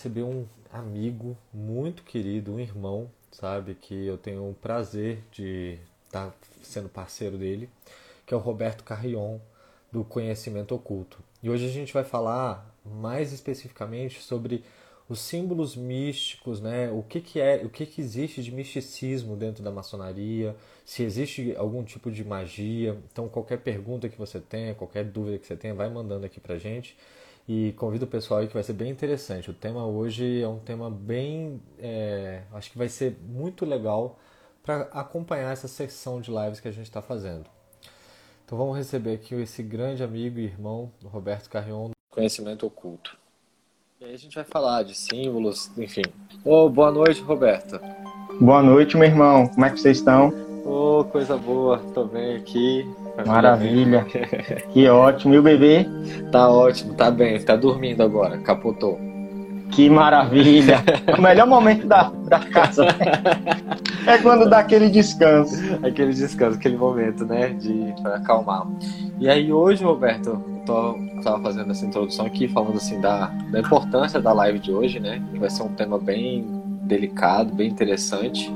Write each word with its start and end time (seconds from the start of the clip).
receber 0.00 0.22
um 0.22 0.46
amigo 0.72 1.36
muito 1.52 2.02
querido, 2.02 2.54
um 2.54 2.58
irmão, 2.58 3.10
sabe, 3.30 3.74
que 3.74 4.06
eu 4.06 4.16
tenho 4.16 4.48
o 4.48 4.54
prazer 4.54 5.22
de 5.30 5.78
estar 6.06 6.34
sendo 6.62 6.88
parceiro 6.88 7.36
dele, 7.36 7.68
que 8.24 8.32
é 8.32 8.36
o 8.36 8.40
Roberto 8.40 8.82
Carrion, 8.82 9.38
do 9.92 10.02
Conhecimento 10.02 10.74
Oculto. 10.74 11.18
E 11.42 11.50
hoje 11.50 11.66
a 11.66 11.70
gente 11.70 11.92
vai 11.92 12.04
falar 12.04 12.74
mais 12.82 13.30
especificamente 13.30 14.22
sobre 14.22 14.64
os 15.06 15.20
símbolos 15.20 15.76
místicos, 15.76 16.60
né? 16.62 16.90
O 16.90 17.02
que, 17.02 17.20
que 17.20 17.38
é, 17.38 17.56
o 17.62 17.68
que, 17.68 17.84
que 17.84 18.00
existe 18.00 18.42
de 18.42 18.52
misticismo 18.52 19.36
dentro 19.36 19.62
da 19.62 19.70
maçonaria, 19.70 20.56
se 20.84 21.02
existe 21.02 21.54
algum 21.58 21.84
tipo 21.84 22.10
de 22.10 22.24
magia. 22.24 22.96
Então, 23.12 23.28
qualquer 23.28 23.58
pergunta 23.58 24.08
que 24.08 24.16
você 24.16 24.40
tenha, 24.40 24.74
qualquer 24.74 25.04
dúvida 25.04 25.38
que 25.38 25.46
você 25.46 25.56
tenha, 25.56 25.74
vai 25.74 25.90
mandando 25.90 26.24
aqui 26.24 26.40
pra 26.40 26.56
gente. 26.56 26.96
E 27.52 27.72
convido 27.72 28.04
o 28.04 28.08
pessoal 28.08 28.38
aí 28.38 28.46
que 28.46 28.54
vai 28.54 28.62
ser 28.62 28.74
bem 28.74 28.88
interessante. 28.88 29.50
O 29.50 29.52
tema 29.52 29.84
hoje 29.84 30.40
é 30.40 30.46
um 30.46 30.60
tema 30.60 30.88
bem. 30.88 31.60
É, 31.80 32.42
acho 32.52 32.70
que 32.70 32.78
vai 32.78 32.88
ser 32.88 33.16
muito 33.28 33.66
legal 33.66 34.20
para 34.62 34.82
acompanhar 34.92 35.52
essa 35.52 35.66
sessão 35.66 36.20
de 36.20 36.30
lives 36.30 36.60
que 36.60 36.68
a 36.68 36.70
gente 36.70 36.84
está 36.84 37.02
fazendo. 37.02 37.46
Então 38.46 38.56
vamos 38.56 38.76
receber 38.76 39.14
aqui 39.14 39.34
esse 39.34 39.64
grande 39.64 40.00
amigo 40.00 40.38
e 40.38 40.44
irmão, 40.44 40.92
Roberto 41.04 41.50
Carrion, 41.50 41.88
do 41.88 41.94
Conhecimento 42.08 42.64
Oculto. 42.64 43.18
E 44.00 44.04
aí 44.04 44.14
a 44.14 44.16
gente 44.16 44.36
vai 44.36 44.44
falar 44.44 44.84
de 44.84 44.94
símbolos, 44.94 45.76
enfim. 45.76 46.04
Oh, 46.44 46.68
boa 46.68 46.92
noite, 46.92 47.20
Roberto. 47.20 47.80
Boa 48.40 48.62
noite, 48.62 48.96
meu 48.96 49.08
irmão. 49.08 49.48
Como 49.48 49.66
é 49.66 49.70
que 49.70 49.80
vocês 49.80 49.96
estão? 49.96 50.32
Oh, 50.64 51.02
coisa 51.02 51.36
boa. 51.36 51.78
Tô 51.92 52.04
bem 52.04 52.36
aqui. 52.36 52.84
Maravilha. 53.26 54.06
que 54.72 54.88
ótimo. 54.88 55.34
E 55.34 55.38
o 55.38 55.42
bebê? 55.42 55.86
Tá 56.30 56.48
ótimo, 56.48 56.94
tá 56.94 57.10
bem. 57.10 57.40
Tá 57.40 57.56
dormindo 57.56 58.02
agora. 58.02 58.38
Capotou. 58.38 58.98
Que 59.70 59.88
maravilha. 59.88 60.82
o 61.16 61.22
melhor 61.22 61.46
momento 61.46 61.86
da, 61.86 62.10
da 62.26 62.40
casa 62.40 62.86
é 64.06 64.18
quando 64.18 64.48
dá 64.48 64.58
aquele 64.58 64.88
descanso. 64.90 65.54
Aquele 65.84 66.12
descanso, 66.12 66.58
aquele 66.58 66.76
momento, 66.76 67.24
né? 67.24 67.50
De 67.50 67.94
pra 68.02 68.16
acalmar. 68.16 68.66
E 69.18 69.28
aí 69.28 69.52
hoje, 69.52 69.84
Roberto, 69.84 70.30
eu 70.30 70.62
tô, 70.66 70.98
tava 71.22 71.40
fazendo 71.42 71.70
essa 71.70 71.86
introdução 71.86 72.26
aqui, 72.26 72.48
falando 72.48 72.76
assim 72.76 73.00
da, 73.00 73.26
da 73.50 73.60
importância 73.60 74.20
da 74.20 74.32
live 74.32 74.58
de 74.58 74.72
hoje, 74.72 74.98
né? 74.98 75.22
Que 75.30 75.38
vai 75.38 75.50
ser 75.50 75.62
um 75.62 75.68
tema 75.68 75.98
bem 75.98 76.44
delicado, 76.82 77.54
bem 77.54 77.68
interessante, 77.68 78.52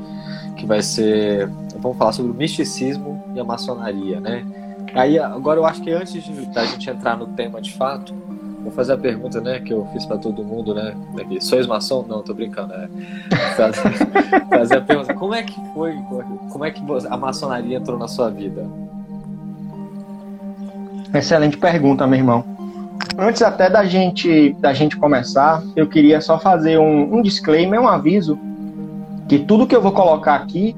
que 0.56 0.66
vai 0.66 0.82
ser, 0.82 1.48
vamos 1.78 1.96
falar 1.96 2.12
sobre 2.12 2.32
o 2.32 2.34
misticismo 2.34 3.23
e 3.34 3.40
a 3.40 3.44
maçonaria, 3.44 4.20
né? 4.20 4.44
Aí 4.94 5.18
agora 5.18 5.58
eu 5.58 5.66
acho 5.66 5.82
que 5.82 5.90
antes 5.90 6.22
de, 6.22 6.46
da 6.46 6.64
gente 6.64 6.88
entrar 6.88 7.16
no 7.16 7.26
tema 7.28 7.60
de 7.60 7.72
fato, 7.72 8.14
vou 8.62 8.72
fazer 8.72 8.92
a 8.92 8.96
pergunta, 8.96 9.40
né, 9.40 9.60
que 9.60 9.72
eu 9.72 9.86
fiz 9.92 10.06
para 10.06 10.16
todo 10.16 10.42
mundo, 10.44 10.74
né? 10.74 10.94
Aqui, 11.20 11.40
sois 11.42 11.66
maçom? 11.66 12.04
Não, 12.08 12.22
tô 12.22 12.32
brincando, 12.32 12.72
né? 12.72 12.88
Fazer, 13.56 13.82
fazer 14.48 14.76
a 14.78 14.80
pergunta, 14.80 15.14
como 15.14 15.34
é 15.34 15.42
que 15.42 15.60
foi, 15.74 15.94
como 16.50 16.64
é 16.64 16.70
que 16.70 16.82
a 17.08 17.16
maçonaria 17.16 17.76
entrou 17.76 17.98
na 17.98 18.08
sua 18.08 18.30
vida? 18.30 18.66
Excelente 21.12 21.56
pergunta, 21.56 22.06
meu 22.06 22.18
irmão. 22.18 22.44
Antes 23.16 23.42
até 23.42 23.70
da 23.70 23.84
gente, 23.84 24.52
da 24.54 24.72
gente 24.72 24.96
começar, 24.96 25.62
eu 25.76 25.86
queria 25.86 26.20
só 26.20 26.38
fazer 26.38 26.78
um, 26.78 27.16
um 27.16 27.22
disclaimer, 27.22 27.80
um 27.80 27.86
aviso, 27.86 28.38
que 29.28 29.38
tudo 29.38 29.66
que 29.66 29.76
eu 29.76 29.80
vou 29.80 29.92
colocar 29.92 30.34
aqui 30.34 30.76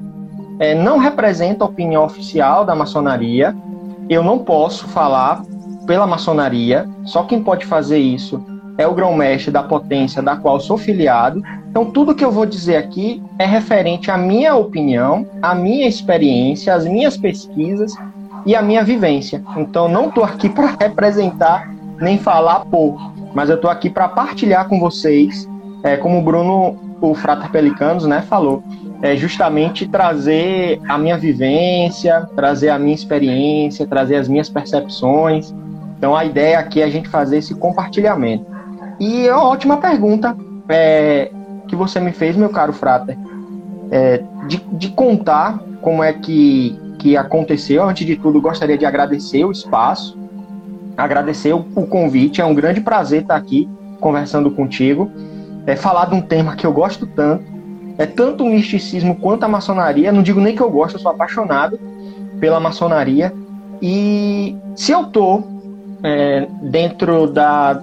é, 0.59 0.73
não 0.73 0.97
representa 0.97 1.63
a 1.63 1.67
opinião 1.67 2.03
oficial 2.03 2.65
da 2.65 2.75
maçonaria. 2.75 3.55
Eu 4.09 4.23
não 4.23 4.39
posso 4.39 4.87
falar 4.87 5.43
pela 5.85 6.07
maçonaria, 6.07 6.87
só 7.05 7.23
quem 7.23 7.41
pode 7.41 7.65
fazer 7.65 7.97
isso 7.97 8.43
é 8.77 8.87
o 8.87 8.93
grão-mestre 8.93 9.51
da 9.51 9.63
potência 9.63 10.21
da 10.21 10.35
qual 10.35 10.59
sou 10.59 10.77
filiado. 10.77 11.41
Então, 11.69 11.85
tudo 11.85 12.13
que 12.13 12.23
eu 12.23 12.31
vou 12.31 12.45
dizer 12.45 12.75
aqui 12.77 13.23
é 13.39 13.45
referente 13.45 14.11
à 14.11 14.17
minha 14.17 14.55
opinião, 14.55 15.27
à 15.41 15.55
minha 15.55 15.87
experiência, 15.87 16.73
às 16.73 16.85
minhas 16.85 17.17
pesquisas 17.17 17.93
e 18.45 18.55
à 18.55 18.61
minha 18.61 18.83
vivência. 18.83 19.43
Então, 19.57 19.89
não 19.89 20.09
estou 20.09 20.23
aqui 20.23 20.47
para 20.49 20.75
representar 20.79 21.73
nem 21.99 22.19
falar 22.19 22.65
por, 22.65 22.95
mas 23.33 23.49
eu 23.49 23.55
estou 23.55 23.71
aqui 23.71 23.89
para 23.89 24.07
partilhar 24.07 24.67
com 24.67 24.79
vocês, 24.79 25.49
é, 25.83 25.97
como 25.97 26.19
o 26.19 26.21
Bruno, 26.21 26.77
o 27.01 27.15
Frater 27.15 27.49
Pelicanos, 27.49 28.05
né, 28.05 28.21
falou, 28.21 28.63
é 29.01 29.15
justamente 29.15 29.87
trazer 29.87 30.79
a 30.87 30.97
minha 30.97 31.17
vivência, 31.17 32.27
trazer 32.35 32.69
a 32.69 32.79
minha 32.79 32.95
experiência, 32.95 33.85
trazer 33.85 34.15
as 34.15 34.27
minhas 34.27 34.49
percepções. 34.49 35.53
Então, 35.97 36.15
a 36.15 36.25
ideia 36.25 36.59
aqui 36.59 36.81
é 36.81 36.85
a 36.85 36.89
gente 36.89 37.07
fazer 37.07 37.37
esse 37.37 37.53
compartilhamento. 37.55 38.45
E 38.99 39.27
é 39.27 39.33
uma 39.33 39.49
ótima 39.49 39.77
pergunta 39.77 40.35
é, 40.69 41.31
que 41.67 41.75
você 41.75 41.99
me 41.99 42.11
fez, 42.11 42.35
meu 42.35 42.49
caro 42.49 42.73
Frater, 42.73 43.17
é, 43.91 44.23
de, 44.47 44.57
de 44.57 44.89
contar 44.89 45.59
como 45.81 46.03
é 46.03 46.13
que, 46.13 46.77
que 46.97 47.15
aconteceu. 47.15 47.87
Antes 47.87 48.05
de 48.05 48.15
tudo, 48.15 48.41
gostaria 48.41 48.77
de 48.77 48.85
agradecer 48.85 49.45
o 49.45 49.51
espaço, 49.51 50.17
agradecer 50.95 51.53
o, 51.53 51.65
o 51.75 51.85
convite. 51.85 52.41
É 52.41 52.45
um 52.45 52.55
grande 52.55 52.81
prazer 52.81 53.21
estar 53.21 53.35
aqui 53.35 53.69
conversando 53.99 54.49
contigo. 54.51 55.11
É 55.65 55.75
falar 55.75 56.05
de 56.05 56.15
um 56.15 56.21
tema 56.21 56.55
que 56.55 56.65
eu 56.65 56.71
gosto 56.71 57.05
tanto. 57.05 57.56
É 57.97 58.05
tanto 58.05 58.43
o 58.43 58.49
misticismo 58.49 59.15
quanto 59.15 59.43
a 59.43 59.47
maçonaria. 59.47 60.11
Não 60.11 60.21
digo 60.21 60.39
nem 60.39 60.55
que 60.55 60.61
eu 60.61 60.69
gosto, 60.69 60.95
eu 60.95 60.99
sou 60.99 61.11
apaixonado 61.11 61.79
pela 62.39 62.59
maçonaria. 62.59 63.33
E 63.81 64.55
se 64.75 64.91
eu 64.91 65.05
tô 65.05 65.43
é, 66.03 66.47
dentro 66.61 67.27
da, 67.27 67.81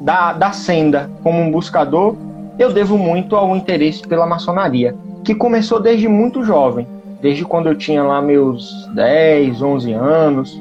da, 0.00 0.32
da 0.32 0.52
senda 0.52 1.10
como 1.22 1.40
um 1.40 1.50
buscador, 1.50 2.16
eu 2.58 2.72
devo 2.72 2.96
muito 2.96 3.36
ao 3.36 3.56
interesse 3.56 4.02
pela 4.02 4.26
maçonaria, 4.26 4.94
que 5.24 5.34
começou 5.34 5.80
desde 5.80 6.08
muito 6.08 6.44
jovem, 6.44 6.86
desde 7.20 7.44
quando 7.44 7.68
eu 7.68 7.74
tinha 7.74 8.02
lá 8.02 8.20
meus 8.20 8.88
10, 8.94 9.62
11 9.62 9.92
anos. 9.92 10.60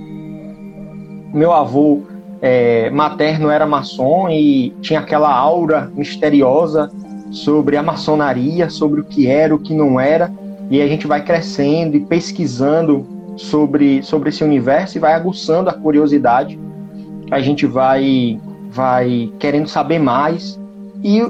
Meu 1.33 1.51
avô 1.51 2.01
é, 2.41 2.89
materno 2.89 3.49
era 3.49 3.65
maçom 3.65 4.29
e 4.29 4.71
tinha 4.81 4.99
aquela 4.99 5.33
aura 5.33 5.91
misteriosa 5.95 6.91
sobre 7.31 7.77
a 7.77 7.83
maçonaria, 7.83 8.69
sobre 8.69 9.01
o 9.01 9.03
que 9.03 9.27
era, 9.27 9.55
o 9.55 9.59
que 9.59 9.73
não 9.73 9.99
era, 9.99 10.31
e 10.69 10.81
a 10.81 10.87
gente 10.87 11.07
vai 11.07 11.23
crescendo 11.23 11.97
e 11.97 12.01
pesquisando 12.01 13.07
sobre, 13.37 14.03
sobre 14.03 14.29
esse 14.29 14.43
universo 14.43 14.97
e 14.97 15.01
vai 15.01 15.13
aguçando 15.13 15.69
a 15.69 15.73
curiosidade. 15.73 16.59
A 17.31 17.39
gente 17.39 17.65
vai 17.65 18.39
vai 18.69 19.29
querendo 19.37 19.67
saber 19.67 19.99
mais 19.99 20.57
e 21.03 21.21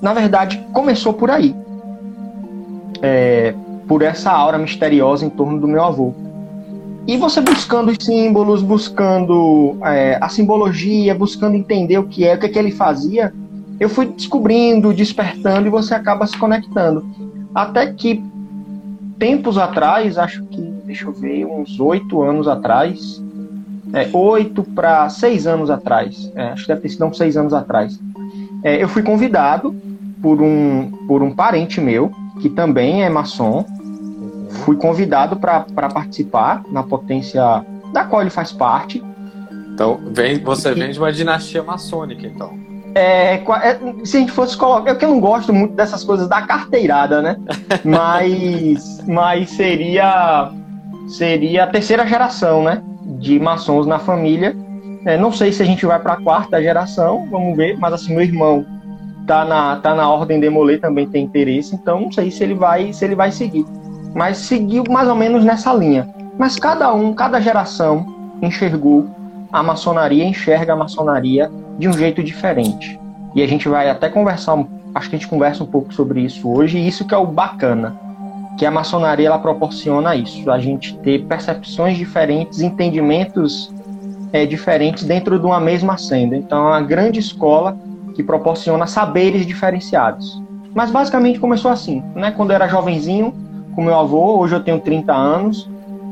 na 0.00 0.14
verdade 0.14 0.64
começou 0.72 1.12
por 1.12 1.30
aí, 1.30 1.54
é, 3.02 3.54
por 3.86 4.00
essa 4.02 4.30
aura 4.30 4.56
misteriosa 4.56 5.24
em 5.24 5.30
torno 5.30 5.60
do 5.60 5.68
meu 5.68 5.84
avô. 5.84 6.14
E 7.06 7.16
você 7.16 7.40
buscando 7.40 7.92
os 7.92 8.04
símbolos, 8.04 8.62
buscando 8.62 9.76
é, 9.84 10.18
a 10.20 10.28
simbologia, 10.28 11.14
buscando 11.14 11.54
entender 11.54 11.98
o 11.98 12.04
que 12.04 12.24
é, 12.24 12.34
o 12.34 12.38
que, 12.38 12.46
é 12.46 12.48
que 12.48 12.58
ele 12.58 12.72
fazia, 12.72 13.32
eu 13.78 13.88
fui 13.88 14.06
descobrindo, 14.06 14.92
despertando 14.92 15.66
e 15.66 15.70
você 15.70 15.94
acaba 15.94 16.26
se 16.26 16.36
conectando. 16.36 17.04
Até 17.54 17.92
que 17.92 18.22
tempos 19.18 19.58
atrás, 19.58 20.18
acho 20.18 20.44
que, 20.44 20.60
deixa 20.84 21.06
eu 21.06 21.12
ver, 21.12 21.46
uns 21.46 21.78
oito 21.80 22.22
anos 22.22 22.48
atrás, 22.48 23.22
é, 23.92 24.08
oito 24.12 24.62
para 24.62 25.08
seis 25.08 25.46
anos 25.46 25.70
atrás, 25.70 26.30
é, 26.34 26.48
acho 26.48 26.62
que 26.62 26.68
deve 26.68 26.82
ter 26.82 26.88
sido 26.90 27.04
uns 27.06 27.16
seis 27.16 27.36
anos 27.36 27.52
atrás, 27.52 27.98
é, 28.62 28.82
eu 28.82 28.88
fui 28.88 29.02
convidado 29.02 29.74
por 30.20 30.42
um, 30.42 30.90
por 31.06 31.22
um 31.22 31.32
parente 31.32 31.80
meu, 31.80 32.10
que 32.40 32.48
também 32.50 33.04
é 33.04 33.08
maçom, 33.08 33.64
fui 34.64 34.76
convidado 34.76 35.36
para 35.36 35.88
participar 35.88 36.62
na 36.70 36.82
potência 36.82 37.64
da 37.92 38.04
qual 38.04 38.22
ele 38.22 38.30
faz 38.30 38.52
parte. 38.52 39.02
Então, 39.72 40.00
vem, 40.10 40.38
você 40.42 40.74
vem 40.74 40.90
de 40.90 40.98
uma 40.98 41.12
dinastia 41.12 41.62
maçônica, 41.62 42.26
então. 42.26 42.65
É, 42.98 43.34
é, 43.34 44.04
se 44.06 44.16
a 44.16 44.20
gente 44.20 44.32
fosse 44.32 44.56
colocar. 44.56 44.90
Eu 44.90 44.96
que 44.96 45.04
não 45.04 45.20
gosto 45.20 45.52
muito 45.52 45.74
dessas 45.74 46.02
coisas 46.02 46.26
da 46.30 46.40
carteirada, 46.40 47.20
né? 47.20 47.36
Mas, 47.84 49.04
mas 49.06 49.50
seria, 49.50 50.50
seria 51.06 51.64
a 51.64 51.66
terceira 51.66 52.06
geração, 52.06 52.62
né? 52.62 52.82
De 53.20 53.38
maçons 53.38 53.86
na 53.86 53.98
família. 53.98 54.56
É, 55.04 55.18
não 55.18 55.30
sei 55.30 55.52
se 55.52 55.62
a 55.62 55.66
gente 55.66 55.84
vai 55.84 56.00
para 56.00 56.14
a 56.14 56.22
quarta 56.22 56.60
geração, 56.60 57.28
vamos 57.30 57.54
ver, 57.56 57.78
mas 57.78 57.92
assim, 57.92 58.12
meu 58.12 58.24
irmão 58.24 58.66
tá 59.26 59.44
na, 59.44 59.76
tá 59.76 59.94
na 59.94 60.08
ordem 60.08 60.40
de 60.40 60.48
Molay, 60.48 60.78
também 60.78 61.06
tem 61.06 61.24
interesse, 61.24 61.76
então 61.76 62.00
não 62.00 62.10
sei 62.10 62.30
se 62.30 62.42
ele 62.42 62.54
vai, 62.54 62.92
se 62.92 63.04
ele 63.04 63.14
vai 63.14 63.30
seguir. 63.30 63.64
Mas 64.14 64.38
seguiu 64.38 64.82
mais 64.88 65.06
ou 65.06 65.14
menos 65.14 65.44
nessa 65.44 65.72
linha. 65.72 66.08
Mas 66.38 66.58
cada 66.58 66.92
um, 66.92 67.12
cada 67.12 67.40
geração 67.40 68.06
enxergou 68.42 69.06
a 69.56 69.62
maçonaria, 69.62 70.22
enxerga 70.22 70.74
a 70.74 70.76
maçonaria 70.76 71.50
de 71.78 71.88
um 71.88 71.92
jeito 71.94 72.22
diferente. 72.22 73.00
E 73.34 73.42
a 73.42 73.48
gente 73.48 73.66
vai 73.70 73.88
até 73.88 74.10
conversar, 74.10 74.62
acho 74.94 75.08
que 75.08 75.16
a 75.16 75.18
gente 75.18 75.28
conversa 75.28 75.64
um 75.64 75.66
pouco 75.66 75.94
sobre 75.94 76.20
isso 76.20 76.46
hoje, 76.46 76.76
e 76.76 76.86
isso 76.86 77.06
que 77.06 77.14
é 77.14 77.16
o 77.16 77.26
bacana, 77.26 77.98
que 78.58 78.66
a 78.66 78.70
maçonaria 78.70 79.28
ela 79.28 79.38
proporciona 79.38 80.14
isso, 80.14 80.50
a 80.50 80.58
gente 80.58 80.94
ter 80.98 81.24
percepções 81.24 81.96
diferentes, 81.96 82.60
entendimentos 82.60 83.72
é, 84.30 84.44
diferentes 84.44 85.04
dentro 85.04 85.38
de 85.38 85.46
uma 85.46 85.58
mesma 85.58 85.96
senda. 85.96 86.36
Então, 86.36 86.58
é 86.58 86.70
uma 86.72 86.82
grande 86.82 87.18
escola 87.18 87.78
que 88.14 88.22
proporciona 88.22 88.86
saberes 88.86 89.46
diferenciados. 89.46 90.38
Mas 90.74 90.90
basicamente 90.90 91.40
começou 91.40 91.70
assim, 91.70 92.02
né? 92.14 92.30
Quando 92.30 92.50
eu 92.50 92.56
era 92.56 92.68
jovenzinho, 92.68 93.32
com 93.74 93.82
meu 93.82 93.98
avô, 93.98 94.38
hoje 94.38 94.54
eu 94.54 94.60
tenho 94.60 94.80
30 94.80 95.14
anos, 95.14 95.66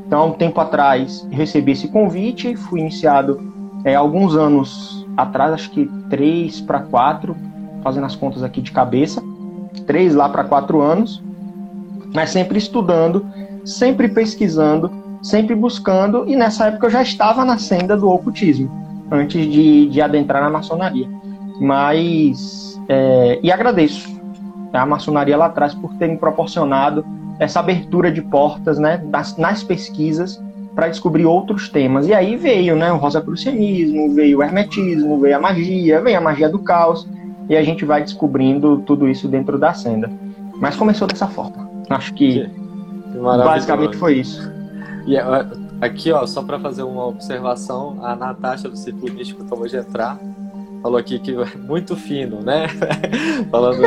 então 0.06 0.28
um 0.28 0.32
tempo 0.32 0.60
atrás 0.60 1.26
recebi 1.30 1.72
esse 1.72 1.88
convite, 1.88 2.56
fui 2.56 2.80
iniciado 2.80 3.40
é, 3.84 3.94
alguns 3.94 4.36
anos 4.36 5.06
atrás, 5.16 5.52
acho 5.52 5.70
que 5.70 5.86
três 6.08 6.60
para 6.60 6.80
quatro, 6.80 7.36
fazendo 7.82 8.06
as 8.06 8.16
contas 8.16 8.42
aqui 8.42 8.60
de 8.60 8.72
cabeça, 8.72 9.22
três 9.86 10.14
lá 10.14 10.28
para 10.28 10.44
quatro 10.44 10.80
anos, 10.80 11.22
mas 12.14 12.30
sempre 12.30 12.58
estudando, 12.58 13.26
sempre 13.64 14.08
pesquisando, 14.08 14.90
sempre 15.22 15.54
buscando, 15.54 16.28
e 16.28 16.36
nessa 16.36 16.66
época 16.66 16.86
eu 16.86 16.90
já 16.90 17.02
estava 17.02 17.44
na 17.44 17.58
senda 17.58 17.96
do 17.96 18.08
ocultismo, 18.08 18.70
antes 19.10 19.50
de, 19.50 19.86
de 19.86 20.00
adentrar 20.00 20.42
na 20.42 20.50
maçonaria. 20.50 21.08
Mas, 21.60 22.80
é, 22.88 23.38
e 23.42 23.50
agradeço 23.50 24.14
a 24.72 24.84
maçonaria 24.84 25.36
lá 25.36 25.46
atrás 25.46 25.72
por 25.74 25.94
ter 25.94 26.08
me 26.08 26.16
proporcionado 26.16 27.04
essa 27.38 27.60
abertura 27.60 28.10
de 28.10 28.22
portas 28.22 28.78
né, 28.78 29.02
nas, 29.10 29.36
nas 29.36 29.62
pesquisas 29.62 30.42
para 30.74 30.88
descobrir 30.88 31.24
outros 31.24 31.68
temas. 31.68 32.08
E 32.08 32.14
aí 32.14 32.36
veio 32.36 32.76
né, 32.76 32.92
o 32.92 32.96
rosacrucianismo, 32.96 34.12
veio 34.14 34.38
o 34.38 34.42
hermetismo, 34.42 35.18
veio 35.20 35.36
a 35.36 35.40
magia, 35.40 36.00
veio 36.00 36.18
a 36.18 36.20
magia 36.20 36.48
do 36.48 36.58
caos, 36.58 37.08
e 37.48 37.56
a 37.56 37.62
gente 37.62 37.84
vai 37.84 38.02
descobrindo 38.02 38.78
tudo 38.78 39.08
isso 39.08 39.28
dentro 39.28 39.58
da 39.58 39.72
senda. 39.72 40.10
Mas 40.56 40.76
começou 40.76 41.06
dessa 41.06 41.26
forma. 41.26 41.68
Acho 41.90 42.12
que, 42.14 42.48
que 43.12 43.18
basicamente 43.18 43.96
foi 43.96 44.18
isso. 44.18 44.50
E 45.06 45.16
aqui, 45.80 46.10
ó, 46.10 46.26
só 46.26 46.42
para 46.42 46.58
fazer 46.58 46.82
uma 46.82 47.06
observação, 47.06 47.98
a 48.02 48.16
Natasha 48.16 48.68
do 48.68 48.76
Círculo 48.76 49.12
Místico 49.12 49.42
acabou 49.42 49.66
de 49.66 49.76
entrar, 49.76 50.18
falou 50.82 50.98
aqui 50.98 51.18
que 51.18 51.32
é 51.32 51.56
muito 51.56 51.94
fino, 51.94 52.40
né? 52.40 52.66
Falando. 53.50 53.82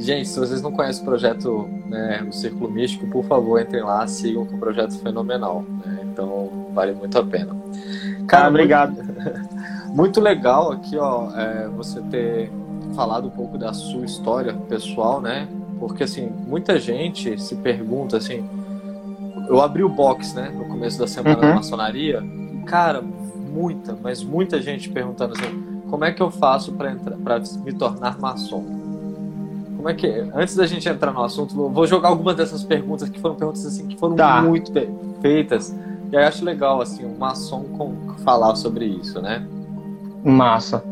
Gente, 0.00 0.28
se 0.28 0.38
vocês 0.38 0.62
não 0.62 0.72
conhecem 0.72 1.02
o 1.02 1.04
projeto 1.04 1.68
né, 1.86 2.24
o 2.26 2.32
Círculo 2.32 2.70
Místico, 2.70 3.06
por 3.08 3.22
favor, 3.24 3.60
entrem 3.60 3.82
lá, 3.82 4.06
sigam 4.06 4.46
com 4.46 4.56
o 4.56 4.58
projeto 4.58 4.98
fenomenal. 4.98 5.62
Né? 5.84 6.06
Então, 6.10 6.70
vale 6.72 6.92
muito 6.92 7.18
a 7.18 7.22
pena. 7.22 7.54
Cara, 8.26 8.46
ah, 8.46 8.48
obrigado. 8.48 8.94
Muito, 8.94 9.92
muito, 9.94 10.20
legal 10.20 10.72
aqui, 10.72 10.96
ó, 10.96 11.30
é, 11.36 11.68
você 11.68 12.00
ter 12.02 12.50
falado 12.94 13.28
um 13.28 13.30
pouco 13.30 13.58
da 13.58 13.74
sua 13.74 14.04
história 14.06 14.54
pessoal, 14.68 15.20
né? 15.20 15.46
Porque, 15.78 16.04
assim, 16.04 16.30
muita 16.46 16.78
gente 16.78 17.40
se 17.40 17.56
pergunta, 17.56 18.16
assim... 18.16 18.42
Eu 19.48 19.60
abri 19.60 19.82
o 19.82 19.88
box, 19.88 20.32
né, 20.32 20.48
no 20.48 20.66
começo 20.66 20.98
da 20.98 21.08
semana 21.08 21.36
uhum. 21.36 21.48
da 21.48 21.54
maçonaria, 21.56 22.22
e, 22.22 22.62
cara, 22.64 23.02
muita, 23.02 23.98
mas 24.00 24.22
muita 24.22 24.62
gente 24.62 24.88
perguntando 24.88 25.34
assim, 25.34 25.82
como 25.90 26.04
é 26.04 26.12
que 26.12 26.22
eu 26.22 26.30
faço 26.30 26.72
para 26.72 26.94
me 27.64 27.72
tornar 27.72 28.18
maçom? 28.18 28.79
Como 29.80 29.88
é 29.88 29.94
que 29.94 30.06
é? 30.06 30.26
Antes 30.34 30.54
da 30.54 30.66
gente 30.66 30.86
entrar 30.86 31.10
no 31.10 31.22
assunto, 31.22 31.54
vou 31.54 31.86
jogar 31.86 32.10
algumas 32.10 32.36
dessas 32.36 32.62
perguntas 32.62 33.08
que 33.08 33.18
foram 33.18 33.34
perguntas 33.34 33.64
assim 33.64 33.88
que 33.88 33.96
foram 33.96 34.14
tá. 34.14 34.42
muito 34.42 34.70
feitas. 35.22 35.74
E 36.12 36.16
aí 36.18 36.24
acho 36.24 36.44
legal 36.44 36.82
assim, 36.82 37.06
um 37.06 37.16
maçom 37.16 37.64
falar 38.22 38.54
sobre 38.56 38.84
isso, 38.84 39.22
né? 39.22 39.42
Massa. 40.22 40.84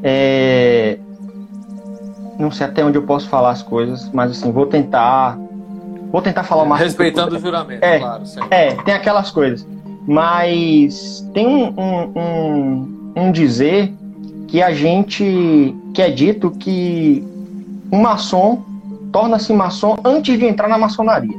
É... 0.00 0.96
Não 2.38 2.52
sei 2.52 2.68
até 2.68 2.84
onde 2.84 2.96
eu 2.96 3.02
posso 3.02 3.28
falar 3.28 3.50
as 3.50 3.64
coisas, 3.64 4.08
mas 4.12 4.30
assim, 4.30 4.52
vou 4.52 4.66
tentar. 4.66 5.36
Vou 6.12 6.22
tentar 6.22 6.44
falar 6.44 6.62
o 6.62 6.66
máximo. 6.66 6.86
Respeitando 6.86 7.34
o 7.34 7.40
juramento, 7.40 7.84
é, 7.84 7.98
claro. 7.98 8.26
Sempre. 8.26 8.48
É, 8.56 8.74
tem 8.84 8.94
aquelas 8.94 9.32
coisas. 9.32 9.66
Mas 10.06 11.28
tem 11.34 11.48
um, 11.48 11.74
um, 11.76 12.12
um, 12.16 13.12
um 13.16 13.32
dizer 13.32 13.92
que 14.46 14.62
a 14.62 14.72
gente. 14.72 15.74
que 15.92 16.00
é 16.00 16.10
dito 16.10 16.52
que 16.52 17.26
um 17.92 18.00
maçom 18.00 18.62
torna-se 19.12 19.52
maçom 19.52 19.96
antes 20.04 20.38
de 20.38 20.44
entrar 20.44 20.68
na 20.68 20.78
maçonaria. 20.78 21.36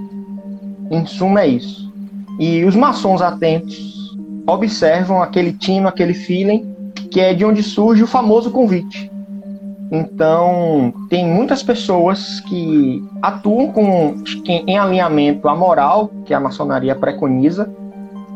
Em 0.89 1.05
suma, 1.05 1.41
é 1.41 1.47
isso. 1.47 1.91
E 2.39 2.63
os 2.63 2.75
maçons 2.75 3.21
atentos 3.21 4.15
observam 4.47 5.21
aquele 5.21 5.51
tino, 5.53 5.87
aquele 5.87 6.13
feeling, 6.13 6.65
que 7.11 7.19
é 7.19 7.33
de 7.33 7.43
onde 7.43 7.61
surge 7.61 8.03
o 8.03 8.07
famoso 8.07 8.51
convite. 8.51 9.11
Então, 9.91 10.93
tem 11.09 11.25
muitas 11.25 11.63
pessoas 11.63 12.39
que 12.41 13.03
atuam 13.21 13.71
com, 13.71 14.15
em 14.45 14.77
alinhamento 14.77 15.47
à 15.47 15.55
moral 15.55 16.11
que 16.25 16.33
a 16.33 16.39
maçonaria 16.39 16.95
preconiza, 16.95 17.69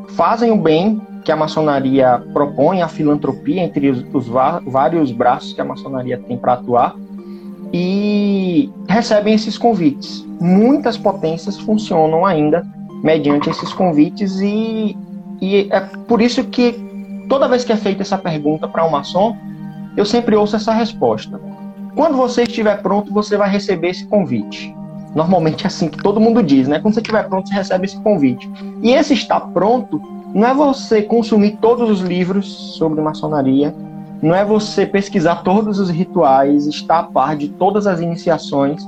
fazem 0.09 0.51
o 0.51 0.57
bem 0.57 1.01
que 1.23 1.31
a 1.31 1.35
maçonaria 1.35 2.23
propõe, 2.33 2.81
a 2.81 2.87
filantropia 2.87 3.61
entre 3.61 3.89
os, 3.89 4.05
os 4.13 4.27
vários 4.27 5.11
braços 5.11 5.53
que 5.53 5.61
a 5.61 5.65
maçonaria 5.65 6.17
tem 6.17 6.37
para 6.37 6.53
atuar, 6.53 6.95
e 7.73 8.69
recebem 8.87 9.33
esses 9.33 9.57
convites. 9.57 10.25
Muitas 10.39 10.97
potências 10.97 11.57
funcionam 11.57 12.25
ainda 12.25 12.65
mediante 13.03 13.49
esses 13.49 13.71
convites 13.73 14.39
e, 14.39 14.97
e 15.41 15.67
é 15.71 15.79
por 16.07 16.21
isso 16.21 16.43
que 16.45 16.73
toda 17.27 17.47
vez 17.47 17.63
que 17.63 17.71
é 17.71 17.77
feita 17.77 18.01
essa 18.01 18.17
pergunta 18.17 18.67
para 18.67 18.85
um 18.85 18.89
maçom, 18.89 19.35
eu 19.95 20.05
sempre 20.05 20.35
ouço 20.35 20.55
essa 20.55 20.73
resposta. 20.73 21.39
Quando 21.95 22.15
você 22.15 22.43
estiver 22.43 22.81
pronto, 22.81 23.13
você 23.13 23.37
vai 23.37 23.49
receber 23.49 23.89
esse 23.89 24.05
convite. 24.05 24.75
Normalmente 25.15 25.65
é 25.65 25.67
assim 25.67 25.89
que 25.89 25.97
todo 25.97 26.19
mundo 26.19 26.41
diz, 26.41 26.67
né? 26.67 26.79
Quando 26.79 26.93
você 26.93 27.01
estiver 27.01 27.27
pronto, 27.27 27.49
você 27.49 27.53
recebe 27.53 27.85
esse 27.85 27.99
convite. 28.01 28.49
E 28.81 28.91
esse 28.91 29.13
estar 29.13 29.41
pronto 29.41 30.01
não 30.33 30.47
é 30.47 30.53
você 30.53 31.01
consumir 31.01 31.57
todos 31.61 31.89
os 31.89 31.99
livros 31.99 32.47
sobre 32.77 33.01
maçonaria, 33.01 33.75
não 34.21 34.35
é 34.35 34.45
você 34.45 34.85
pesquisar 34.85 35.37
todos 35.37 35.79
os 35.79 35.89
rituais, 35.89 36.67
estar 36.67 36.99
a 36.99 37.03
par 37.03 37.35
de 37.35 37.49
todas 37.49 37.87
as 37.87 37.99
iniciações 37.99 38.87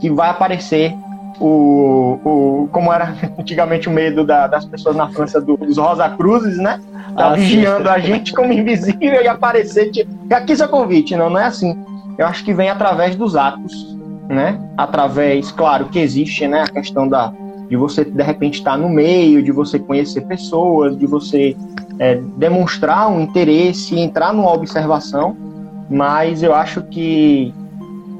que 0.00 0.10
vai 0.10 0.28
aparecer 0.28 0.94
o, 1.40 2.18
o 2.24 2.68
como 2.70 2.92
era 2.92 3.14
antigamente 3.38 3.88
o 3.88 3.92
medo 3.92 4.24
da, 4.24 4.46
das 4.46 4.64
pessoas 4.64 4.94
na 4.94 5.08
França 5.08 5.40
do, 5.40 5.56
dos 5.56 5.78
Rosa 5.78 6.08
Cruzes, 6.10 6.58
né? 6.58 6.80
Tá 7.16 7.28
ah, 7.28 7.34
vigiando 7.34 7.84
sim. 7.84 7.94
a 7.94 7.98
gente 7.98 8.32
como 8.32 8.52
invisível 8.52 9.22
e 9.22 9.28
aparecer 9.28 9.90
tipo, 9.90 10.10
aqui 10.32 10.56
seu 10.56 10.68
convite, 10.68 11.16
não, 11.16 11.30
não 11.30 11.40
é 11.40 11.44
assim. 11.44 11.76
Eu 12.18 12.26
acho 12.26 12.44
que 12.44 12.52
vem 12.52 12.68
através 12.68 13.16
dos 13.16 13.36
atos, 13.36 13.96
né? 14.28 14.60
Através, 14.76 15.50
claro, 15.50 15.86
que 15.86 15.98
existe, 15.98 16.46
né, 16.46 16.62
a 16.62 16.68
questão 16.68 17.08
da 17.08 17.32
de 17.68 17.76
você 17.76 18.04
de 18.04 18.22
repente 18.22 18.58
estar 18.58 18.76
no 18.76 18.90
meio, 18.90 19.42
de 19.42 19.50
você 19.50 19.78
conhecer 19.78 20.20
pessoas, 20.26 20.98
de 20.98 21.06
você 21.06 21.56
é, 21.98 22.16
demonstrar 22.36 23.08
um 23.08 23.20
interesse, 23.20 23.98
entrar 23.98 24.32
numa 24.32 24.52
observação, 24.52 25.36
mas 25.88 26.42
eu 26.42 26.54
acho 26.54 26.82
que 26.82 27.54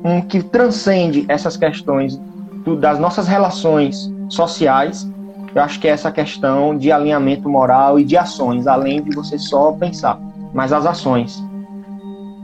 um 0.04 0.20
que 0.20 0.42
transcende 0.42 1.24
essas 1.28 1.56
questões 1.56 2.20
do, 2.64 2.76
das 2.76 2.98
nossas 2.98 3.26
relações 3.26 4.12
sociais, 4.28 5.08
eu 5.54 5.62
acho 5.62 5.78
que 5.80 5.88
é 5.88 5.90
essa 5.90 6.10
questão 6.10 6.76
de 6.76 6.90
alinhamento 6.90 7.48
moral 7.48 7.98
e 7.98 8.04
de 8.04 8.16
ações, 8.16 8.66
além 8.66 9.02
de 9.02 9.14
você 9.14 9.38
só 9.38 9.72
pensar, 9.72 10.18
mas 10.52 10.72
as 10.72 10.84
ações. 10.84 11.42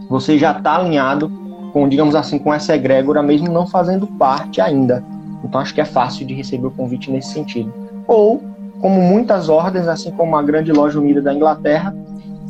Você 0.08 0.38
já 0.38 0.52
está 0.52 0.76
alinhado 0.76 1.30
com, 1.72 1.88
digamos 1.88 2.14
assim, 2.14 2.38
com 2.38 2.52
essa 2.52 2.74
egrégora, 2.74 3.22
mesmo 3.22 3.52
não 3.52 3.66
fazendo 3.66 4.06
parte 4.06 4.60
ainda. 4.60 5.04
Então 5.44 5.60
acho 5.60 5.74
que 5.74 5.80
é 5.80 5.84
fácil 5.84 6.26
de 6.26 6.34
receber 6.34 6.66
o 6.66 6.70
convite 6.70 7.10
nesse 7.10 7.32
sentido. 7.32 7.72
Ou 8.06 8.42
como 8.80 9.00
muitas 9.00 9.48
ordens, 9.48 9.86
assim 9.86 10.10
como 10.10 10.36
a 10.36 10.42
Grande 10.42 10.72
Loja 10.72 10.98
Unida 10.98 11.20
da 11.20 11.32
Inglaterra, 11.32 11.94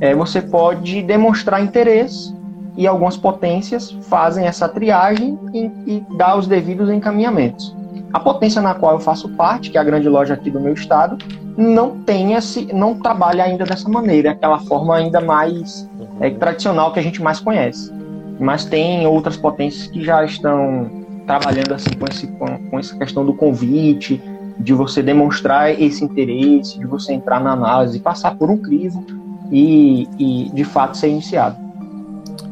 é, 0.00 0.14
você 0.14 0.40
pode 0.40 1.02
demonstrar 1.02 1.62
interesse 1.62 2.34
e 2.76 2.86
algumas 2.86 3.16
potências 3.16 3.90
fazem 4.02 4.46
essa 4.46 4.68
triagem 4.68 5.38
e, 5.52 5.70
e 5.86 6.06
dá 6.16 6.36
os 6.36 6.46
devidos 6.46 6.88
encaminhamentos. 6.88 7.76
A 8.12 8.18
potência 8.18 8.62
na 8.62 8.74
qual 8.74 8.94
eu 8.94 9.00
faço 9.00 9.28
parte, 9.30 9.70
que 9.70 9.78
é 9.78 9.80
a 9.80 9.84
grande 9.84 10.08
loja 10.08 10.34
aqui 10.34 10.50
do 10.50 10.60
meu 10.60 10.72
estado, 10.72 11.18
não 11.56 11.98
tem 12.00 12.32
esse, 12.34 12.72
não 12.72 12.94
trabalha 12.94 13.44
ainda 13.44 13.64
dessa 13.64 13.88
maneira, 13.88 14.28
é 14.28 14.32
aquela 14.32 14.58
forma 14.60 14.96
ainda 14.96 15.20
mais 15.20 15.88
é, 16.20 16.30
tradicional 16.30 16.92
que 16.92 16.98
a 16.98 17.02
gente 17.02 17.22
mais 17.22 17.38
conhece. 17.38 17.92
Mas 18.38 18.64
tem 18.64 19.06
outras 19.06 19.36
potências 19.36 19.86
que 19.88 20.02
já 20.02 20.24
estão 20.24 20.90
trabalhando 21.26 21.74
assim 21.74 21.90
com, 21.90 22.06
esse, 22.10 22.26
com, 22.26 22.46
com 22.70 22.78
essa 22.78 22.96
questão 22.96 23.24
do 23.24 23.34
convite, 23.34 24.20
de 24.60 24.74
você 24.74 25.02
demonstrar 25.02 25.70
esse 25.80 26.04
interesse, 26.04 26.78
de 26.78 26.86
você 26.86 27.14
entrar 27.14 27.40
na 27.40 27.52
análise, 27.52 27.98
passar 27.98 28.36
por 28.36 28.50
um 28.50 28.58
crivo 28.58 29.04
e, 29.50 30.06
e 30.18 30.50
de 30.50 30.64
fato 30.64 30.96
ser 30.96 31.08
iniciado. 31.08 31.56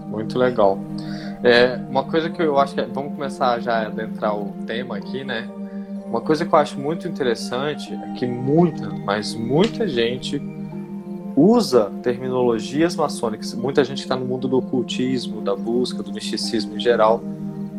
Muito 0.08 0.38
legal. 0.38 0.78
É, 1.44 1.78
uma 1.88 2.02
coisa 2.04 2.30
que 2.30 2.42
eu 2.42 2.58
acho 2.58 2.74
que 2.74 2.80
é, 2.80 2.86
vamos 2.86 3.14
começar 3.14 3.60
já 3.60 3.82
a 3.82 3.86
adentrar 3.86 4.34
o 4.34 4.52
tema 4.66 4.96
aqui, 4.96 5.22
né? 5.22 5.46
Uma 6.06 6.22
coisa 6.22 6.44
que 6.44 6.52
eu 6.52 6.58
acho 6.58 6.80
muito 6.80 7.06
interessante 7.06 7.92
é 7.92 8.12
que 8.14 8.26
muita, 8.26 8.88
mas 9.04 9.34
muita 9.34 9.86
gente 9.86 10.40
usa 11.36 11.92
terminologias 12.02 12.96
maçônicas. 12.96 13.52
Muita 13.54 13.84
gente 13.84 14.00
está 14.00 14.16
no 14.16 14.24
mundo 14.24 14.48
do 14.48 14.56
ocultismo, 14.56 15.42
da 15.42 15.54
busca, 15.54 16.02
do 16.02 16.12
misticismo 16.12 16.76
em 16.76 16.80
geral, 16.80 17.22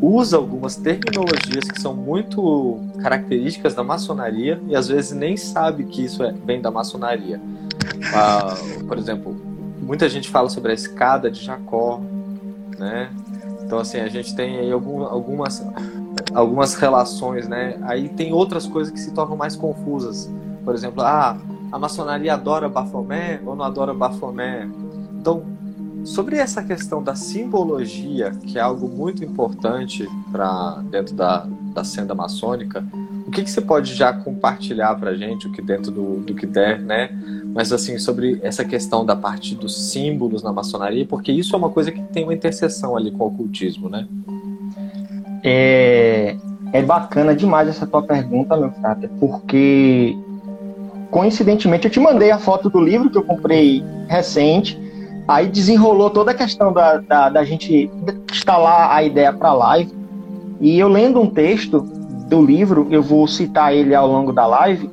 usa 0.02 0.38
algumas 0.38 0.76
terminologias 0.76 1.66
que 1.66 1.82
são 1.82 1.94
muito 1.94 2.80
características 3.02 3.74
da 3.74 3.84
maçonaria 3.84 4.62
e 4.68 4.76
às 4.76 4.88
vezes 4.88 5.12
nem 5.12 5.36
sabe 5.36 5.84
que 5.86 6.04
isso 6.04 6.24
é, 6.24 6.32
vem 6.32 6.62
da 6.62 6.72
maçonaria. 6.72 7.42
Ah, 8.14 8.56
por 8.88 8.98
exemplo, 8.98 9.36
muita 9.80 10.08
gente 10.08 10.30
fala 10.30 10.50
sobre 10.50 10.72
a 10.72 10.74
escada 10.74 11.30
de 11.30 11.44
Jacó, 11.44 12.00
né? 12.78 13.10
Então, 13.62 13.80
assim, 13.80 14.00
a 14.00 14.08
gente 14.08 14.36
tem 14.36 14.58
aí 14.58 14.72
algum, 14.72 15.04
algumas, 15.04 15.64
algumas 16.34 16.74
relações, 16.76 17.48
né? 17.48 17.78
Aí 17.84 18.10
tem 18.10 18.34
outras 18.34 18.66
coisas 18.66 18.92
que 18.92 19.00
se 19.00 19.12
tornam 19.12 19.38
mais 19.38 19.56
confusas. 19.56 20.30
Por 20.64 20.74
exemplo, 20.74 21.04
ah, 21.04 21.38
a 21.72 21.78
maçonaria 21.78 22.34
adora 22.34 22.68
Baphomet 22.68 23.42
ou 23.46 23.56
não 23.56 23.66
adora 23.66 23.94
Baphomet? 23.94 24.68
Então, 25.14 25.44
sobre 26.04 26.38
essa 26.38 26.64
questão 26.64 27.04
da 27.04 27.16
simbologia, 27.16 28.32
que 28.32 28.58
é 28.58 28.62
algo 28.62 28.88
muito 28.88 29.24
importante 29.24 30.08
para 30.32 30.82
dentro 30.90 31.16
da, 31.16 31.46
da 31.74 31.84
senda 31.84 32.16
maçônica, 32.16 32.86
o 33.28 33.32
que, 33.32 33.44
que 33.44 33.52
você 33.52 33.62
pode 33.62 33.94
já 33.94 34.12
compartilhar 34.12 34.96
para 34.96 35.12
a 35.12 35.16
gente, 35.16 35.48
o 35.48 35.52
que 35.52 35.62
dentro 35.62 35.92
do, 35.92 36.16
do 36.22 36.34
que 36.34 36.48
der, 36.48 36.80
né? 36.80 37.12
Mas 37.54 37.72
assim, 37.72 38.00
sobre 38.00 38.40
essa 38.42 38.66
questão 38.66 39.06
da 39.06 39.16
parte 39.16 39.54
dos 39.54 39.92
símbolos 39.92 40.42
na 40.42 40.52
maçonaria, 40.52 41.06
porque 41.06 41.32
isso 41.32 41.56
é 41.56 41.58
uma 41.60 41.70
coisa 41.70 41.92
que 41.92 42.02
tem 42.02 42.24
uma 42.24 42.34
interseção 42.34 42.98
ali 42.98 43.12
com 43.12 43.24
o 43.24 43.28
ocultismo, 43.28 43.88
né? 43.88 44.08
É, 45.44 46.36
é 46.74 46.82
bacana 46.82 47.36
demais 47.36 47.68
essa 47.68 47.86
tua 47.86 48.02
pergunta, 48.02 48.58
meu 48.58 48.72
frater, 48.72 49.10
porque 49.20 50.18
coincidentemente 51.12 51.86
eu 51.86 51.92
te 51.92 52.00
mandei 52.00 52.32
a 52.32 52.40
foto 52.40 52.68
do 52.68 52.80
livro 52.80 53.12
que 53.12 53.18
eu 53.18 53.24
comprei 53.24 53.84
recente, 54.08 54.76
aí 55.30 55.48
desenrolou 55.48 56.10
toda 56.10 56.32
a 56.32 56.34
questão 56.34 56.74
da, 56.74 56.98
da, 56.98 57.30
da 57.30 57.44
gente 57.44 57.90
instalar 58.32 58.92
a 58.92 59.04
ideia 59.04 59.32
para 59.32 59.54
live, 59.54 59.94
e 60.60 60.80
eu 60.80 60.88
lendo 60.88 61.22
um 61.22 61.28
texto 61.28 61.82
do 62.28 62.44
livro, 62.44 62.88
eu 62.90 63.04
vou 63.04 63.28
citar 63.28 63.74
ele 63.74 63.94
ao 63.94 64.08
longo 64.08 64.34
da 64.34 64.48
live, 64.48 64.90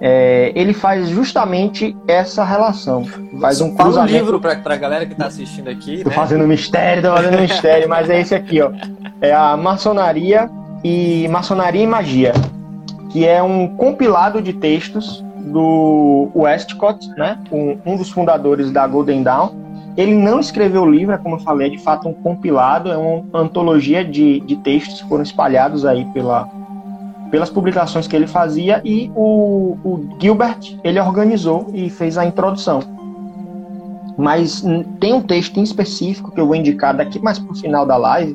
é, 0.00 0.50
ele 0.56 0.72
faz 0.72 1.08
justamente 1.08 1.96
essa 2.08 2.42
relação. 2.42 3.04
Faz 3.40 3.60
um 3.60 3.76
Fala 3.76 4.02
o 4.02 4.06
livro 4.06 4.40
para 4.40 4.58
a 4.64 4.76
galera 4.76 5.06
que 5.06 5.12
está 5.12 5.26
assistindo 5.26 5.68
aqui. 5.68 6.02
Tô 6.02 6.08
né? 6.08 6.16
fazendo 6.16 6.48
mistério, 6.48 7.02
tô 7.02 7.14
fazendo 7.14 7.40
mistério, 7.40 7.88
mas 7.88 8.10
é 8.10 8.20
esse 8.20 8.34
aqui, 8.34 8.60
ó. 8.60 8.72
É 9.20 9.32
a 9.32 9.56
Maçonaria 9.56 10.50
e 10.82 11.28
Maçonaria 11.28 11.82
e 11.82 11.86
Magia, 11.86 12.32
que 13.10 13.26
é 13.26 13.42
um 13.42 13.68
compilado 13.76 14.42
de 14.42 14.52
textos 14.54 15.22
do 15.50 16.30
Westcott, 16.34 17.06
né? 17.16 17.38
Um, 17.50 17.78
um 17.84 17.96
dos 17.96 18.10
fundadores 18.10 18.70
da 18.70 18.86
Golden 18.86 19.22
Dawn. 19.22 19.59
Ele 20.00 20.14
não 20.14 20.40
escreveu 20.40 20.82
o 20.82 20.90
livro, 20.90 21.12
é 21.12 21.18
como 21.18 21.34
eu 21.34 21.40
falei, 21.40 21.66
é 21.66 21.70
de 21.70 21.76
fato 21.76 22.08
um 22.08 22.14
compilado, 22.14 22.90
é 22.90 22.96
uma 22.96 23.22
antologia 23.38 24.02
de, 24.02 24.40
de 24.40 24.56
textos 24.56 25.02
que 25.02 25.08
foram 25.08 25.22
espalhados 25.22 25.84
aí 25.84 26.06
pela, 26.14 26.48
pelas 27.30 27.50
publicações 27.50 28.06
que 28.06 28.16
ele 28.16 28.26
fazia 28.26 28.80
e 28.82 29.12
o, 29.14 29.76
o 29.84 30.16
Gilbert 30.18 30.78
ele 30.82 30.98
organizou 30.98 31.66
e 31.74 31.90
fez 31.90 32.16
a 32.16 32.24
introdução. 32.24 32.80
Mas 34.16 34.64
tem 34.98 35.12
um 35.12 35.20
texto 35.20 35.58
em 35.58 35.62
específico 35.62 36.30
que 36.30 36.40
eu 36.40 36.46
vou 36.46 36.56
indicar 36.56 36.96
daqui 36.96 37.18
mais 37.18 37.38
para 37.38 37.52
o 37.52 37.54
final 37.54 37.84
da 37.84 37.98
live 37.98 38.34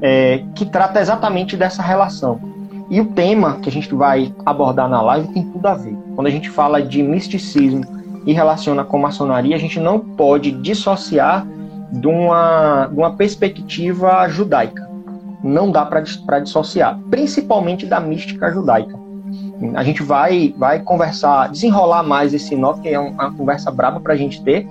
é, 0.00 0.42
que 0.54 0.64
trata 0.64 1.00
exatamente 1.00 1.54
dessa 1.54 1.82
relação. 1.82 2.40
E 2.88 2.98
o 2.98 3.04
tema 3.04 3.58
que 3.60 3.68
a 3.68 3.72
gente 3.72 3.94
vai 3.94 4.34
abordar 4.46 4.88
na 4.88 5.02
live 5.02 5.28
tem 5.28 5.44
tudo 5.44 5.66
a 5.66 5.74
ver. 5.74 5.94
Quando 6.14 6.28
a 6.28 6.30
gente 6.30 6.48
fala 6.48 6.80
de 6.80 7.02
misticismo 7.02 7.97
e 8.26 8.32
relaciona 8.32 8.84
com 8.84 8.98
maçonaria, 8.98 9.56
a 9.56 9.58
gente 9.58 9.80
não 9.80 9.98
pode 9.98 10.50
dissociar 10.50 11.46
de 11.92 12.06
uma, 12.06 12.86
de 12.86 12.98
uma 12.98 13.14
perspectiva 13.14 14.28
judaica 14.28 14.88
não 15.42 15.70
dá 15.70 15.84
para 15.84 16.40
dissociar, 16.40 16.98
principalmente 17.10 17.86
da 17.86 18.00
mística 18.00 18.50
judaica. 18.50 18.98
A 19.74 19.82
gente 19.82 20.02
vai, 20.02 20.54
vai 20.56 20.80
conversar, 20.80 21.48
desenrolar 21.48 22.02
mais 22.02 22.32
esse 22.32 22.54
nó, 22.56 22.74
que 22.74 22.88
é 22.88 22.98
uma 22.98 23.32
conversa 23.32 23.70
braba 23.70 24.00
para 24.00 24.14
a 24.14 24.16
gente 24.16 24.42
ter, 24.42 24.68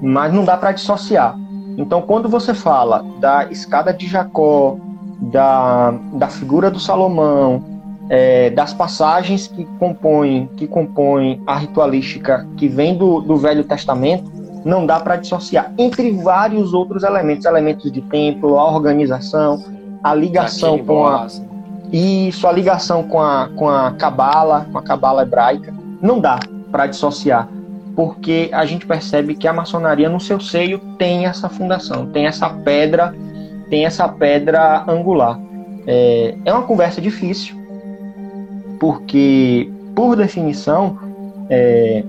mas 0.00 0.32
não 0.32 0.44
dá 0.44 0.56
para 0.56 0.72
dissociar. 0.72 1.38
Então, 1.76 2.02
quando 2.02 2.28
você 2.28 2.54
fala 2.54 3.04
da 3.18 3.44
escada 3.50 3.92
de 3.92 4.06
Jacó, 4.06 4.76
da, 5.20 5.92
da 6.14 6.28
figura 6.28 6.70
do 6.70 6.78
Salomão, 6.78 7.62
é, 8.08 8.50
das 8.50 8.72
passagens 8.72 9.48
que 9.48 9.64
compõem, 9.78 10.48
que 10.56 10.66
compõem 10.66 11.42
a 11.46 11.56
ritualística 11.56 12.46
que 12.56 12.68
vem 12.68 12.96
do, 12.96 13.20
do 13.20 13.36
Velho 13.36 13.64
Testamento, 13.64 14.30
não 14.64 14.84
dá 14.84 14.98
para 14.98 15.16
dissociar. 15.16 15.72
Entre 15.78 16.10
vários 16.10 16.74
outros 16.74 17.02
elementos, 17.02 17.44
elementos 17.44 17.90
de 17.90 18.00
templo, 18.02 18.58
a 18.58 18.70
organização, 18.70 19.64
a 20.02 20.14
ligação 20.14 20.78
com 20.78 21.06
a 21.06 21.26
isso, 21.92 22.46
a 22.48 22.52
ligação 22.52 23.04
com 23.04 23.20
a 23.20 23.48
com 23.56 23.68
a 23.68 23.92
cabala, 23.92 24.66
com 24.72 24.78
a 24.78 24.82
cabala 24.82 25.22
hebraica, 25.22 25.72
não 26.02 26.20
dá 26.20 26.38
para 26.70 26.86
dissociar, 26.86 27.48
porque 27.94 28.50
a 28.52 28.66
gente 28.66 28.86
percebe 28.86 29.34
que 29.34 29.46
a 29.46 29.52
maçonaria 29.52 30.08
no 30.08 30.20
seu 30.20 30.40
seio 30.40 30.78
tem 30.98 31.26
essa 31.26 31.48
fundação, 31.48 32.06
tem 32.06 32.26
essa 32.26 32.50
pedra, 32.50 33.14
tem 33.70 33.86
essa 33.86 34.08
pedra 34.08 34.84
angular. 34.88 35.40
É, 35.86 36.36
é 36.44 36.52
uma 36.52 36.62
conversa 36.62 37.00
difícil, 37.00 37.55
porque 38.78 39.70
por 39.94 40.16
definição 40.16 40.98
é, 41.48 42.04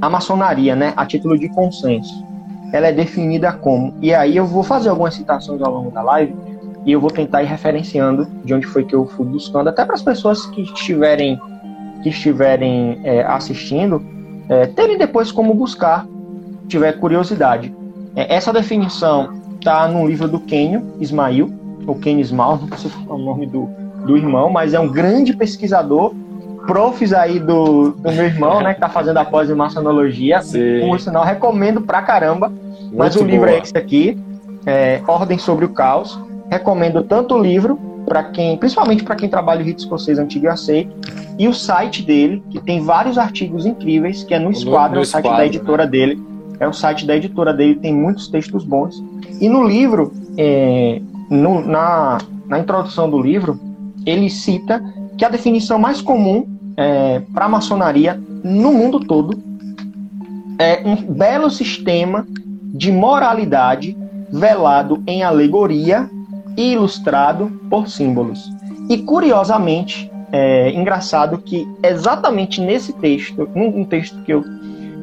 a 0.00 0.10
maçonaria, 0.10 0.76
né, 0.76 0.92
a 0.96 1.06
título 1.06 1.38
de 1.38 1.48
consenso, 1.48 2.24
ela 2.72 2.88
é 2.88 2.92
definida 2.92 3.52
como. 3.52 3.94
E 4.00 4.12
aí 4.12 4.36
eu 4.36 4.46
vou 4.46 4.62
fazer 4.62 4.88
algumas 4.88 5.14
citações 5.14 5.62
ao 5.62 5.72
longo 5.72 5.90
da 5.90 6.02
live 6.02 6.34
e 6.84 6.92
eu 6.92 7.00
vou 7.00 7.10
tentar 7.10 7.42
ir 7.42 7.46
referenciando 7.46 8.26
de 8.44 8.52
onde 8.52 8.66
foi 8.66 8.84
que 8.84 8.94
eu 8.94 9.06
fui 9.06 9.24
buscando, 9.24 9.68
até 9.68 9.84
para 9.84 9.94
as 9.94 10.02
pessoas 10.02 10.44
que 10.46 10.62
estiverem, 10.62 11.40
que 12.02 12.10
estiverem 12.10 13.00
é, 13.04 13.22
assistindo, 13.22 14.04
é, 14.48 14.66
terem 14.66 14.98
depois 14.98 15.32
como 15.32 15.54
buscar, 15.54 16.06
tiver 16.68 16.92
curiosidade. 16.98 17.74
É, 18.14 18.34
essa 18.34 18.52
definição 18.52 19.32
está 19.56 19.88
no 19.88 20.06
livro 20.06 20.28
do 20.28 20.40
Kenio 20.40 20.94
Ismail, 21.00 21.50
ou 21.86 21.94
Kenio 21.94 22.20
Ismail, 22.20 22.60
não 22.68 22.76
sei 22.76 22.90
é 22.90 23.12
o 23.12 23.18
nome 23.18 23.46
do, 23.46 23.70
do 24.06 24.16
irmão, 24.16 24.50
mas 24.50 24.74
é 24.74 24.80
um 24.80 24.88
grande 24.88 25.36
pesquisador, 25.36 26.14
profs 26.66 27.12
aí 27.12 27.38
do, 27.38 27.90
do 27.90 28.12
meu 28.12 28.24
irmão, 28.24 28.60
né, 28.62 28.70
que 28.70 28.78
está 28.78 28.88
fazendo 28.88 29.18
a 29.18 29.24
pós 29.24 29.50
em 29.50 29.54
maçonologia, 29.54 30.40
por 30.88 31.00
sinal, 31.00 31.24
recomendo 31.24 31.80
pra 31.80 32.02
caramba, 32.02 32.48
Muito 32.48 32.96
mas 32.96 33.16
o 33.16 33.24
livro 33.24 33.48
é 33.48 33.58
esse 33.58 33.76
aqui, 33.76 34.18
é, 34.64 35.02
Ordem 35.06 35.38
sobre 35.38 35.64
o 35.64 35.68
Caos, 35.70 36.18
Recomendo 36.50 37.02
tanto 37.02 37.34
o 37.34 37.42
livro 37.42 37.78
para 38.06 38.22
quem, 38.24 38.56
principalmente 38.56 39.02
para 39.02 39.16
quem 39.16 39.28
trabalha 39.28 39.62
o 39.62 39.64
rito 39.64 39.80
escocês 39.80 40.18
antigo 40.18 40.44
e 40.44 40.48
aceito, 40.48 40.94
e 41.38 41.48
o 41.48 41.54
site 41.54 42.02
dele, 42.02 42.42
que 42.50 42.60
tem 42.60 42.80
vários 42.80 43.18
artigos 43.18 43.64
incríveis, 43.66 44.22
que 44.22 44.34
é 44.34 44.38
no 44.38 44.50
Esquadro, 44.50 44.98
é 44.98 45.02
o 45.02 45.06
site 45.06 45.24
da 45.24 45.46
editora 45.46 45.84
né? 45.84 45.90
dele. 45.90 46.22
É 46.60 46.68
o 46.68 46.72
site 46.72 47.04
da 47.04 47.16
editora 47.16 47.52
dele, 47.52 47.74
tem 47.74 47.92
muitos 47.92 48.28
textos 48.28 48.64
bons. 48.64 49.02
E 49.40 49.48
no 49.48 49.64
livro, 49.64 50.12
é, 50.38 51.00
no, 51.28 51.66
na, 51.66 52.18
na 52.46 52.60
introdução 52.60 53.10
do 53.10 53.20
livro, 53.20 53.58
ele 54.04 54.28
cita 54.28 54.82
que 55.16 55.24
a 55.24 55.28
definição 55.28 55.78
mais 55.78 56.00
comum 56.00 56.46
é, 56.76 57.20
para 57.32 57.46
a 57.46 57.48
maçonaria 57.48 58.20
no 58.42 58.72
mundo 58.72 59.00
todo 59.00 59.42
é 60.58 60.82
um 60.84 60.96
belo 60.96 61.50
sistema 61.50 62.26
de 62.74 62.90
moralidade 62.90 63.96
velado 64.30 65.02
em 65.06 65.22
alegoria 65.22 66.10
e 66.56 66.72
ilustrado 66.72 67.50
por 67.70 67.88
símbolos. 67.88 68.50
E 68.88 68.98
curiosamente, 68.98 70.10
é 70.32 70.70
engraçado 70.72 71.38
que 71.38 71.66
exatamente 71.82 72.60
nesse 72.60 72.92
texto, 72.94 73.48
um, 73.54 73.84
texto 73.84 74.20
que 74.22 74.32
eu, 74.32 74.42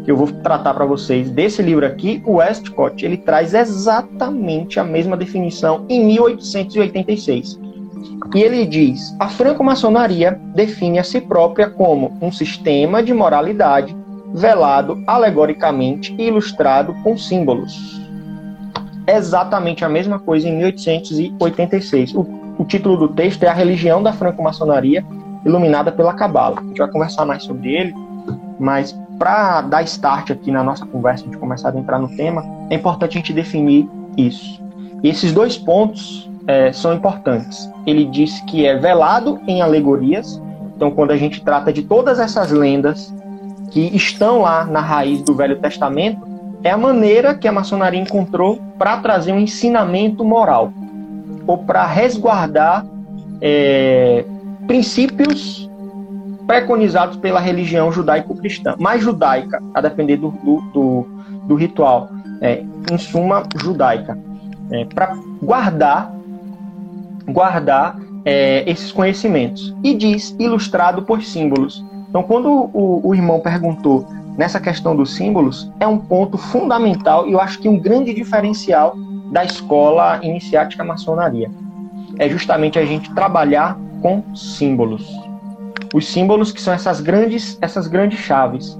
que 0.03 0.12
eu 0.12 0.17
vou 0.17 0.27
tratar 0.27 0.74
para 0.74 0.86
vocês 0.86 1.29
desse 1.29 1.62
livro 1.62 1.86
aqui, 1.86 2.22
o 2.25 2.34
Westcott, 2.34 3.05
ele 3.05 3.17
traz 3.17 3.53
exatamente 3.53 4.79
a 4.79 4.84
mesma 4.84 5.15
definição 5.15 5.86
em 5.89 6.05
1886. 6.05 7.58
E 8.34 8.42
ele 8.42 8.66
diz: 8.66 9.16
a 9.20 9.28
franco-maçonaria 9.28 10.40
define 10.56 11.00
a 11.00 11.04
si 11.04 11.22
própria 11.22 11.70
como 11.70 12.18
um 12.22 12.32
sistema 12.32 13.01
de 13.01 13.13
moralidade 13.13 13.96
velado 14.34 15.04
alegoricamente 15.06 16.16
e 16.18 16.28
ilustrado 16.28 16.94
com 17.04 17.18
símbolos 17.18 18.01
exatamente 19.08 19.84
a 19.84 19.90
mesma 19.90 20.20
coisa 20.20 20.48
em 20.48 20.58
1886. 20.58 22.16
O, 22.16 22.22
o 22.58 22.66
título 22.66 22.98
do 22.98 23.08
texto 23.10 23.44
é 23.44 23.48
A 23.48 23.54
Religião 23.54 24.01
da 24.01 24.13
Franco-Maçonaria 24.13 25.06
Iluminada 25.46 25.92
pela 25.92 26.13
Cabala. 26.13 26.60
A 26.60 26.63
gente 26.63 26.78
vai 26.78 26.90
conversar 26.90 27.25
mais 27.25 27.44
sobre 27.44 27.74
ele, 27.74 27.94
mas 28.60 28.98
para 29.18 29.62
dar 29.62 29.84
start 29.84 30.32
aqui 30.32 30.51
na 30.51 30.63
nossa 30.63 30.86
conversa, 30.86 31.24
a 31.24 31.25
gente 31.25 31.38
começar 31.38 31.74
a 31.74 31.80
entrar 31.80 32.00
no 32.00 32.16
tema, 32.16 32.44
é 32.70 32.75
importante 32.75 33.18
a 33.18 33.20
gente 33.20 33.34
definir 33.34 33.88
isso. 34.18 34.62
E 35.04 35.10
esses 35.10 35.32
dois 35.32 35.58
pontos 35.58 36.30
é, 36.51 36.74
são 36.74 36.93
importantes. 36.93 37.70
Ele 37.88 38.03
diz 38.03 38.41
que 38.41 38.65
é 38.65 38.75
velado 38.75 39.39
em 39.48 39.62
alegorias, 39.62 40.41
então 40.75 40.91
quando 40.91 41.12
a 41.12 41.17
gente 41.17 41.41
trata 41.41 41.72
de 41.72 41.81
todas 41.84 42.20
essas 42.20 42.51
lendas 42.51 43.13
que 43.72 43.96
estão 43.96 44.41
lá 44.41 44.65
na 44.65 44.81
raiz 44.81 45.22
do 45.22 45.34
Velho 45.34 45.58
Testamento, 45.60 46.27
é 46.62 46.70
a 46.70 46.77
maneira 46.77 47.34
que 47.34 47.48
a 47.48 47.51
maçonaria 47.53 48.01
encontrou 48.01 48.60
para 48.77 48.98
trazer 48.98 49.31
um 49.31 49.39
ensinamento 49.39 50.25
moral 50.25 50.74
ou 51.48 51.60
para 51.60 51.86
resguardar 51.86 52.86
é, 53.39 54.25
princípios 54.67 55.70
preconizados 56.46 57.15
pela 57.15 57.39
religião 57.39 57.93
judaico-cristã, 57.93 58.75
mais 58.77 59.01
judaica, 59.01 59.63
a 59.74 59.79
depender 59.79 60.17
do, 60.17 60.31
do, 60.31 60.62
do, 60.74 61.08
do 61.48 61.55
ritual, 61.55 62.10
é, 62.41 62.62
em 62.91 62.98
suma, 62.98 63.43
judaica. 63.55 64.17
é, 64.70 64.86
para 64.86 65.15
guardar, 65.41 66.12
guardar 67.28 68.00
é, 68.25 68.70
esses 68.70 68.92
conhecimentos. 68.92 69.75
E 69.84 69.94
diz 69.94 70.36
ilustrado 70.40 71.01
por 71.04 71.24
símbolos. 71.24 71.84
Então, 72.10 72.24
quando 72.24 72.50
o, 72.50 73.01
o 73.04 73.16
irmão 73.16 73.40
perguntou 73.40 74.06
nessa 74.38 74.60
questão 74.60 74.96
dos 74.96 75.16
símbolos, 75.16 75.72
é 75.80 75.88
um 75.88 75.98
ponto 75.98 76.38
fundamental 76.38 77.28
e 77.28 77.34
eu 77.34 77.40
acho 77.40 77.60
que 77.60 77.70
um 77.70 77.78
grande 77.78 78.13
diferencial 78.13 78.96
da 79.32 79.46
escola 79.46 80.20
iniciática 80.24 80.84
maçonaria. 80.84 81.50
É 82.20 82.28
justamente 82.28 82.78
a 82.78 82.86
gente 82.86 83.13
trabalhar 83.13 83.78
com 84.01 84.24
símbolos. 84.36 85.08
Os 85.94 86.08
símbolos 86.08 86.51
que 86.51 86.62
são 86.62 86.74
essas 86.74 87.00
grandes, 87.01 87.58
essas 87.62 87.88
grandes 87.88 88.20
chaves. 88.20 88.78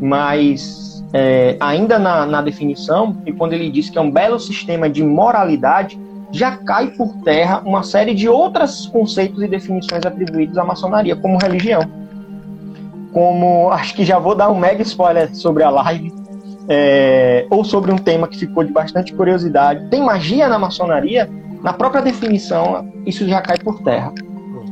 Mas 0.00 1.04
é, 1.12 1.56
ainda 1.60 1.98
na, 1.98 2.24
na 2.24 2.40
definição, 2.40 3.16
e 3.26 3.32
quando 3.32 3.52
ele 3.52 3.70
diz 3.70 3.90
que 3.90 3.98
é 3.98 4.00
um 4.00 4.10
belo 4.10 4.38
sistema 4.38 4.88
de 4.88 5.02
moralidade, 5.02 5.98
já 6.32 6.56
cai 6.56 6.88
por 6.88 7.14
terra 7.22 7.62
uma 7.64 7.82
série 7.82 8.14
de 8.14 8.28
outros 8.28 8.86
conceitos 8.86 9.42
e 9.42 9.48
definições 9.48 10.04
atribuídos 10.04 10.56
à 10.56 10.64
maçonaria, 10.64 11.16
como 11.16 11.38
religião. 11.38 11.82
Como, 13.12 13.70
acho 13.70 13.94
que 13.94 14.04
já 14.04 14.18
vou 14.18 14.34
dar 14.34 14.50
um 14.50 14.58
mega 14.58 14.82
spoiler 14.82 15.34
sobre 15.34 15.64
a 15.64 15.70
live, 15.70 16.12
é, 16.68 17.46
ou 17.50 17.64
sobre 17.64 17.90
um 17.90 17.98
tema 17.98 18.28
que 18.28 18.38
ficou 18.38 18.62
de 18.62 18.72
bastante 18.72 19.12
curiosidade. 19.12 19.88
Tem 19.88 20.00
magia 20.02 20.48
na 20.48 20.58
maçonaria? 20.58 21.28
Na 21.62 21.72
própria 21.72 22.00
definição, 22.00 22.88
isso 23.04 23.26
já 23.28 23.40
cai 23.40 23.58
por 23.58 23.82
terra. 23.82 24.12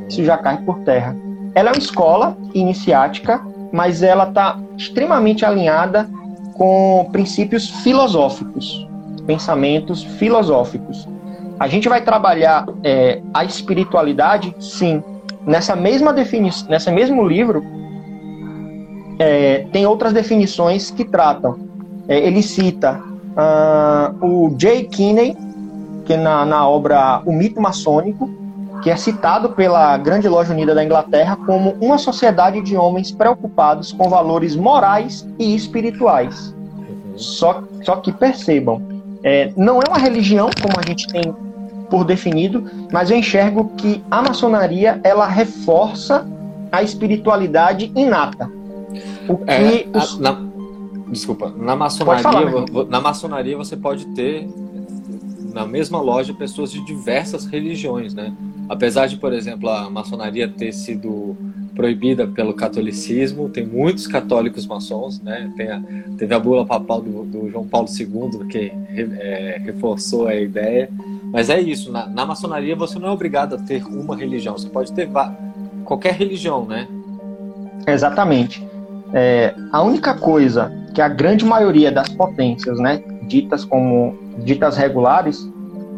Isso 0.08 0.24
já 0.24 0.38
cai 0.38 0.58
por 0.58 0.78
terra. 0.80 1.16
Ela 1.54 1.70
é 1.70 1.72
uma 1.72 1.78
escola 1.78 2.36
iniciática, 2.54 3.44
mas 3.72 4.02
ela 4.02 4.28
está 4.28 4.58
extremamente 4.76 5.44
alinhada 5.44 6.08
com 6.54 7.08
princípios 7.12 7.68
filosóficos, 7.82 8.86
pensamentos 9.26 10.02
filosóficos. 10.02 11.06
A 11.58 11.66
gente 11.66 11.88
vai 11.88 12.00
trabalhar 12.00 12.66
é, 12.84 13.20
a 13.34 13.44
espiritualidade, 13.44 14.54
sim. 14.60 15.02
Nessa 15.44 15.74
mesma 15.74 16.12
definição, 16.12 16.68
nesse 16.68 16.90
mesmo 16.90 17.26
livro, 17.26 17.64
é, 19.18 19.66
tem 19.72 19.84
outras 19.84 20.12
definições 20.12 20.90
que 20.90 21.04
tratam. 21.04 21.58
É, 22.06 22.18
ele 22.18 22.42
cita 22.42 23.00
uh, 23.38 24.24
o 24.24 24.54
J. 24.56 24.84
Kinney, 24.84 25.36
que 26.04 26.16
na, 26.16 26.46
na 26.46 26.68
obra 26.68 27.22
O 27.26 27.32
Mito 27.32 27.60
Maçônico, 27.60 28.30
que 28.82 28.90
é 28.90 28.96
citado 28.96 29.50
pela 29.50 29.96
Grande 29.96 30.28
Loja 30.28 30.52
Unida 30.52 30.74
da 30.74 30.84
Inglaterra 30.84 31.36
como 31.44 31.76
uma 31.80 31.98
sociedade 31.98 32.60
de 32.60 32.76
homens 32.76 33.10
preocupados 33.10 33.92
com 33.92 34.08
valores 34.08 34.54
morais 34.54 35.26
e 35.38 35.54
espirituais. 35.56 36.54
Só, 37.16 37.64
só 37.82 37.96
que 37.96 38.12
percebam, 38.12 38.80
é, 39.24 39.52
não 39.56 39.80
é 39.80 39.84
uma 39.88 39.98
religião 39.98 40.48
como 40.62 40.74
a 40.78 40.88
gente 40.88 41.08
tem 41.08 41.34
por 41.90 42.04
definido, 42.04 42.70
mas 42.92 43.10
eu 43.10 43.16
enxergo 43.16 43.72
que 43.76 44.02
a 44.10 44.22
maçonaria 44.22 45.00
ela 45.02 45.26
reforça 45.26 46.26
a 46.70 46.82
espiritualidade 46.82 47.90
inata. 47.96 48.50
O 49.28 49.40
é, 49.46 49.58
que 49.58 49.88
é, 49.92 49.98
os... 49.98 50.18
na, 50.18 50.38
desculpa, 51.08 51.52
na 51.56 51.76
maçonaria, 51.76 52.22
falar, 52.22 52.84
na 52.88 53.00
maçonaria 53.00 53.56
você 53.56 53.76
pode 53.76 54.06
ter 54.08 54.48
na 55.52 55.66
mesma 55.66 56.00
loja 56.00 56.32
pessoas 56.34 56.70
de 56.70 56.84
diversas 56.84 57.46
religiões, 57.46 58.14
né? 58.14 58.32
Apesar 58.68 59.06
de, 59.06 59.16
por 59.16 59.32
exemplo, 59.32 59.68
a 59.68 59.88
maçonaria 59.88 60.46
ter 60.46 60.72
sido 60.72 61.36
proibida 61.74 62.26
pelo 62.26 62.54
catolicismo, 62.54 63.48
tem 63.48 63.66
muitos 63.66 64.06
católicos 64.06 64.66
maçons, 64.66 65.20
né? 65.20 65.50
Tem 65.56 65.70
a, 65.70 65.82
teve 66.16 66.34
a 66.34 66.38
bula 66.38 66.66
papal 66.66 67.00
do, 67.00 67.24
do 67.24 67.50
João 67.50 67.66
Paulo 67.66 67.88
II 67.88 68.46
que 68.48 68.72
é, 69.20 69.60
reforçou 69.64 70.26
a 70.26 70.34
ideia. 70.34 70.90
Mas 71.32 71.50
é 71.50 71.60
isso, 71.60 71.92
na, 71.92 72.06
na, 72.06 72.24
maçonaria 72.24 72.74
você 72.74 72.98
não 72.98 73.08
é 73.08 73.10
obrigado 73.10 73.54
a 73.54 73.58
ter 73.58 73.84
uma 73.84 74.16
religião, 74.16 74.56
você 74.56 74.68
pode 74.68 74.92
ter 74.92 75.08
qualquer 75.84 76.14
religião, 76.14 76.64
né? 76.64 76.88
Exatamente. 77.86 78.66
É, 79.12 79.54
a 79.72 79.82
única 79.82 80.14
coisa 80.14 80.72
que 80.94 81.00
a 81.00 81.08
grande 81.08 81.44
maioria 81.44 81.92
das 81.92 82.08
potências, 82.08 82.78
né, 82.78 83.02
ditas 83.26 83.64
como 83.64 84.18
ditas 84.38 84.76
regulares, 84.76 85.48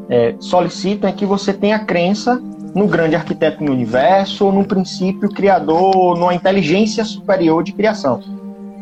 é, 0.09 0.35
solicitam 0.41 1.09
é 1.09 1.13
que 1.13 1.25
você 1.25 1.53
tenha 1.53 1.79
crença 1.79 2.41
no 2.75 2.87
grande 2.87 3.17
arquiteto 3.17 3.65
do 3.65 3.73
universo, 3.73 4.47
ou 4.47 4.53
no 4.53 4.65
princípio 4.65 5.29
criador, 5.29 6.19
numa 6.19 6.35
inteligência 6.35 7.05
superior 7.05 7.63
de 7.63 7.73
criação. 7.73 8.21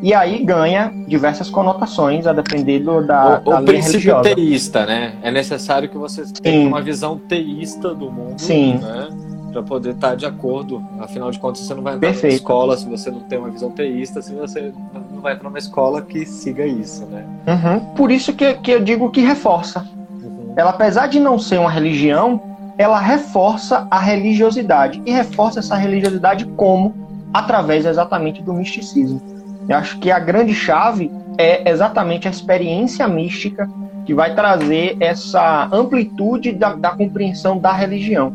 E 0.00 0.14
aí 0.14 0.44
ganha 0.44 0.92
diversas 1.06 1.50
conotações, 1.50 2.26
a 2.26 2.32
depender 2.32 2.80
do, 2.80 3.04
da, 3.04 3.40
o, 3.44 3.50
da 3.50 3.60
o 3.60 3.64
princípio 3.64 4.14
religiosa. 4.14 4.34
teísta, 4.34 4.86
né? 4.86 5.14
É 5.22 5.30
necessário 5.30 5.88
que 5.88 5.98
você 5.98 6.24
tenha 6.40 6.68
uma 6.68 6.80
visão 6.80 7.18
teísta 7.18 7.94
do 7.94 8.10
mundo, 8.10 8.40
Sim. 8.40 8.74
né? 8.74 9.08
Para 9.52 9.62
poder 9.62 9.94
estar 9.94 10.10
tá 10.10 10.14
de 10.14 10.26
acordo. 10.26 10.84
Afinal 11.00 11.30
de 11.30 11.38
contas, 11.38 11.62
você 11.62 11.74
não 11.74 11.82
vai 11.82 11.96
entrar 11.96 12.08
Perfeito. 12.10 12.32
numa 12.32 12.36
escola 12.36 12.76
se 12.76 12.88
você 12.88 13.10
não 13.10 13.20
tem 13.20 13.38
uma 13.38 13.50
visão 13.50 13.70
teísta, 13.70 14.22
se 14.22 14.32
você 14.34 14.72
não 15.10 15.20
vai 15.20 15.32
entrar 15.32 15.48
numa 15.48 15.58
escola 15.58 16.00
que 16.02 16.24
siga 16.24 16.64
isso, 16.64 17.04
né? 17.06 17.24
Uhum. 17.48 17.80
Por 17.94 18.12
isso 18.12 18.32
que, 18.32 18.54
que 18.54 18.70
eu 18.70 18.80
digo 18.80 19.10
que 19.10 19.20
reforça. 19.20 19.84
Uhum. 20.22 20.52
Ela, 20.56 20.70
apesar 20.70 21.08
de 21.08 21.18
não 21.18 21.38
ser 21.38 21.58
uma 21.58 21.70
religião, 21.70 22.40
ela 22.76 23.00
reforça 23.00 23.88
a 23.90 23.98
religiosidade. 23.98 25.02
E 25.04 25.10
reforça 25.10 25.58
essa 25.58 25.74
religiosidade 25.74 26.44
como? 26.56 26.94
Através 27.34 27.84
exatamente 27.84 28.40
do 28.42 28.54
misticismo. 28.54 29.37
Eu 29.68 29.76
acho 29.76 29.98
que 29.98 30.10
a 30.10 30.18
grande 30.18 30.54
chave 30.54 31.10
é 31.36 31.70
exatamente 31.70 32.26
a 32.26 32.30
experiência 32.30 33.06
mística 33.06 33.68
que 34.06 34.14
vai 34.14 34.34
trazer 34.34 34.96
essa 35.00 35.68
amplitude 35.70 36.52
da, 36.52 36.74
da 36.74 36.90
compreensão 36.90 37.58
da 37.58 37.72
religião. 37.72 38.32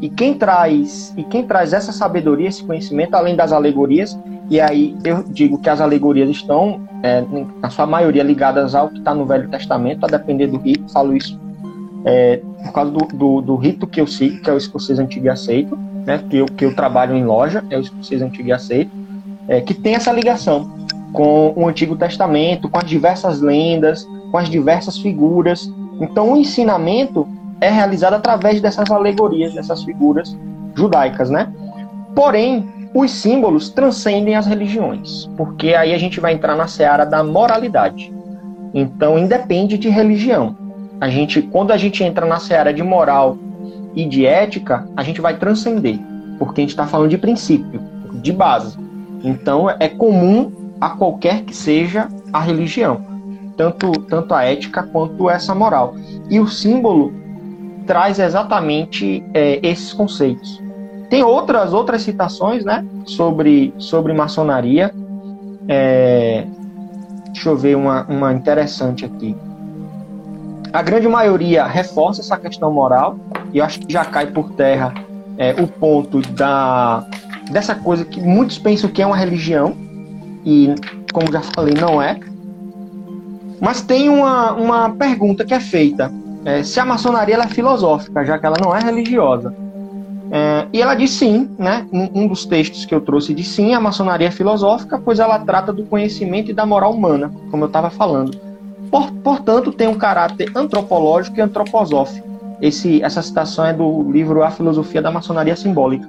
E 0.00 0.10
quem 0.10 0.34
traz 0.34 1.14
e 1.16 1.22
quem 1.22 1.44
traz 1.44 1.72
essa 1.72 1.92
sabedoria, 1.92 2.48
esse 2.48 2.62
conhecimento, 2.62 3.14
além 3.14 3.34
das 3.34 3.52
alegorias, 3.52 4.18
e 4.50 4.60
aí 4.60 4.94
eu 5.02 5.22
digo 5.22 5.58
que 5.58 5.70
as 5.70 5.80
alegorias 5.80 6.28
estão, 6.28 6.82
é, 7.02 7.24
na 7.62 7.70
sua 7.70 7.86
maioria, 7.86 8.22
ligadas 8.22 8.74
ao 8.74 8.90
que 8.90 8.98
está 8.98 9.14
no 9.14 9.24
Velho 9.24 9.48
Testamento, 9.48 10.04
a 10.04 10.08
depender 10.08 10.48
do 10.48 10.58
rito, 10.58 10.92
falo 10.92 11.16
isso 11.16 11.40
é, 12.04 12.42
por 12.62 12.72
causa 12.72 12.90
do, 12.90 13.06
do, 13.06 13.40
do, 13.40 13.56
rito 13.56 13.86
que 13.86 14.00
eu 14.00 14.06
sigo, 14.06 14.42
que 14.42 14.50
é 14.50 14.52
o 14.52 14.58
escocês 14.58 14.98
antigo 14.98 15.26
e 15.26 15.30
aceito, 15.30 15.78
né, 16.04 16.22
que, 16.28 16.36
eu, 16.36 16.46
que 16.46 16.64
eu 16.66 16.74
trabalho 16.74 17.16
em 17.16 17.24
loja, 17.24 17.64
é 17.70 17.78
o 17.78 17.80
escocês 17.80 18.20
antigo 18.20 18.48
e 18.48 18.52
aceito, 18.52 18.90
é, 19.48 19.60
que 19.60 19.74
tem 19.74 19.94
essa 19.94 20.12
ligação 20.12 20.70
com 21.12 21.52
o 21.56 21.68
Antigo 21.68 21.96
Testamento, 21.96 22.68
com 22.68 22.78
as 22.78 22.84
diversas 22.84 23.40
lendas, 23.40 24.06
com 24.30 24.38
as 24.38 24.48
diversas 24.48 24.98
figuras. 24.98 25.70
Então, 26.00 26.32
o 26.32 26.36
ensinamento 26.36 27.26
é 27.60 27.70
realizado 27.70 28.14
através 28.14 28.60
dessas 28.60 28.90
alegorias, 28.90 29.54
dessas 29.54 29.84
figuras 29.84 30.36
judaicas, 30.74 31.30
né? 31.30 31.52
Porém, 32.14 32.68
os 32.92 33.10
símbolos 33.10 33.70
transcendem 33.70 34.36
as 34.36 34.46
religiões, 34.46 35.28
porque 35.36 35.74
aí 35.74 35.92
a 35.92 35.98
gente 35.98 36.20
vai 36.20 36.32
entrar 36.32 36.56
na 36.56 36.66
seara 36.66 37.04
da 37.04 37.24
moralidade. 37.24 38.12
Então, 38.72 39.18
independe 39.18 39.78
de 39.78 39.88
religião. 39.88 40.56
A 41.00 41.08
gente, 41.08 41.42
quando 41.42 41.72
a 41.72 41.76
gente 41.76 42.02
entra 42.02 42.26
na 42.26 42.38
seara 42.38 42.72
de 42.72 42.82
moral 42.82 43.36
e 43.94 44.04
de 44.04 44.26
ética, 44.26 44.88
a 44.96 45.02
gente 45.02 45.20
vai 45.20 45.36
transcender, 45.36 45.98
porque 46.38 46.60
a 46.60 46.62
gente 46.62 46.70
está 46.70 46.86
falando 46.86 47.10
de 47.10 47.18
princípio, 47.18 47.80
de 48.14 48.32
base. 48.32 48.76
Então, 49.24 49.70
é 49.70 49.88
comum 49.88 50.52
a 50.80 50.90
qualquer 50.90 51.42
que 51.42 51.56
seja 51.56 52.08
a 52.30 52.40
religião, 52.40 53.00
tanto, 53.56 53.90
tanto 54.02 54.34
a 54.34 54.44
ética 54.44 54.82
quanto 54.82 55.30
essa 55.30 55.54
moral. 55.54 55.94
E 56.28 56.38
o 56.38 56.46
símbolo 56.46 57.12
traz 57.86 58.18
exatamente 58.18 59.24
é, 59.32 59.58
esses 59.62 59.92
conceitos. 59.92 60.62
Tem 61.08 61.22
outras 61.22 61.72
outras 61.72 62.02
citações, 62.02 62.64
né, 62.64 62.84
sobre 63.06 63.72
sobre 63.78 64.12
maçonaria. 64.12 64.92
É, 65.68 66.44
deixa 67.32 67.48
eu 67.48 67.56
ver 67.56 67.76
uma, 67.76 68.04
uma 68.04 68.32
interessante 68.32 69.04
aqui. 69.04 69.34
A 70.72 70.82
grande 70.82 71.06
maioria 71.06 71.64
reforça 71.64 72.20
essa 72.20 72.36
questão 72.36 72.72
moral 72.72 73.16
e 73.52 73.58
eu 73.58 73.64
acho 73.64 73.80
que 73.80 73.92
já 73.92 74.04
cai 74.04 74.26
por 74.26 74.50
terra 74.52 74.92
é, 75.38 75.52
o 75.60 75.68
ponto 75.68 76.20
da 76.32 77.06
dessa 77.50 77.74
coisa 77.74 78.04
que 78.04 78.20
muitos 78.20 78.58
pensam 78.58 78.90
que 78.90 79.02
é 79.02 79.06
uma 79.06 79.16
religião 79.16 79.76
e, 80.44 80.74
como 81.12 81.32
já 81.32 81.40
falei, 81.40 81.74
não 81.74 82.00
é. 82.00 82.18
Mas 83.60 83.80
tem 83.80 84.08
uma, 84.08 84.52
uma 84.52 84.90
pergunta 84.90 85.44
que 85.44 85.54
é 85.54 85.60
feita: 85.60 86.12
é, 86.44 86.62
se 86.62 86.78
a 86.78 86.84
maçonaria 86.84 87.36
é 87.36 87.46
filosófica, 87.46 88.24
já 88.24 88.38
que 88.38 88.46
ela 88.46 88.56
não 88.62 88.74
é 88.74 88.80
religiosa. 88.80 89.54
É, 90.30 90.66
e 90.72 90.82
ela 90.82 90.94
diz 90.94 91.10
sim, 91.10 91.50
né? 91.58 91.86
Um, 91.92 92.22
um 92.22 92.26
dos 92.26 92.44
textos 92.44 92.84
que 92.84 92.94
eu 92.94 93.00
trouxe 93.00 93.34
diz 93.34 93.48
sim, 93.48 93.74
a 93.74 93.80
maçonaria 93.80 94.28
é 94.28 94.30
filosófica, 94.30 95.00
pois 95.02 95.18
ela 95.18 95.38
trata 95.38 95.72
do 95.72 95.84
conhecimento 95.84 96.50
e 96.50 96.54
da 96.54 96.66
moral 96.66 96.92
humana, 96.92 97.30
como 97.50 97.64
eu 97.64 97.68
estava 97.68 97.90
falando. 97.90 98.36
Por, 98.90 99.10
portanto, 99.12 99.72
tem 99.72 99.86
um 99.86 99.94
caráter 99.94 100.50
antropológico 100.54 101.38
e 101.38 101.40
antroposófico. 101.40 102.26
Esse, 102.60 103.02
essa 103.02 103.20
citação 103.22 103.66
é 103.66 103.72
do 103.72 104.10
livro 104.10 104.42
A 104.42 104.50
Filosofia 104.50 105.02
da 105.02 105.10
Maçonaria 105.10 105.56
Simbólica. 105.56 106.08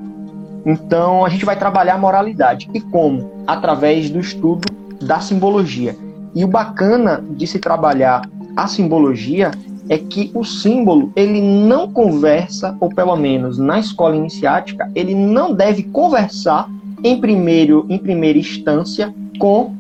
Então, 0.65 1.23
a 1.23 1.30
gente 1.30 1.45
vai 1.45 1.56
trabalhar 1.56 1.95
a 1.95 1.97
moralidade. 1.97 2.69
E 2.73 2.82
como? 2.82 3.32
Através 3.45 4.10
do 4.10 4.19
estudo 4.19 4.65
da 5.01 5.19
simbologia. 5.19 5.95
E 6.34 6.43
o 6.43 6.47
bacana 6.47 7.23
de 7.30 7.45
se 7.45 7.60
trabalhar 7.60 8.28
a 8.56 8.67
simbologia 8.67 9.51
é 9.88 9.97
que 9.97 10.32
o 10.34 10.43
símbolo 10.43 11.12
ele 11.15 11.41
não 11.41 11.91
conversa, 11.91 12.75
ou 12.80 12.89
pelo 12.89 13.15
menos 13.15 13.58
na 13.58 13.80
escola 13.80 14.15
iniciática, 14.15 14.89
ele 14.95 15.13
não 15.13 15.54
deve 15.54 15.84
conversar 15.84 16.69
em, 17.04 17.19
primeiro, 17.19 17.86
em 17.88 17.97
primeira 17.97 18.39
instância 18.39 19.13
com 19.38 19.75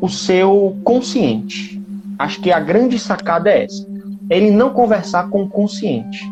o 0.00 0.08
seu 0.08 0.76
consciente. 0.84 1.80
Acho 2.18 2.40
que 2.40 2.52
a 2.52 2.60
grande 2.60 2.98
sacada 2.98 3.50
é 3.50 3.64
essa. 3.64 3.86
Ele 4.28 4.50
não 4.50 4.70
conversar 4.70 5.28
com 5.30 5.42
o 5.42 5.48
consciente, 5.48 6.30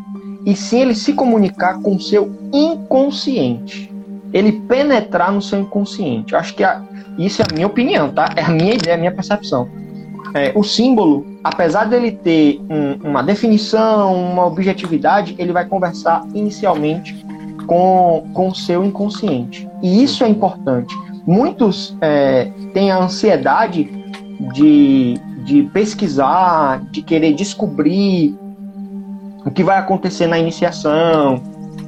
e 0.49 0.55
sim 0.55 0.81
ele 0.81 0.95
se 0.95 1.13
comunicar 1.13 1.79
com 1.79 1.95
o 1.95 2.01
seu 2.01 2.35
inconsciente. 2.51 3.93
Ele 4.33 4.51
penetrar 4.51 5.31
no 5.31 5.43
seu 5.43 5.59
inconsciente. 5.59 6.35
Acho 6.35 6.55
que 6.55 6.63
a, 6.63 6.81
isso 7.19 7.43
é 7.43 7.45
a 7.47 7.53
minha 7.53 7.67
opinião, 7.67 8.09
tá? 8.09 8.33
É 8.35 8.41
a 8.41 8.49
minha 8.49 8.73
ideia, 8.73 8.95
a 8.95 8.97
minha 8.97 9.11
percepção. 9.11 9.69
É, 10.33 10.51
o 10.55 10.63
símbolo, 10.63 11.23
apesar 11.43 11.85
dele 11.85 12.11
ter 12.11 12.59
um, 12.67 13.09
uma 13.09 13.21
definição, 13.21 14.15
uma 14.15 14.43
objetividade, 14.47 15.35
ele 15.37 15.51
vai 15.51 15.65
conversar 15.65 16.25
inicialmente 16.33 17.23
com, 17.67 18.27
com 18.33 18.47
o 18.47 18.55
seu 18.55 18.83
inconsciente. 18.83 19.69
E 19.83 20.03
isso 20.03 20.23
é 20.23 20.29
importante. 20.29 20.95
Muitos 21.27 21.95
é, 22.01 22.51
têm 22.73 22.89
a 22.89 22.97
ansiedade 22.97 23.87
de, 24.55 25.13
de 25.43 25.63
pesquisar, 25.71 26.81
de 26.89 27.03
querer 27.03 27.33
descobrir 27.33 28.35
o 29.49 29.51
que 29.51 29.63
vai 29.63 29.79
acontecer 29.79 30.27
na 30.27 30.37
iniciação, 30.37 31.41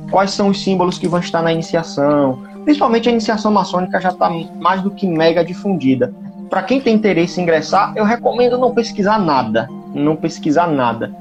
quais 0.09 0.31
são 0.31 0.49
os 0.49 0.63
símbolos 0.63 0.97
que 0.97 1.07
vão 1.07 1.19
estar 1.19 1.43
na 1.43 1.53
iniciação. 1.53 2.39
Principalmente 2.65 3.07
a 3.07 3.11
iniciação 3.11 3.51
maçônica 3.51 4.01
já 4.01 4.09
está 4.09 4.31
mais 4.59 4.81
do 4.81 4.89
que 4.89 5.05
mega 5.05 5.45
difundida. 5.45 6.11
Para 6.49 6.63
quem 6.63 6.81
tem 6.81 6.95
interesse 6.95 7.39
em 7.39 7.43
ingressar, 7.43 7.93
eu 7.95 8.03
recomendo 8.03 8.57
não 8.57 8.73
pesquisar 8.73 9.19
nada, 9.19 9.69
não 9.93 10.15
pesquisar 10.15 10.67
nada, 10.67 11.13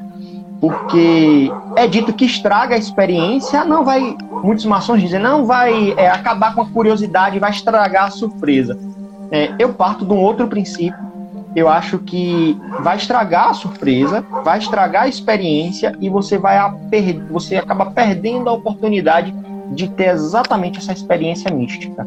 porque 0.62 1.52
é 1.76 1.86
dito 1.86 2.12
que 2.12 2.24
estraga 2.24 2.74
a 2.74 2.78
experiência, 2.78 3.62
não 3.64 3.84
vai. 3.84 4.16
Muitos 4.42 4.64
maçons 4.64 5.02
dizem 5.02 5.20
não 5.20 5.44
vai 5.44 5.92
é, 5.98 6.08
acabar 6.08 6.54
com 6.54 6.62
a 6.62 6.66
curiosidade, 6.66 7.38
vai 7.38 7.50
estragar 7.50 8.06
a 8.06 8.10
surpresa. 8.10 8.78
É, 9.30 9.52
eu 9.58 9.74
parto 9.74 10.06
de 10.06 10.12
um 10.12 10.18
outro 10.18 10.48
princípio 10.48 11.09
eu 11.54 11.68
acho 11.68 11.98
que 11.98 12.56
vai 12.82 12.96
estragar 12.96 13.48
a 13.48 13.54
surpresa, 13.54 14.24
vai 14.44 14.58
estragar 14.58 15.04
a 15.04 15.08
experiência 15.08 15.96
e 16.00 16.08
você 16.08 16.38
vai 16.38 16.58
você 17.30 17.56
acaba 17.56 17.86
perdendo 17.86 18.48
a 18.48 18.52
oportunidade 18.52 19.34
de 19.72 19.88
ter 19.88 20.10
exatamente 20.10 20.78
essa 20.78 20.92
experiência 20.92 21.50
mística. 21.52 22.06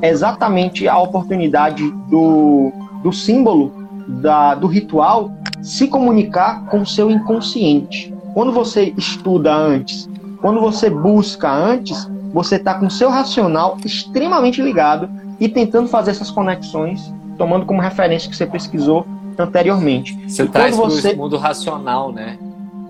Exatamente 0.00 0.88
a 0.88 0.98
oportunidade 0.98 1.90
do, 2.08 2.72
do 3.02 3.12
símbolo, 3.12 3.72
da, 4.08 4.54
do 4.54 4.66
ritual, 4.66 5.30
se 5.62 5.88
comunicar 5.88 6.66
com 6.66 6.80
o 6.80 6.86
seu 6.86 7.10
inconsciente. 7.10 8.12
Quando 8.34 8.52
você 8.52 8.94
estuda 8.96 9.54
antes, 9.54 10.08
quando 10.40 10.60
você 10.60 10.88
busca 10.88 11.50
antes, 11.50 12.10
você 12.32 12.56
está 12.56 12.74
com 12.74 12.86
o 12.86 12.90
seu 12.90 13.10
racional 13.10 13.76
extremamente 13.84 14.60
ligado 14.62 15.08
e 15.38 15.48
tentando 15.48 15.88
fazer 15.88 16.12
essas 16.12 16.30
conexões 16.30 17.12
tomando 17.42 17.66
como 17.66 17.80
referência 17.80 18.30
que 18.30 18.36
você 18.36 18.46
pesquisou 18.46 19.04
anteriormente. 19.36 20.16
Você 20.28 20.44
e 20.44 20.48
traz 20.48 20.76
para 20.76 20.84
você... 20.84 21.12
o 21.12 21.16
mundo 21.16 21.36
racional, 21.36 22.12
né? 22.12 22.38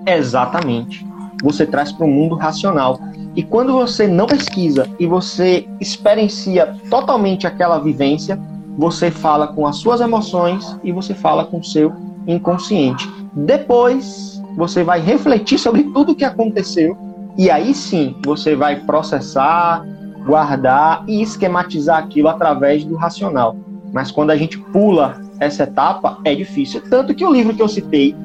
Exatamente. 0.06 1.06
Você 1.42 1.64
traz 1.64 1.90
para 1.90 2.04
o 2.04 2.10
mundo 2.10 2.34
racional. 2.34 3.00
E 3.34 3.42
quando 3.42 3.72
você 3.72 4.06
não 4.06 4.26
pesquisa 4.26 4.86
e 5.00 5.06
você 5.06 5.66
experiencia 5.80 6.76
totalmente 6.90 7.46
aquela 7.46 7.78
vivência, 7.78 8.38
você 8.76 9.10
fala 9.10 9.46
com 9.46 9.66
as 9.66 9.76
suas 9.76 10.02
emoções 10.02 10.76
e 10.84 10.92
você 10.92 11.14
fala 11.14 11.46
com 11.46 11.60
o 11.60 11.64
seu 11.64 11.90
inconsciente. 12.26 13.10
Depois, 13.32 14.42
você 14.54 14.84
vai 14.84 15.00
refletir 15.00 15.58
sobre 15.58 15.82
tudo 15.84 16.12
o 16.12 16.14
que 16.14 16.26
aconteceu 16.26 16.94
e 17.38 17.50
aí 17.50 17.72
sim 17.72 18.14
você 18.22 18.54
vai 18.54 18.80
processar, 18.80 19.82
guardar 20.26 21.04
e 21.08 21.22
esquematizar 21.22 22.00
aquilo 22.00 22.28
através 22.28 22.84
do 22.84 22.96
racional. 22.96 23.56
Mas 23.92 24.10
quando 24.10 24.30
a 24.30 24.36
gente 24.36 24.58
pula 24.58 25.20
essa 25.38 25.64
etapa, 25.64 26.18
é 26.24 26.34
difícil. 26.34 26.82
Tanto 26.88 27.14
que 27.14 27.24
o 27.24 27.32
livro 27.32 27.54
que 27.54 27.62
eu 27.62 27.68
citei 27.68 28.16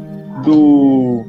do, 0.43 1.23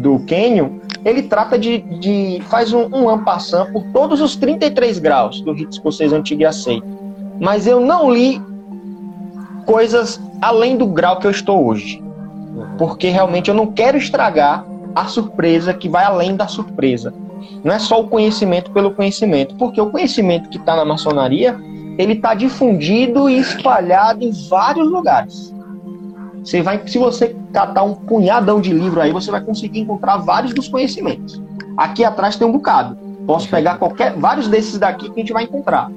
do 0.00 0.18
Kenyon, 0.20 0.78
ele 1.04 1.22
trata 1.22 1.58
de. 1.58 1.78
de 1.78 2.42
faz 2.48 2.72
um, 2.72 2.86
um 2.86 3.08
ampassant 3.08 3.70
por 3.70 3.84
todos 3.92 4.20
os 4.20 4.34
33 4.36 4.98
graus 4.98 5.40
do 5.42 5.52
rito 5.52 5.72
escocês 5.72 6.12
antigo 6.12 6.42
e 6.42 6.46
aceito. 6.46 6.86
Mas 7.38 7.66
eu 7.66 7.80
não 7.80 8.10
li 8.10 8.40
coisas 9.66 10.20
além 10.40 10.76
do 10.76 10.86
grau 10.86 11.18
que 11.18 11.26
eu 11.26 11.30
estou 11.30 11.66
hoje. 11.66 12.02
Porque 12.78 13.08
realmente 13.08 13.48
eu 13.48 13.54
não 13.54 13.66
quero 13.66 13.98
estragar 13.98 14.64
a 14.94 15.04
surpresa 15.06 15.74
que 15.74 15.88
vai 15.88 16.04
além 16.04 16.36
da 16.36 16.46
surpresa. 16.46 17.12
Não 17.64 17.72
é 17.72 17.78
só 17.78 18.00
o 18.00 18.08
conhecimento 18.08 18.70
pelo 18.70 18.92
conhecimento, 18.92 19.54
porque 19.56 19.80
o 19.80 19.90
conhecimento 19.90 20.48
que 20.48 20.58
está 20.58 20.76
na 20.76 20.84
maçonaria 20.84 21.58
ele 21.98 22.14
está 22.14 22.34
difundido 22.34 23.28
e 23.28 23.38
espalhado 23.38 24.24
em 24.24 24.32
vários 24.48 24.90
lugares. 24.90 25.52
Você 26.44 26.60
vai, 26.60 26.80
se 26.86 26.98
você 26.98 27.36
catar 27.52 27.84
um 27.84 27.94
punhadão 27.94 28.60
de 28.60 28.72
livro 28.72 29.00
aí, 29.00 29.12
você 29.12 29.30
vai 29.30 29.40
conseguir 29.40 29.80
encontrar 29.80 30.16
vários 30.16 30.52
dos 30.52 30.68
conhecimentos. 30.68 31.40
Aqui 31.76 32.04
atrás 32.04 32.36
tem 32.36 32.46
um 32.46 32.52
bocado. 32.52 32.96
Posso 33.26 33.48
pegar 33.48 33.78
qualquer, 33.78 34.14
vários 34.14 34.48
desses 34.48 34.78
daqui 34.78 35.08
que 35.08 35.20
a 35.20 35.22
gente 35.22 35.32
vai 35.32 35.44
encontrar. 35.44 35.90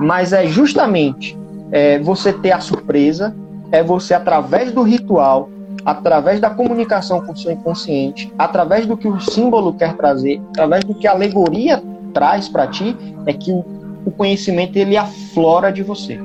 Mas 0.00 0.32
é 0.32 0.46
justamente 0.46 1.38
é, 1.70 1.98
você 1.98 2.32
ter 2.32 2.52
a 2.52 2.60
surpresa, 2.60 3.34
é 3.70 3.82
você 3.82 4.14
através 4.14 4.72
do 4.72 4.82
ritual, 4.82 5.50
através 5.84 6.40
da 6.40 6.48
comunicação 6.48 7.20
com 7.20 7.32
o 7.32 7.36
seu 7.36 7.52
inconsciente, 7.52 8.32
através 8.38 8.86
do 8.86 8.96
que 8.96 9.08
o 9.08 9.20
símbolo 9.20 9.74
quer 9.74 9.94
trazer, 9.94 10.40
através 10.50 10.84
do 10.84 10.94
que 10.94 11.06
a 11.06 11.12
alegoria 11.12 11.82
traz 12.14 12.48
para 12.48 12.66
ti, 12.66 12.96
é 13.26 13.32
que 13.32 13.50
o 13.50 13.64
o 14.04 14.10
conhecimento 14.10 14.76
ele 14.76 14.96
aflora 14.96 15.72
de 15.72 15.82
você. 15.82 16.18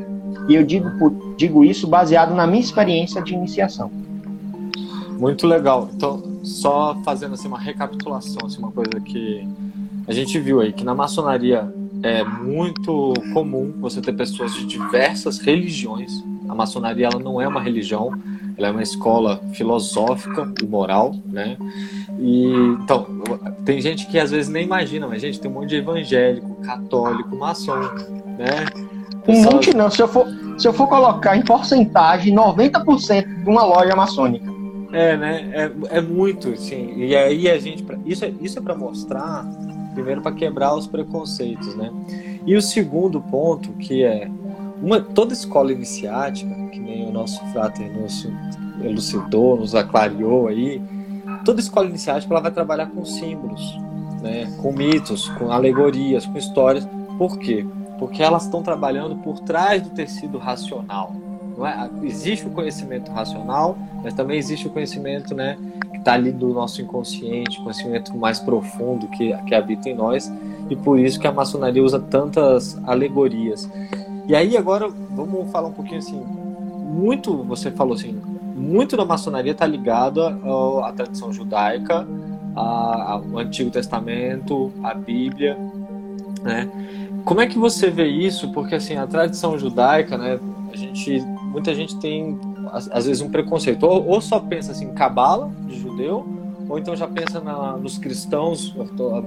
E 0.47 0.55
eu 0.55 0.63
digo, 0.63 1.35
digo 1.37 1.63
isso 1.63 1.87
baseado 1.87 2.33
na 2.33 2.47
minha 2.47 2.61
experiência 2.61 3.21
de 3.21 3.33
iniciação. 3.33 3.91
Muito 5.19 5.45
legal. 5.47 5.89
Então, 5.93 6.39
só 6.43 6.95
fazendo 7.03 7.33
assim 7.33 7.47
uma 7.47 7.59
recapitulação, 7.59 8.45
assim, 8.45 8.59
uma 8.59 8.71
coisa 8.71 8.99
que 9.03 9.47
a 10.07 10.13
gente 10.13 10.39
viu 10.39 10.61
aí, 10.61 10.71
que 10.71 10.83
na 10.83 10.95
maçonaria 10.95 11.71
é 12.03 12.23
muito 12.23 13.13
comum 13.33 13.73
você 13.79 14.01
ter 14.01 14.13
pessoas 14.13 14.53
de 14.53 14.65
diversas 14.65 15.39
religiões. 15.39 16.11
A 16.47 16.55
maçonaria 16.55 17.07
ela 17.07 17.19
não 17.19 17.41
é 17.41 17.47
uma 17.47 17.61
religião, 17.61 18.11
ela 18.57 18.67
é 18.67 18.71
uma 18.71 18.83
escola 18.83 19.41
filosófica 19.53 20.51
e 20.61 20.65
moral, 20.65 21.15
né? 21.25 21.57
E 22.19 22.47
então, 22.81 23.05
tem 23.65 23.81
gente 23.81 24.07
que 24.07 24.17
às 24.17 24.31
vezes 24.31 24.49
nem 24.49 24.63
imagina, 24.63 25.07
mas 25.07 25.21
gente, 25.21 25.39
tem 25.39 25.49
um 25.49 25.53
monte 25.53 25.69
de 25.69 25.75
evangélico, 25.75 26.55
católico, 26.61 27.35
maçom, 27.35 27.79
né? 28.37 28.65
Um 29.27 29.41
monte 29.43 29.75
não, 29.75 29.91
se 29.91 30.01
eu 30.01 30.07
for, 30.07 30.25
se 30.57 30.67
eu 30.67 30.73
for 30.73 30.87
colocar 30.87 31.35
em 31.35 31.43
porcentagem, 31.43 32.33
90% 32.33 33.43
de 33.43 33.49
uma 33.49 33.65
loja 33.65 33.95
maçônica. 33.95 34.57
É, 34.93 35.17
né? 35.17 35.49
É, 35.53 35.97
é 35.97 36.01
muito, 36.01 36.55
sim. 36.57 36.93
E 36.95 37.15
aí 37.15 37.49
a 37.49 37.59
gente. 37.59 37.85
Isso 38.05 38.23
é, 38.23 38.33
isso 38.41 38.57
é 38.57 38.61
para 38.61 38.75
mostrar, 38.75 39.45
primeiro, 39.97 40.21
para 40.21 40.31
quebrar 40.31 40.75
os 40.75 40.85
preconceitos, 40.85 41.75
né? 41.75 41.91
E 42.45 42.55
o 42.55 42.61
segundo 42.61 43.19
ponto, 43.19 43.73
que 43.73 44.03
é 44.03 44.29
uma, 44.79 45.01
toda 45.01 45.33
escola 45.33 45.71
iniciática, 45.71 46.53
que 46.67 46.79
nem 46.79 47.07
o 47.07 47.11
nosso 47.11 47.43
frater 47.47 47.91
nos 47.91 48.27
elucidou, 48.79 49.57
nos 49.57 49.73
aclariou 49.73 50.47
aí, 50.47 50.79
toda 51.43 51.59
escola 51.59 51.89
iniciática 51.89 52.31
ela 52.31 52.41
vai 52.41 52.51
trabalhar 52.51 52.85
com 52.87 53.03
símbolos, 53.03 53.75
né, 54.21 54.45
com 54.61 54.71
mitos, 54.71 55.27
com 55.29 55.51
alegorias, 55.51 56.27
com 56.27 56.37
histórias. 56.37 56.87
Por 57.17 57.39
quê? 57.39 57.65
Porque 57.97 58.21
elas 58.21 58.45
estão 58.45 58.61
trabalhando 58.61 59.15
por 59.17 59.39
trás 59.39 59.81
do 59.81 59.89
tecido 59.89 60.37
racional. 60.37 61.15
É? 61.65 61.89
Existe 62.05 62.45
o 62.45 62.51
conhecimento 62.51 63.11
racional, 63.11 63.77
mas 64.03 64.13
também 64.13 64.37
existe 64.37 64.67
o 64.67 64.69
conhecimento 64.69 65.33
né, 65.33 65.57
que 65.91 65.97
está 65.97 66.13
ali 66.13 66.31
do 66.31 66.53
nosso 66.53 66.81
inconsciente, 66.81 67.59
conhecimento 67.61 68.15
mais 68.15 68.39
profundo 68.39 69.07
que, 69.07 69.35
que 69.43 69.55
habita 69.55 69.89
em 69.89 69.95
nós, 69.95 70.31
e 70.69 70.75
por 70.75 70.99
isso 70.99 71.19
que 71.19 71.27
a 71.27 71.31
maçonaria 71.31 71.83
usa 71.83 71.99
tantas 71.99 72.77
alegorias. 72.85 73.69
E 74.27 74.35
aí 74.35 74.57
agora 74.57 74.89
vamos 74.89 75.49
falar 75.51 75.69
um 75.69 75.73
pouquinho 75.73 75.99
assim, 75.99 76.21
muito 76.21 77.43
você 77.43 77.71
falou 77.71 77.93
assim, 77.93 78.19
muito 78.55 78.97
da 78.97 79.05
maçonaria 79.05 79.51
está 79.51 79.65
ligado 79.65 80.21
à 80.83 80.91
tradição 80.91 81.31
judaica, 81.31 82.05
ao 82.55 83.37
Antigo 83.37 83.69
Testamento, 83.69 84.71
à 84.83 84.93
Bíblia, 84.93 85.57
né? 86.41 86.69
Como 87.23 87.41
é 87.41 87.47
que 87.47 87.57
você 87.57 87.89
vê 87.89 88.07
isso? 88.07 88.51
Porque 88.51 88.75
assim 88.75 88.95
a 88.95 89.05
tradição 89.05 89.59
judaica, 89.59 90.17
né? 90.17 90.39
A 90.71 90.75
gente, 90.75 91.23
muita 91.57 91.73
gente 91.73 91.97
tem 91.97 92.39
às 92.71 93.07
vezes 93.07 93.19
um 93.19 93.29
preconceito, 93.29 93.83
ou, 93.83 94.21
só 94.21 94.39
pensa 94.39 94.73
assim, 94.73 94.89
cabala 94.93 95.49
de 95.65 95.79
judeu, 95.79 96.23
ou 96.69 96.77
então 96.77 96.95
já 96.95 97.07
pensa 97.07 97.41
na, 97.41 97.75
nos 97.75 97.97
cristãos 97.97 98.75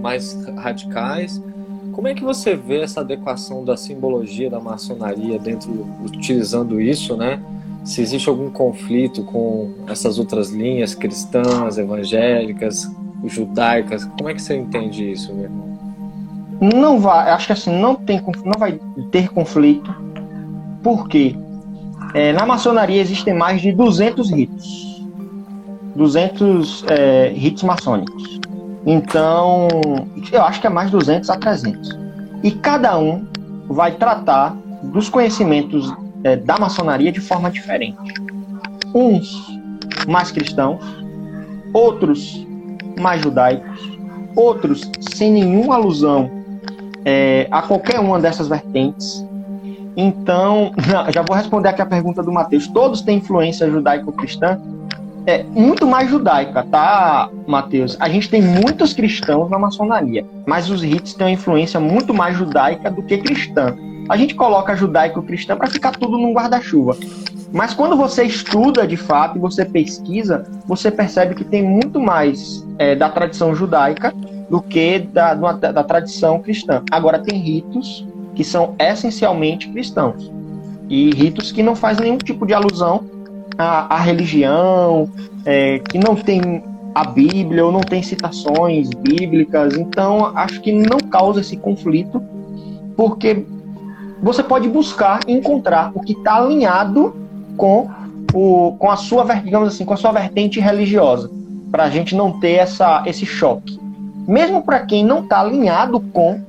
mais 0.01 0.45
radicais. 0.57 1.43
Como 1.91 2.07
é 2.07 2.15
que 2.15 2.23
você 2.23 2.55
vê 2.55 2.83
essa 2.83 3.01
adequação 3.01 3.65
da 3.65 3.77
simbologia 3.77 4.49
da 4.49 4.61
maçonaria 4.61 5.41
dentro, 5.41 5.73
utilizando 6.05 6.81
isso, 6.81 7.17
né? 7.17 7.43
se 7.83 8.01
existe 8.01 8.29
algum 8.29 8.49
conflito 8.49 9.25
com 9.25 9.73
essas 9.89 10.19
outras 10.19 10.51
linhas 10.51 10.95
cristãs, 10.95 11.79
evangélicas, 11.79 12.89
judaicas. 13.25 14.05
Como 14.05 14.29
é 14.29 14.35
que 14.35 14.43
você 14.43 14.55
entende 14.55 15.11
isso, 15.11 15.35
meu 15.35 15.45
irmão? 15.45 15.71
Não 16.61 17.01
vai, 17.01 17.31
acho 17.31 17.47
que 17.47 17.53
assim, 17.55 17.81
não, 17.81 17.95
tem, 17.95 18.23
não 18.45 18.59
vai 18.59 18.79
ter 19.11 19.31
conflito, 19.31 19.93
porque 20.83 21.35
é, 22.15 22.33
na 22.33 22.47
maçonaria 22.47 23.01
existem 23.01 23.35
mais 23.35 23.61
de 23.61 23.73
200 23.73 24.31
ritos. 24.31 24.91
200 25.95 26.85
é, 26.89 27.33
ritos 27.35 27.63
maçônicos. 27.63 28.41
Então, 28.87 29.69
eu 30.33 30.43
acho 30.43 30.61
que 30.61 30.67
é 30.67 30.71
mais 30.71 30.91
de 30.91 30.97
200 30.97 31.29
a 31.31 31.37
300. 31.37 31.99
E 32.43 32.51
cada 32.51 32.99
um 32.99 33.27
vai 33.69 33.93
tratar 33.93 34.57
dos 34.83 35.09
conhecimentos 35.09 35.93
é, 36.25 36.37
da 36.37 36.59
maçonaria 36.59 37.13
de 37.13 37.21
forma 37.21 37.51
diferente. 37.51 38.15
Uns 38.95 39.61
mais 40.09 40.31
cristãos, 40.31 40.83
outros 41.73 42.47
mais 42.99 43.23
judaicos, 43.23 43.91
outros 44.35 44.91
sem 45.13 45.33
nenhuma 45.33 45.75
alusão 45.75 46.31
é, 47.05 47.47
a 47.51 47.63
qualquer 47.63 48.01
uma 48.01 48.19
dessas 48.19 48.49
vertentes. 48.49 49.25
Então, 50.01 50.73
já 51.13 51.23
vou 51.23 51.37
responder 51.37 51.69
aqui 51.69 51.83
a 51.83 51.87
pergunta 51.87 52.23
do 52.23 52.33
Mateus. 52.33 52.67
Todos 52.69 53.03
têm 53.03 53.19
influência 53.19 53.71
judaico-cristã? 53.71 54.59
É 55.27 55.43
muito 55.43 55.87
mais 55.87 56.09
judaica, 56.09 56.65
tá, 56.65 57.29
Mateus? 57.47 57.97
A 58.01 58.09
gente 58.09 58.31
tem 58.31 58.41
muitos 58.41 58.95
cristãos 58.95 59.51
na 59.51 59.59
maçonaria, 59.59 60.25
mas 60.47 60.71
os 60.71 60.83
ritos 60.83 61.13
têm 61.13 61.27
uma 61.27 61.33
influência 61.33 61.79
muito 61.79 62.15
mais 62.15 62.37
judaica 62.37 62.91
do 62.91 63.03
que 63.03 63.19
cristã 63.19 63.77
a 64.11 64.17
gente 64.17 64.35
coloca 64.35 64.75
judaico-cristã 64.75 65.57
para 65.57 65.71
ficar 65.71 65.93
tudo 65.93 66.19
num 66.19 66.33
guarda-chuva. 66.33 66.97
Mas 67.53 67.73
quando 67.73 67.97
você 67.97 68.25
estuda 68.25 68.85
de 68.85 68.97
fato 68.97 69.39
e 69.39 69.41
você 69.41 69.65
pesquisa, 69.65 70.45
você 70.67 70.91
percebe 70.91 71.37
que 71.37 71.45
tem 71.45 71.63
muito 71.63 72.01
mais 72.01 72.67
é, 72.77 72.97
da 72.97 73.09
tradição 73.09 73.55
judaica 73.55 74.13
do 74.51 74.61
que 74.61 74.99
da, 74.99 75.33
da, 75.35 75.53
da 75.53 75.85
tradição 75.85 76.41
cristã. 76.41 76.83
Agora, 76.91 77.21
tem 77.21 77.39
ritos 77.39 78.05
que 78.35 78.45
são 78.45 78.75
essencialmente 78.79 79.69
cristãos 79.69 80.31
e 80.89 81.11
ritos 81.11 81.53
que 81.53 81.63
não 81.63 81.77
fazem 81.77 82.07
nenhum 82.07 82.19
tipo 82.19 82.45
de 82.45 82.53
alusão 82.53 83.05
à, 83.57 83.95
à 83.95 84.01
religião, 84.01 85.09
é, 85.45 85.79
que 85.79 85.99
não 85.99 86.17
tem 86.17 86.65
a 86.95 87.05
Bíblia 87.05 87.65
ou 87.65 87.71
não 87.71 87.81
tem 87.81 88.03
citações 88.03 88.91
bíblicas. 88.91 89.77
Então, 89.77 90.37
acho 90.37 90.61
que 90.61 90.73
não 90.73 90.99
causa 90.99 91.41
esse 91.41 91.57
conflito, 91.57 92.21
porque 92.97 93.45
você 94.23 94.43
pode 94.43 94.69
buscar 94.69 95.21
e 95.27 95.33
encontrar 95.33 95.93
o 95.95 96.01
que 96.01 96.13
está 96.13 96.37
alinhado 96.37 97.15
com, 97.57 97.89
o, 98.35 98.75
com 98.79 98.91
a 98.91 98.97
sua, 98.97 99.25
digamos 99.37 99.69
assim, 99.69 99.85
com 99.85 99.95
a 99.95 99.97
sua 99.97 100.13
vertente 100.13 100.61
religiosa, 100.61 101.31
para 101.71 101.85
a 101.85 101.91
gente 101.91 102.15
não 102.15 102.39
ter 102.41 102.55
essa, 102.55 103.03
esse 103.07 103.25
choque. 103.25 103.79
Mesmo 104.27 104.63
para 104.63 104.81
quem 104.81 105.05
não 105.05 105.21
está 105.21 105.41
alinhado 105.41 106.01
com, 106.13 106.41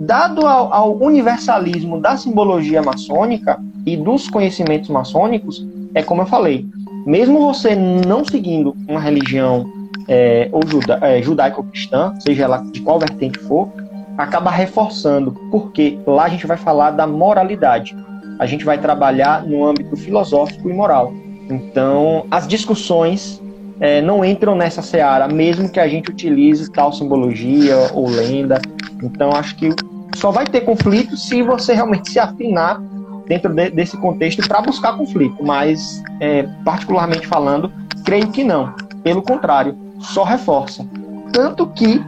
dado 0.00 0.46
ao, 0.46 0.72
ao, 0.72 0.96
universalismo 0.96 2.00
da 2.00 2.16
simbologia 2.16 2.82
maçônica 2.82 3.60
e 3.84 3.98
dos 3.98 4.30
conhecimentos 4.30 4.88
maçônicos, 4.88 5.66
é 5.94 6.02
como 6.02 6.22
eu 6.22 6.26
falei, 6.26 6.66
mesmo 7.04 7.38
você 7.40 7.76
não 7.76 8.24
seguindo 8.24 8.74
uma 8.88 8.98
religião 8.98 9.70
é, 10.08 10.48
ou 10.52 10.66
juda, 10.66 10.98
é, 11.02 11.20
judaico-cristã, 11.22 12.14
seja 12.18 12.44
ela 12.44 12.64
de 12.72 12.80
qual 12.80 12.98
vertente 12.98 13.38
for, 13.40 13.68
acaba 14.16 14.50
reforçando, 14.50 15.32
porque 15.50 15.98
lá 16.06 16.24
a 16.24 16.28
gente 16.30 16.46
vai 16.46 16.56
falar 16.56 16.92
da 16.92 17.06
moralidade. 17.06 17.94
A 18.38 18.46
gente 18.46 18.64
vai 18.64 18.78
trabalhar 18.78 19.46
no 19.46 19.66
âmbito 19.66 19.96
filosófico 19.98 20.70
e 20.70 20.72
moral. 20.72 21.12
Então, 21.50 22.24
as 22.30 22.48
discussões 22.48 23.40
é, 23.78 24.00
não 24.00 24.24
entram 24.24 24.54
nessa 24.54 24.80
seara, 24.80 25.28
mesmo 25.28 25.68
que 25.68 25.78
a 25.78 25.86
gente 25.86 26.10
utilize 26.10 26.70
tal 26.70 26.90
simbologia 26.90 27.76
ou 27.92 28.08
lenda. 28.08 28.60
Então, 29.02 29.30
acho 29.32 29.56
que 29.56 29.70
só 30.14 30.30
vai 30.30 30.46
ter 30.46 30.62
conflito 30.62 31.16
se 31.16 31.42
você 31.42 31.74
realmente 31.74 32.10
se 32.10 32.18
afinar 32.18 32.80
dentro 33.26 33.52
de, 33.52 33.70
desse 33.70 33.96
contexto 33.96 34.46
para 34.46 34.60
buscar 34.60 34.96
conflito. 34.96 35.44
Mas, 35.44 36.02
é, 36.20 36.42
particularmente 36.64 37.26
falando, 37.26 37.72
creio 38.04 38.28
que 38.30 38.42
não. 38.42 38.74
Pelo 39.02 39.22
contrário, 39.22 39.76
só 40.00 40.24
reforça. 40.24 40.86
Tanto 41.32 41.66
que 41.68 42.04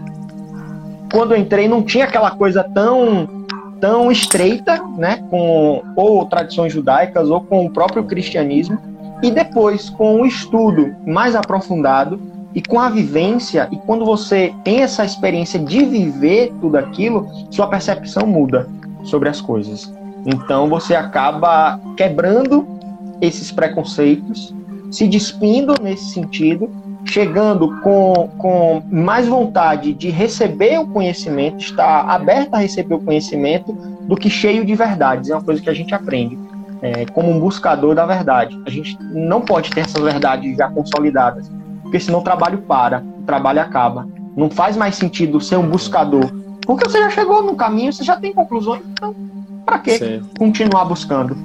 quando 1.12 1.36
entrei 1.36 1.68
não 1.68 1.82
tinha 1.82 2.04
aquela 2.04 2.30
coisa 2.32 2.64
tão 2.64 3.42
tão 3.80 4.12
estreita, 4.12 4.80
né, 4.96 5.24
com 5.28 5.82
ou 5.96 6.24
tradições 6.26 6.72
judaicas 6.72 7.28
ou 7.28 7.40
com 7.40 7.66
o 7.66 7.70
próprio 7.70 8.04
cristianismo, 8.04 8.78
e 9.20 9.28
depois 9.28 9.90
com 9.90 10.20
o 10.20 10.26
estudo 10.26 10.94
mais 11.04 11.34
aprofundado 11.34 12.20
e 12.54 12.62
com 12.62 12.78
a 12.78 12.88
vivência, 12.88 13.68
e 13.72 13.76
quando 13.76 14.04
você 14.04 14.54
tem 14.62 14.80
essa 14.80 15.04
experiência 15.04 15.58
de 15.58 15.84
viver 15.84 16.52
tudo 16.60 16.76
aquilo, 16.76 17.26
sua 17.50 17.66
percepção 17.66 18.26
muda 18.26 18.68
sobre 19.04 19.28
as 19.28 19.40
coisas. 19.40 19.92
Então 20.26 20.68
você 20.68 20.94
acaba 20.94 21.80
quebrando 21.96 22.66
esses 23.20 23.50
preconceitos, 23.50 24.54
se 24.90 25.08
despindo 25.08 25.74
nesse 25.82 26.12
sentido 26.12 26.70
chegando 27.04 27.80
com, 27.80 28.28
com 28.38 28.82
mais 28.90 29.26
vontade 29.26 29.92
de 29.92 30.08
receber 30.08 30.78
o 30.78 30.86
conhecimento, 30.86 31.58
estar 31.58 32.08
aberto 32.08 32.54
a 32.54 32.58
receber 32.58 32.94
o 32.94 33.00
conhecimento, 33.00 33.72
do 34.02 34.16
que 34.16 34.30
cheio 34.30 34.64
de 34.64 34.74
verdades. 34.74 35.30
É 35.30 35.34
uma 35.34 35.42
coisa 35.42 35.60
que 35.60 35.70
a 35.70 35.74
gente 35.74 35.94
aprende 35.94 36.38
é, 36.80 37.06
como 37.06 37.30
um 37.30 37.38
buscador 37.38 37.94
da 37.94 38.06
verdade. 38.06 38.58
A 38.66 38.70
gente 38.70 38.96
não 39.02 39.40
pode 39.40 39.70
ter 39.70 39.80
essas 39.80 40.02
verdades 40.02 40.56
já 40.56 40.68
consolidadas, 40.68 41.50
porque 41.92 42.00
senão 42.00 42.20
o 42.20 42.22
trabalho 42.22 42.62
para, 42.62 43.04
o 43.18 43.22
trabalho 43.24 43.60
acaba. 43.60 44.08
Não 44.34 44.48
faz 44.48 44.78
mais 44.78 44.94
sentido 44.94 45.38
ser 45.42 45.56
um 45.56 45.68
buscador, 45.68 46.24
porque 46.62 46.88
você 46.88 46.98
já 46.98 47.10
chegou 47.10 47.42
no 47.42 47.54
caminho, 47.54 47.92
você 47.92 48.02
já 48.02 48.16
tem 48.16 48.32
conclusões, 48.32 48.82
então 48.90 49.14
para 49.66 49.78
que 49.78 50.22
continuar 50.38 50.86
buscando? 50.86 51.36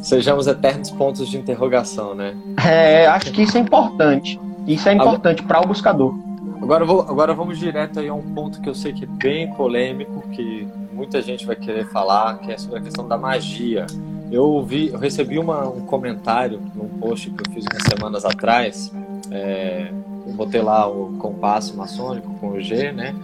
Sejamos 0.00 0.46
eternos 0.46 0.92
pontos 0.92 1.28
de 1.28 1.36
interrogação, 1.36 2.14
né? 2.14 2.36
É, 2.64 3.08
acho 3.08 3.32
que 3.32 3.42
isso 3.42 3.58
é 3.58 3.60
importante. 3.60 4.40
Isso 4.68 4.88
é 4.88 4.92
importante 4.92 5.42
para 5.42 5.60
o 5.60 5.66
buscador. 5.66 6.14
Agora, 6.62 6.84
vou, 6.84 7.00
agora 7.00 7.34
vamos 7.34 7.58
direto 7.58 7.98
aí 7.98 8.06
a 8.06 8.14
um 8.14 8.22
ponto 8.22 8.60
que 8.60 8.68
eu 8.68 8.74
sei 8.74 8.92
que 8.92 9.02
é 9.02 9.08
bem 9.08 9.52
polêmico, 9.54 10.22
que 10.30 10.68
muita 10.92 11.20
gente 11.20 11.44
vai 11.44 11.56
querer 11.56 11.86
falar, 11.86 12.38
que 12.38 12.52
é 12.52 12.56
sobre 12.56 12.78
a 12.78 12.82
questão 12.82 13.08
da 13.08 13.18
magia. 13.18 13.84
Eu 14.30 14.44
ouvi, 14.44 14.90
eu 14.90 14.98
recebi 14.98 15.40
uma, 15.40 15.68
um 15.68 15.80
comentário 15.80 16.60
num 16.72 16.88
post 17.00 17.28
que 17.30 17.42
eu 17.48 17.52
fiz 17.52 17.64
umas 17.64 17.82
semanas 17.82 18.24
atrás. 18.24 18.92
É, 19.30 19.92
eu 20.26 20.32
botei 20.34 20.60
lá 20.60 20.88
o 20.88 21.16
compasso 21.18 21.76
maçônico 21.76 22.34
com 22.40 22.50
o 22.50 22.60
G, 22.60 22.92
né? 22.92 23.14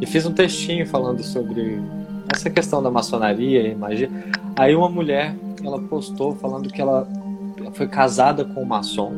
E 0.00 0.06
fiz 0.06 0.26
um 0.26 0.32
textinho 0.32 0.86
falando 0.86 1.22
sobre 1.22 1.82
essa 2.32 2.50
questão 2.50 2.82
da 2.82 2.90
maçonaria 2.90 3.68
e 3.68 3.74
magia. 3.74 4.10
Aí 4.56 4.74
uma 4.74 4.88
mulher, 4.88 5.34
ela 5.62 5.80
postou 5.80 6.34
falando 6.34 6.68
que 6.68 6.80
ela 6.80 7.08
foi 7.72 7.88
casada 7.88 8.44
com 8.44 8.62
um 8.62 8.66
maçom 8.66 9.12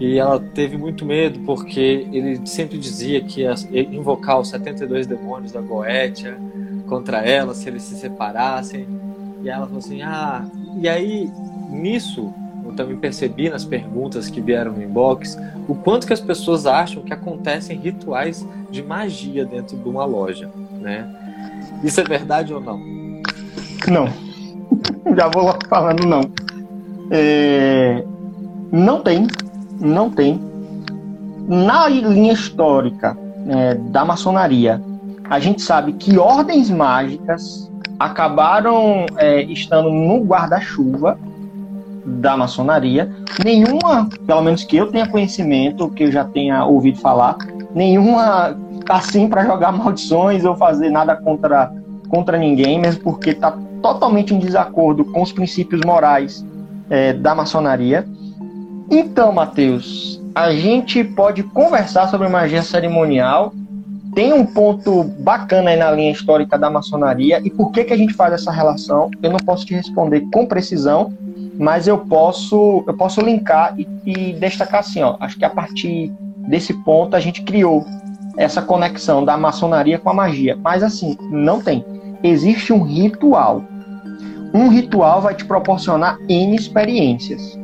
e 0.00 0.18
ela 0.18 0.40
teve 0.40 0.76
muito 0.76 1.04
medo 1.04 1.38
porque 1.40 2.08
ele 2.12 2.40
sempre 2.46 2.78
dizia 2.78 3.22
que 3.22 3.42
ia 3.42 3.54
invocar 3.72 4.40
os 4.40 4.48
72 4.48 5.06
demônios 5.06 5.52
da 5.52 5.60
Goetia 5.60 6.36
contra 6.88 7.18
ela 7.18 7.54
se 7.54 7.68
eles 7.68 7.82
se 7.82 7.94
separassem. 7.96 8.86
E 9.42 9.48
ela 9.48 9.66
falou 9.66 9.78
assim: 9.78 10.02
"Ah, 10.02 10.44
e 10.80 10.88
aí 10.88 11.30
nisso 11.70 12.32
eu 12.72 12.76
também 12.76 12.96
percebi 12.96 13.48
nas 13.48 13.64
perguntas 13.64 14.28
que 14.28 14.40
vieram 14.40 14.72
no 14.72 14.82
inbox 14.82 15.38
o 15.68 15.74
quanto 15.74 16.06
que 16.06 16.12
as 16.12 16.20
pessoas 16.20 16.66
acham 16.66 17.02
que 17.02 17.12
acontecem 17.12 17.78
rituais 17.78 18.46
de 18.70 18.82
magia 18.82 19.44
dentro 19.44 19.76
de 19.76 19.88
uma 19.88 20.04
loja, 20.04 20.50
né? 20.80 21.08
Isso 21.84 22.00
é 22.00 22.04
verdade 22.04 22.52
ou 22.52 22.60
não? 22.60 22.80
Não. 23.88 24.08
Já 25.16 25.28
vou 25.28 25.54
falando 25.68 26.06
não. 26.06 26.22
É... 27.10 28.04
Não 28.70 29.02
tem 29.02 29.26
não 29.82 30.08
tem. 30.08 30.40
Na 31.48 31.88
linha 31.88 32.32
histórica 32.32 33.16
é, 33.48 33.74
da 33.74 34.04
maçonaria, 34.04 34.80
a 35.28 35.40
gente 35.40 35.60
sabe 35.60 35.94
que 35.94 36.18
ordens 36.18 36.70
mágicas 36.70 37.70
acabaram 37.98 39.06
é, 39.16 39.42
estando 39.42 39.90
no 39.90 40.22
guarda-chuva 40.24 41.18
da 42.04 42.36
maçonaria. 42.36 43.10
Nenhuma, 43.44 44.08
pelo 44.26 44.42
menos 44.42 44.64
que 44.64 44.76
eu 44.76 44.90
tenha 44.90 45.06
conhecimento, 45.06 45.88
que 45.90 46.04
eu 46.04 46.12
já 46.12 46.24
tenha 46.24 46.64
ouvido 46.64 46.98
falar, 46.98 47.36
nenhuma 47.74 48.56
assim 48.88 49.28
para 49.28 49.44
jogar 49.44 49.72
maldições 49.72 50.44
ou 50.44 50.56
fazer 50.56 50.90
nada 50.90 51.16
contra, 51.16 51.72
contra 52.08 52.38
ninguém, 52.38 52.78
mesmo 52.78 53.02
porque 53.02 53.30
está 53.30 53.56
totalmente 53.80 54.34
em 54.34 54.38
desacordo 54.38 55.04
com 55.04 55.22
os 55.22 55.32
princípios 55.32 55.80
morais 55.84 56.44
é, 56.88 57.12
da 57.12 57.34
maçonaria. 57.34 58.06
Então, 58.90 59.32
Matheus, 59.32 60.20
a 60.34 60.52
gente 60.52 61.02
pode 61.02 61.42
conversar 61.42 62.08
sobre 62.08 62.28
magia 62.28 62.62
cerimonial. 62.62 63.52
Tem 64.14 64.32
um 64.32 64.44
ponto 64.44 65.04
bacana 65.04 65.70
aí 65.70 65.76
na 65.76 65.90
linha 65.90 66.12
histórica 66.12 66.58
da 66.58 66.68
maçonaria 66.68 67.40
e 67.42 67.50
por 67.50 67.72
que, 67.72 67.84
que 67.84 67.94
a 67.94 67.96
gente 67.96 68.12
faz 68.12 68.34
essa 68.34 68.50
relação? 68.50 69.10
Eu 69.22 69.30
não 69.30 69.38
posso 69.38 69.64
te 69.64 69.72
responder 69.72 70.20
com 70.30 70.44
precisão, 70.44 71.14
mas 71.62 71.86
eu 71.86 71.98
posso 71.98 72.82
eu 72.88 72.94
posso 72.94 73.20
linkar 73.20 73.78
e, 73.78 73.86
e 74.04 74.32
destacar 74.32 74.80
assim, 74.80 75.00
ó. 75.00 75.16
Acho 75.20 75.38
que 75.38 75.44
a 75.44 75.50
partir 75.50 76.12
desse 76.48 76.74
ponto 76.82 77.14
a 77.14 77.20
gente 77.20 77.42
criou 77.42 77.86
essa 78.36 78.60
conexão 78.60 79.24
da 79.24 79.36
maçonaria 79.36 79.96
com 79.96 80.10
a 80.10 80.14
magia. 80.14 80.58
Mas 80.60 80.82
assim, 80.82 81.16
não 81.30 81.60
tem. 81.60 81.84
Existe 82.20 82.72
um 82.72 82.82
ritual. 82.82 83.62
Um 84.52 84.68
ritual 84.68 85.22
vai 85.22 85.36
te 85.36 85.44
proporcionar 85.44 86.18
N 86.28 86.56
experiências. 86.56 87.56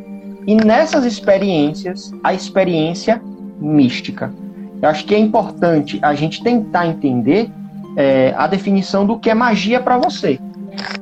E 0.46 0.54
nessas 0.54 1.04
experiências, 1.04 2.12
a 2.22 2.32
experiência 2.32 3.20
mística. 3.60 4.32
Eu 4.80 4.88
acho 4.88 5.04
que 5.06 5.14
é 5.14 5.18
importante 5.18 5.98
a 6.02 6.14
gente 6.14 6.40
tentar 6.40 6.86
entender 6.86 7.50
é, 7.96 8.32
a 8.36 8.46
definição 8.46 9.04
do 9.04 9.18
que 9.18 9.28
é 9.28 9.34
magia 9.34 9.80
para 9.80 9.98
você. 9.98 10.38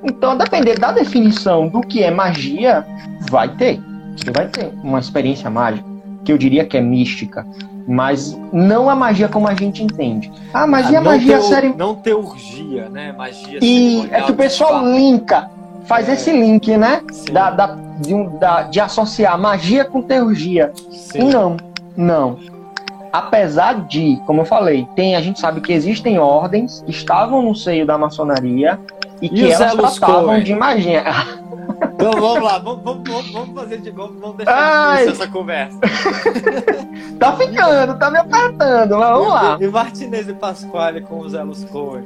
Então, 0.03 0.33
a 0.33 0.35
depender 0.37 0.79
da 0.79 0.93
definição 0.93 1.69
do 1.69 1.81
que 1.81 2.03
é 2.03 2.11
magia, 2.11 2.87
vai 3.31 3.49
ter. 3.49 3.81
Você 4.17 4.31
vai 4.31 4.49
ter 4.49 4.73
uma 4.83 4.99
experiência 4.99 5.51
mágica, 5.51 5.87
que 6.25 6.33
eu 6.33 6.39
diria 6.39 6.65
que 6.65 6.77
é 6.77 6.81
mística, 6.81 7.47
mas 7.87 8.39
não 8.53 8.91
a 8.91 8.95
magia 8.95 9.29
como 9.29 9.47
a 9.47 9.55
gente 9.55 9.83
entende. 9.83 10.33
Ah, 10.53 10.67
mas 10.67 10.87
ah, 10.87 10.93
e 10.93 10.97
a 10.97 11.01
magia 11.01 11.41
séria? 11.41 11.75
Não 11.77 11.95
teurgia, 11.95 12.89
né? 12.89 13.13
Magia 13.13 13.59
E 13.63 14.09
é 14.11 14.23
que 14.23 14.33
o 14.33 14.35
pessoal 14.35 14.85
linka, 14.85 15.49
faz 15.87 16.09
é. 16.09 16.15
esse 16.15 16.33
link, 16.33 16.77
né? 16.77 17.01
Da, 17.31 17.51
da, 17.51 17.67
de, 18.01 18.15
um, 18.15 18.39
da, 18.39 18.63
de 18.63 18.81
associar 18.81 19.39
magia 19.39 19.85
com 19.85 20.03
teurgia. 20.03 20.73
Sim. 20.91 21.21
E 21.21 21.25
não, 21.25 21.57
não. 21.97 22.39
Apesar 23.13 23.87
de, 23.87 24.21
como 24.27 24.43
eu 24.43 24.45
falei, 24.45 24.87
tem, 24.95 25.17
a 25.17 25.21
gente 25.21 25.41
sabe 25.41 25.61
que 25.61 25.73
existem 25.73 26.19
ordens 26.19 26.83
que 26.83 26.91
estavam 26.91 27.41
no 27.41 27.55
seio 27.55 27.87
da 27.87 27.97
maçonaria 27.97 28.79
e, 29.21 29.27
e 29.27 29.29
que 29.29 29.53
elas 29.53 29.99
tratavam 29.99 30.41
de 30.43 30.55
magia. 30.55 31.05
Então 31.95 32.13
vamos 32.13 32.43
lá, 32.43 32.59
vamos, 32.59 32.83
vamos, 32.85 33.33
vamos 33.33 33.55
fazer 33.55 33.81
de 33.81 33.91
vamos, 33.91 34.21
vamos 34.21 34.37
deixar 34.37 34.55
Ai. 34.55 35.09
essa 35.09 35.27
conversa. 35.29 35.79
tá 37.19 37.37
ficando, 37.37 37.99
tá 37.99 38.11
me 38.11 38.19
apertando, 38.19 38.99
mas 38.99 39.09
vamos 39.09 39.27
e, 39.27 39.31
lá. 39.31 39.59
E 39.61 39.69
Martinez 39.69 40.29
e 40.29 40.35
Pasquale 40.35 41.01
com 41.03 41.21
os 41.21 41.35
Elos 41.35 41.65
Cohen? 41.65 42.05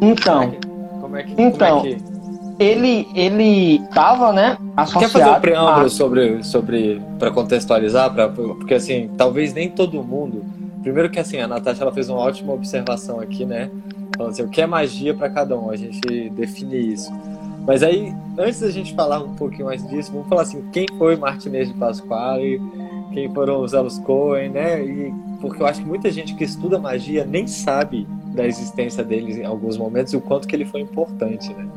Então, 0.00 0.52
como 1.00 1.16
é 1.16 1.22
que, 1.22 1.40
então, 1.40 1.80
como 1.80 1.92
é 1.92 1.94
que 1.94 2.20
ele 2.60 3.08
ele 3.14 3.82
tava, 3.94 4.32
né, 4.32 4.58
associado 4.76 5.12
Quer 5.12 5.18
fazer 5.18 5.36
um 5.36 5.40
preâmbulo 5.40 5.86
a... 5.86 5.90
sobre 5.90 6.44
sobre 6.44 7.02
para 7.18 7.30
contextualizar, 7.30 8.12
pra, 8.12 8.28
porque 8.28 8.74
assim, 8.74 9.10
talvez 9.16 9.54
nem 9.54 9.70
todo 9.70 10.02
mundo. 10.02 10.44
Primeiro 10.82 11.10
que 11.10 11.18
assim, 11.18 11.38
a 11.38 11.46
Natasha 11.46 11.82
ela 11.82 11.92
fez 11.92 12.08
uma 12.08 12.18
ótima 12.18 12.52
observação 12.52 13.20
aqui, 13.20 13.44
né? 13.44 13.70
Falando 14.16 14.32
assim, 14.32 14.42
o 14.42 14.48
que 14.48 14.60
é 14.60 14.66
magia 14.66 15.14
para 15.14 15.28
cada 15.28 15.56
um, 15.58 15.70
a 15.70 15.76
gente 15.76 16.30
define 16.30 16.92
isso. 16.94 17.10
Mas 17.66 17.82
aí, 17.82 18.14
antes 18.38 18.60
da 18.60 18.70
gente 18.70 18.94
falar 18.94 19.22
um 19.22 19.34
pouquinho 19.34 19.66
mais 19.66 19.86
disso, 19.88 20.10
vamos 20.12 20.28
falar 20.28 20.42
assim, 20.42 20.62
quem 20.72 20.86
foi 20.98 21.16
Martinez 21.16 21.68
de 21.68 21.74
Pasquale, 21.74 22.60
quem 23.12 23.32
foram 23.32 23.62
os 23.62 23.72
Elos 23.74 23.98
Cohen, 24.00 24.50
né? 24.50 24.82
E, 24.82 25.14
porque 25.40 25.62
eu 25.62 25.66
acho 25.66 25.80
que 25.80 25.86
muita 25.86 26.10
gente 26.10 26.34
que 26.34 26.44
estuda 26.44 26.78
magia 26.78 27.24
nem 27.24 27.46
sabe 27.46 28.06
da 28.34 28.46
existência 28.46 29.04
deles 29.04 29.36
em 29.36 29.44
alguns 29.44 29.76
momentos 29.76 30.12
e 30.12 30.16
o 30.16 30.20
quanto 30.20 30.48
que 30.48 30.56
ele 30.56 30.64
foi 30.64 30.80
importante, 30.80 31.52
né? 31.52 31.68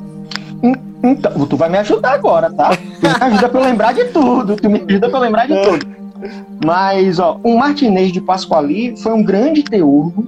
Então, 1.04 1.46
tu 1.46 1.58
vai 1.58 1.70
me 1.70 1.78
ajudar 1.78 2.14
agora, 2.14 2.52
tá? 2.52 2.70
Tu 2.78 3.02
me 3.02 3.26
ajuda 3.26 3.50
pra 3.50 3.60
eu 3.60 3.66
lembrar 3.66 3.94
de 3.94 4.06
tudo. 4.06 4.56
Tu 4.56 4.70
me 4.70 4.82
ajuda 4.88 5.10
pra 5.10 5.20
eu 5.20 5.24
lembrar 5.24 5.48
de 5.48 5.62
tudo. 5.62 6.03
Mas, 6.66 7.20
ó, 7.20 7.40
o 7.44 7.58
Martinez 7.58 8.12
de 8.12 8.22
Pasquali 8.22 8.96
foi 8.98 9.14
um 9.14 9.24
grande 9.24 9.64
teurgo, 9.64 10.28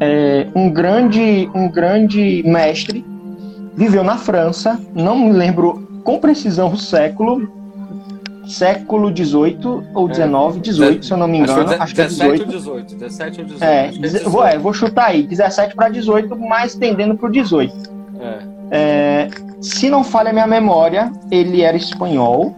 é, 0.00 0.46
um 0.54 0.70
grande, 0.70 1.50
um 1.54 1.68
grande 1.68 2.42
mestre. 2.44 3.04
Viveu 3.74 4.04
na 4.04 4.18
França, 4.18 4.78
não 4.94 5.18
me 5.18 5.32
lembro 5.32 5.88
com 6.04 6.18
precisão 6.18 6.72
o 6.72 6.76
século, 6.76 7.48
século 8.46 9.14
XVIII 9.16 9.58
ou 9.94 10.12
XIX, 10.12 10.56
é, 10.56 10.60
18, 10.60 11.06
se 11.06 11.12
eu 11.12 11.16
não 11.16 11.28
me 11.28 11.38
engano. 11.38 11.70
Acho 11.78 11.94
que, 11.94 12.00
é 12.00 12.04
17 12.04 12.42
ou 12.42 12.48
18. 12.48 12.94
17 12.96 13.40
ou 13.40 13.46
18. 13.46 13.64
É, 13.64 13.86
é 13.86 14.28
Vou, 14.28 14.44
é, 14.44 14.58
vou 14.58 14.72
chutar 14.74 15.06
aí, 15.06 15.22
17 15.22 15.74
para 15.74 15.88
18, 15.88 16.36
mas 16.36 16.74
tendendo 16.74 17.16
para 17.16 17.28
o 17.28 17.32
18. 17.32 17.74
É. 18.20 18.52
É, 18.74 19.28
se 19.60 19.88
não 19.90 20.02
falha 20.02 20.30
a 20.30 20.32
minha 20.32 20.46
memória, 20.46 21.12
ele 21.30 21.62
era 21.62 21.76
espanhol. 21.76 22.54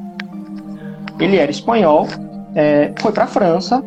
Ele 1.18 1.36
era 1.36 1.50
espanhol, 1.50 2.08
é, 2.54 2.92
foi 3.00 3.12
para 3.12 3.24
a 3.24 3.26
França. 3.26 3.82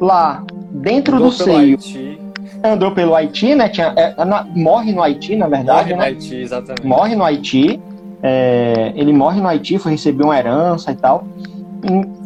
Lá, 0.00 0.44
dentro 0.70 1.16
andou 1.16 1.28
do 1.28 1.34
seio. 1.34 1.56
Haiti. 1.56 2.20
Andou 2.62 2.92
pelo 2.92 3.14
Haiti, 3.14 3.54
né? 3.54 3.68
Tinha, 3.68 3.92
é, 3.96 4.24
na, 4.24 4.44
morre 4.54 4.92
no 4.92 5.02
Haiti, 5.02 5.36
na 5.36 5.46
verdade. 5.46 5.90
Morre 5.90 5.90
né? 5.90 5.96
no 5.96 6.02
Haiti, 6.02 6.36
exatamente. 6.36 6.86
Morre 6.86 7.14
no 7.14 7.24
Haiti. 7.24 7.80
É, 8.22 8.92
ele 8.96 9.12
morre 9.12 9.40
no 9.40 9.46
Haiti, 9.46 9.78
foi 9.78 9.92
receber 9.92 10.24
uma 10.24 10.36
herança 10.36 10.90
e 10.90 10.96
tal. 10.96 11.24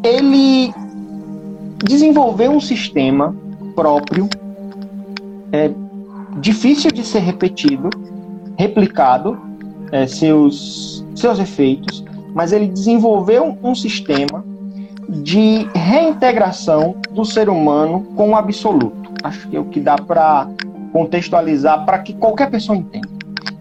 Ele 0.03 0.73
desenvolveu 1.85 2.51
um 2.51 2.61
sistema 2.61 3.35
próprio, 3.75 4.29
é, 5.53 5.71
difícil 6.38 6.90
de 6.90 7.05
ser 7.05 7.21
repetido, 7.21 7.90
replicado 8.57 9.38
é, 9.90 10.07
seus, 10.07 11.05
seus 11.14 11.38
efeitos, 11.38 12.03
mas 12.35 12.53
ele 12.53 12.66
desenvolveu 12.66 13.59
um 13.62 13.75
sistema 13.75 14.42
de 15.09 15.69
reintegração 15.75 16.97
do 17.11 17.25
ser 17.25 17.49
humano 17.49 18.07
com 18.17 18.31
o 18.31 18.37
absoluto. 18.37 19.11
Acho 19.23 19.49
que 19.49 19.57
é 19.57 19.61
o 19.61 19.65
que 19.65 19.81
dá 19.81 19.97
para 19.97 20.49
contextualizar 20.93 21.85
para 21.85 21.99
que 22.01 22.12
qualquer 22.12 22.51
pessoa 22.51 22.77
entenda. 22.77 23.09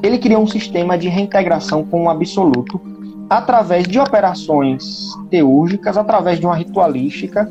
Ele 0.04 0.18
criou 0.18 0.42
um 0.44 0.48
sistema 0.48 0.98
de 0.98 1.08
reintegração 1.08 1.84
com 1.84 2.04
o 2.04 2.10
absoluto 2.10 2.82
através 3.30 3.88
de 3.88 4.00
operações 4.00 5.10
teúrgicas, 5.30 5.96
através 5.98 6.40
de 6.40 6.46
uma 6.46 6.56
ritualística 6.56 7.50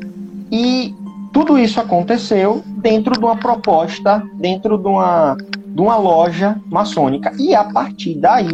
e 0.51 0.93
tudo 1.33 1.57
isso 1.57 1.79
aconteceu 1.79 2.61
dentro 2.77 3.13
de 3.13 3.23
uma 3.23 3.37
proposta, 3.37 4.21
dentro 4.35 4.77
de 4.77 4.87
uma 4.87 5.37
de 5.73 5.81
uma 5.81 5.95
loja 5.95 6.59
maçônica. 6.69 7.31
E 7.39 7.55
a 7.55 7.63
partir 7.63 8.15
daí, 8.15 8.53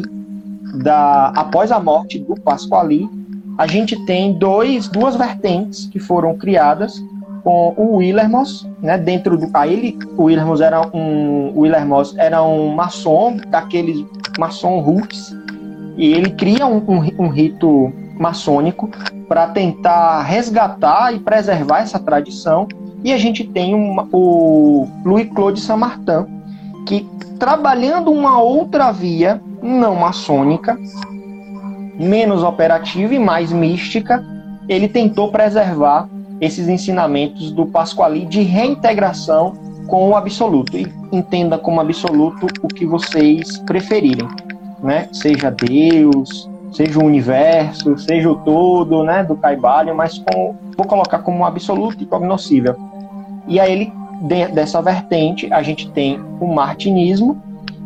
da, 0.84 1.30
após 1.36 1.72
a 1.72 1.80
morte 1.80 2.20
do 2.20 2.36
Pasquali, 2.36 3.10
a 3.58 3.66
gente 3.66 3.96
tem 4.06 4.34
dois, 4.34 4.88
duas 4.88 5.16
vertentes 5.16 5.88
que 5.88 6.00
foram 6.00 6.38
criadas 6.38 7.04
com 7.44 7.74
o 7.78 7.96
Willermos, 7.96 8.68
né, 8.82 8.98
dentro 8.98 9.38
do 9.38 9.50
a 9.54 9.68
ele, 9.68 9.98
o 10.18 10.24
Willermos 10.24 10.60
era 10.60 10.82
um 10.94 11.58
Willermos 11.58 12.16
era 12.18 12.44
um 12.44 12.76
maçom 12.76 13.38
daqueles 13.48 14.06
maçom 14.38 14.80
roots 14.80 15.34
e 15.96 16.14
ele 16.14 16.30
cria 16.32 16.68
um, 16.68 16.78
um, 16.78 17.26
um 17.26 17.28
rito 17.30 17.92
maçônico 18.20 18.90
para 19.28 19.48
tentar 19.48 20.22
resgatar 20.24 21.14
e 21.14 21.20
preservar 21.20 21.80
essa 21.80 22.00
tradição. 22.00 22.68
E 23.04 23.14
a 23.14 23.18
gente 23.18 23.44
tem 23.44 23.74
o 23.76 24.88
Louis 25.06 25.28
Claude 25.34 25.60
Saint-Martin 25.60 26.26
que 26.86 27.08
trabalhando 27.40 28.12
uma 28.12 28.40
outra 28.42 28.92
via 28.92 29.42
não 29.62 29.96
maçônica, 29.96 30.78
menos 31.98 32.44
operativa 32.44 33.14
e 33.14 33.20
mais 33.20 33.52
mística, 33.52 34.24
ele 34.68 34.88
tentou 34.88 35.32
preservar 35.32 36.10
esses 36.40 36.68
ensinamentos 36.68 37.52
do 37.52 37.66
Pasquali 37.66 38.26
de 38.26 38.42
reintegração 38.42 39.54
com 39.88 40.10
o 40.10 40.16
absoluto. 40.16 40.78
E 40.78 40.88
entenda 41.12 41.58
como 41.58 41.82
absoluto 41.82 42.48
o 42.62 42.68
que 42.68 42.86
vocês 42.86 43.58
preferirem, 43.60 44.28
né? 44.84 45.10
Seja 45.12 45.50
Deus, 45.50 46.50
seja 46.72 47.00
o 47.00 47.06
universo, 47.06 47.98
seja 47.98 48.30
o 48.30 48.36
todo, 48.36 49.04
né, 49.04 49.24
do 49.24 49.36
Caibalho, 49.36 49.96
mas 49.96 50.20
com, 50.20 50.56
vou 50.76 50.86
colocar 50.86 51.20
como 51.20 51.46
absoluto 51.46 52.04
e 52.04 52.06
cognoscível. 52.06 52.76
E 53.48 53.60
aí 53.60 53.72
ele 53.72 53.94
de, 54.22 54.48
dessa 54.48 54.82
vertente, 54.82 55.52
a 55.52 55.62
gente 55.62 55.90
tem 55.92 56.20
o 56.40 56.48
martinismo, 56.48 57.42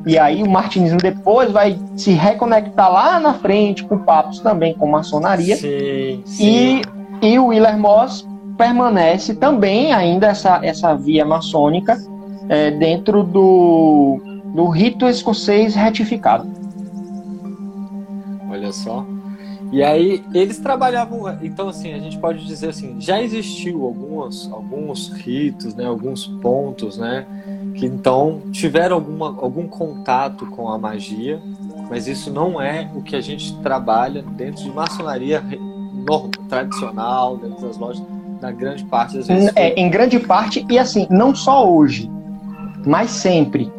e 0.06 0.18
aí 0.18 0.42
o 0.42 0.50
martinismo 0.50 0.98
depois 0.98 1.52
vai 1.52 1.78
se 1.96 2.12
reconectar 2.12 2.92
lá 2.92 3.20
na 3.20 3.34
frente 3.36 3.84
com 3.84 4.00
papos 4.00 4.40
também 4.40 4.74
com 4.74 4.88
maçonaria. 4.88 5.56
Sim, 5.56 6.22
sim. 6.26 6.82
E, 7.22 7.34
e 7.34 7.40
o 7.40 7.48
Willer 7.48 7.78
Moss 7.78 8.28
permanece 8.58 9.36
também 9.36 9.94
ainda 9.94 10.28
essa, 10.28 10.60
essa 10.64 10.96
via 10.96 11.26
maçônica 11.26 11.98
é, 12.50 12.72
dentro 12.72 13.24
do, 13.24 14.20
do 14.54 14.68
rito 14.68 15.08
escocês 15.08 15.76
retificado. 15.76 16.48
Olha 18.50 18.72
só. 18.72 19.06
E 19.72 19.82
aí 19.82 20.22
eles 20.34 20.60
trabalhavam, 20.60 21.38
então 21.42 21.70
assim, 21.70 21.94
a 21.94 22.00
gente 22.00 22.18
pode 22.18 22.46
dizer 22.46 22.70
assim, 22.70 23.00
já 23.00 23.22
existiu 23.22 23.86
alguns, 23.86 24.52
alguns 24.52 25.08
ritos, 25.14 25.74
né, 25.74 25.86
alguns 25.86 26.28
pontos, 26.28 26.98
né, 26.98 27.26
que 27.76 27.86
então 27.86 28.42
tiveram 28.52 28.98
alguma, 28.98 29.28
algum 29.28 29.68
contato 29.68 30.46
com 30.48 30.70
a 30.70 30.78
magia, 30.78 31.42
mas 31.90 32.08
isso 32.08 32.32
não 32.32 32.62
é 32.62 32.90
o 32.96 33.02
que 33.02 33.16
a 33.16 33.22
gente 33.22 33.56
trabalha 33.58 34.22
dentro 34.22 34.64
de 34.64 34.72
maçonaria 34.72 35.44
tradicional, 36.50 37.38
dentro 37.38 37.68
das 37.68 37.78
lojas, 37.78 38.04
na 38.42 38.52
grande 38.52 38.84
parte 38.86 39.18
das 39.18 39.28
vezes. 39.28 39.52
É, 39.56 39.74
em 39.74 39.90
grande 39.90 40.20
parte, 40.20 40.66
e 40.70 40.80
assim, 40.80 41.08
não 41.10 41.36
só 41.36 41.70
hoje, 41.70 42.10
mas 42.86 43.12
sempre. 43.12 43.72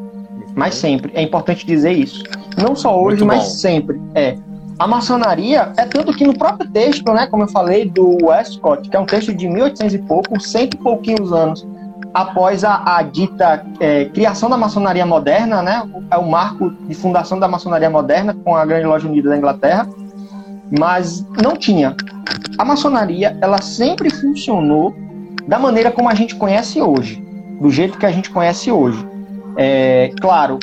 Mas 0.55 0.75
sempre. 0.75 1.13
É 1.15 1.23
importante 1.23 1.67
dizer 1.67 1.93
isso. 1.93 2.23
Não 2.57 2.77
só 2.77 3.01
hoje, 3.03 3.25
mas 3.25 3.45
sempre. 3.61 4.01
É 4.15 4.37
a 4.83 4.87
maçonaria 4.89 5.73
é 5.77 5.85
tanto 5.85 6.13
que 6.13 6.27
no 6.27 6.37
próprio 6.37 6.69
texto, 6.69 7.13
né, 7.13 7.29
como 7.29 7.45
eu 7.45 7.49
falei, 7.49 7.89
do 7.89 8.19
Westcott, 8.25 8.89
que 8.89 8.97
é 8.97 8.99
um 8.99 9.07
texto 9.07 9.33
de 9.33 9.49
1800 9.49 9.95
e 9.95 9.99
pouco, 9.99 10.41
cento 10.41 10.75
e 10.75 10.77
pouquinhos 10.79 11.33
anos 11.33 11.65
após 12.15 12.65
a, 12.65 12.97
a 12.97 13.03
dita 13.03 13.65
é, 13.81 14.07
criação 14.07 14.51
da 14.51 14.57
maçonaria 14.57 15.07
moderna, 15.07 15.63
né, 15.63 15.83
é 16.11 16.17
o 16.17 16.29
marco 16.29 16.71
de 16.71 16.95
fundação 16.95 17.39
da 17.39 17.49
maçonaria 17.49 17.89
moderna 17.89 18.35
com 18.35 18.55
a 18.55 18.65
Grande 18.65 18.87
Loja 18.87 19.09
Unida 19.09 19.31
da 19.31 19.37
Inglaterra, 19.37 19.89
mas 20.79 21.27
não 21.43 21.57
tinha. 21.57 21.97
A 22.59 22.65
maçonaria, 22.65 23.37
ela 23.41 23.61
sempre 23.61 24.11
funcionou 24.11 24.95
da 25.47 25.59
maneira 25.59 25.91
como 25.91 26.09
a 26.09 26.15
gente 26.15 26.35
conhece 26.37 26.81
hoje, 26.81 27.23
do 27.61 27.71
jeito 27.71 27.99
que 27.99 28.07
a 28.07 28.13
gente 28.13 28.31
conhece 28.31 28.71
hoje. 28.71 29.07
É, 29.57 30.13
claro, 30.21 30.59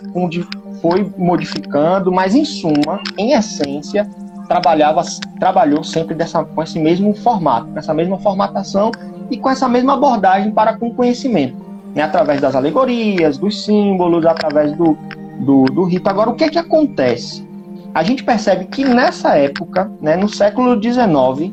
foi 0.82 1.12
modificando, 1.18 2.12
mas 2.12 2.36
em 2.36 2.46
suma, 2.46 3.02
em 3.18 3.34
essência, 3.34 4.10
trabalhava, 4.48 5.02
trabalhou 5.40 5.84
sempre 5.84 6.16
dessa, 6.16 6.44
com 6.44 6.64
esse 6.64 6.80
mesmo 6.80 7.14
formato, 7.14 7.68
com 7.68 7.78
essa 7.78 7.94
mesma 7.94 8.18
formatação 8.20 8.92
e 9.30 9.38
com 9.38 9.50
essa 9.50 9.68
mesma 9.68 9.94
abordagem 9.94 10.52
para 10.52 10.78
com 10.78 10.88
o 10.88 10.94
conhecimento, 10.94 11.56
né? 11.94 12.04
através 12.04 12.42
das 12.42 12.56
alegorias, 12.56 13.38
dos 13.38 13.64
símbolos, 13.64 14.26
através 14.26 14.74
do, 14.74 14.98
do, 15.40 15.66
do 15.66 15.84
rito. 15.84 16.10
Agora, 16.10 16.30
o 16.30 16.36
que 16.36 16.46
é 16.46 16.50
que 16.50 16.60
acontece? 16.60 17.48
A 17.94 18.04
gente 18.04 18.24
percebe 18.24 18.66
que 18.66 18.86
nessa 18.86 19.36
época, 19.36 19.92
né, 20.02 20.16
no 20.16 20.30
século 20.30 20.82
XIX, 20.82 21.52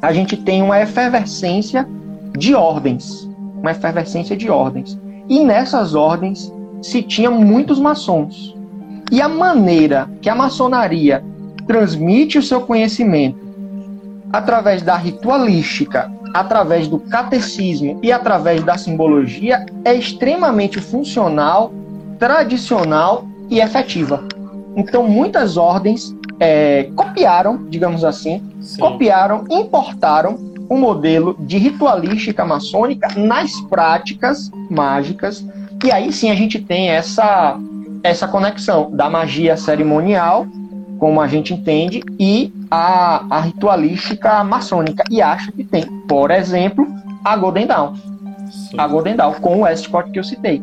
a 0.00 0.12
gente 0.12 0.36
tem 0.36 0.62
uma 0.62 0.80
efervescência 0.80 1.86
de 2.36 2.54
ordens, 2.54 3.28
uma 3.58 3.72
efervescência 3.72 4.36
de 4.36 4.48
ordens. 4.48 4.98
E 5.28 5.44
nessas 5.44 5.94
ordens 5.94 6.52
se 6.82 7.02
tinha 7.02 7.30
muitos 7.30 7.78
maçons. 7.78 8.56
E 9.10 9.20
a 9.20 9.28
maneira 9.28 10.08
que 10.22 10.28
a 10.28 10.34
maçonaria 10.34 11.22
transmite 11.66 12.38
o 12.38 12.42
seu 12.42 12.60
conhecimento 12.62 13.38
através 14.32 14.82
da 14.82 14.96
ritualística, 14.96 16.10
através 16.34 16.88
do 16.88 16.98
catecismo 16.98 17.98
e 18.02 18.12
através 18.12 18.62
da 18.62 18.76
simbologia 18.76 19.64
é 19.84 19.94
extremamente 19.94 20.80
funcional, 20.80 21.72
tradicional 22.18 23.24
e 23.48 23.60
efetiva. 23.60 24.24
Então, 24.76 25.08
muitas 25.08 25.56
ordens 25.56 26.14
é, 26.38 26.88
copiaram, 26.94 27.66
digamos 27.68 28.04
assim, 28.04 28.42
Sim. 28.60 28.80
copiaram, 28.80 29.44
importaram 29.50 30.38
o 30.68 30.76
modelo 30.76 31.36
de 31.40 31.58
ritualística 31.58 32.44
maçônica 32.44 33.08
nas 33.16 33.60
práticas 33.62 34.50
mágicas 34.70 35.44
e 35.82 35.90
aí 35.90 36.12
sim 36.12 36.30
a 36.30 36.34
gente 36.34 36.60
tem 36.60 36.90
essa, 36.90 37.58
essa 38.02 38.28
conexão 38.28 38.90
da 38.90 39.08
magia 39.08 39.56
cerimonial, 39.56 40.46
como 41.00 41.18
a 41.18 41.26
gente 41.26 41.54
entende, 41.54 42.02
e 42.18 42.52
a, 42.70 43.24
a 43.30 43.40
ritualística 43.40 44.44
maçônica. 44.44 45.02
E 45.10 45.22
acho 45.22 45.50
que 45.50 45.64
tem, 45.64 45.84
por 46.06 46.30
exemplo, 46.30 46.86
a 47.24 47.34
Golden 47.36 47.66
Dawn. 47.66 47.94
Sim. 48.50 48.78
A 48.78 48.86
Golden 48.86 49.16
Dawn, 49.16 49.32
com 49.40 49.56
o 49.56 49.60
Westcott 49.62 50.10
que 50.10 50.18
eu 50.18 50.24
citei, 50.24 50.62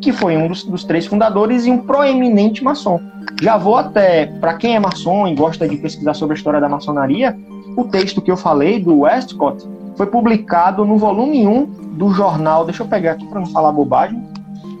que 0.00 0.12
foi 0.12 0.34
um 0.34 0.48
dos, 0.48 0.64
dos 0.64 0.82
três 0.82 1.06
fundadores 1.06 1.66
e 1.66 1.70
um 1.70 1.78
proeminente 1.78 2.64
maçom. 2.64 2.98
Já 3.42 3.58
vou 3.58 3.76
até, 3.76 4.26
para 4.26 4.54
quem 4.54 4.74
é 4.74 4.80
maçom 4.80 5.28
e 5.28 5.34
gosta 5.34 5.68
de 5.68 5.76
pesquisar 5.76 6.14
sobre 6.14 6.34
a 6.34 6.38
história 6.38 6.60
da 6.60 6.68
maçonaria, 6.68 7.36
o 7.76 7.84
texto 7.84 8.22
que 8.22 8.30
eu 8.30 8.36
falei 8.36 8.80
do 8.80 9.00
Westcott 9.00 9.62
foi 9.94 10.06
publicado 10.06 10.86
no 10.86 10.96
volume 10.96 11.46
1 11.46 11.64
do 11.98 12.10
jornal. 12.14 12.64
Deixa 12.64 12.82
eu 12.82 12.88
pegar 12.88 13.12
aqui 13.12 13.26
para 13.26 13.40
não 13.40 13.46
falar 13.46 13.72
bobagem 13.72 14.26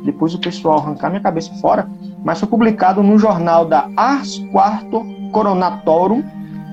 depois 0.06 0.32
o 0.34 0.38
pessoal 0.38 0.78
arrancar 0.78 1.10
minha 1.10 1.20
cabeça 1.20 1.52
fora, 1.54 1.86
mas 2.26 2.40
foi 2.40 2.48
publicado 2.48 3.04
no 3.04 3.16
jornal 3.20 3.64
da 3.64 3.88
Ars 3.96 4.44
Quarto 4.50 5.06
Coronatorum, 5.30 6.24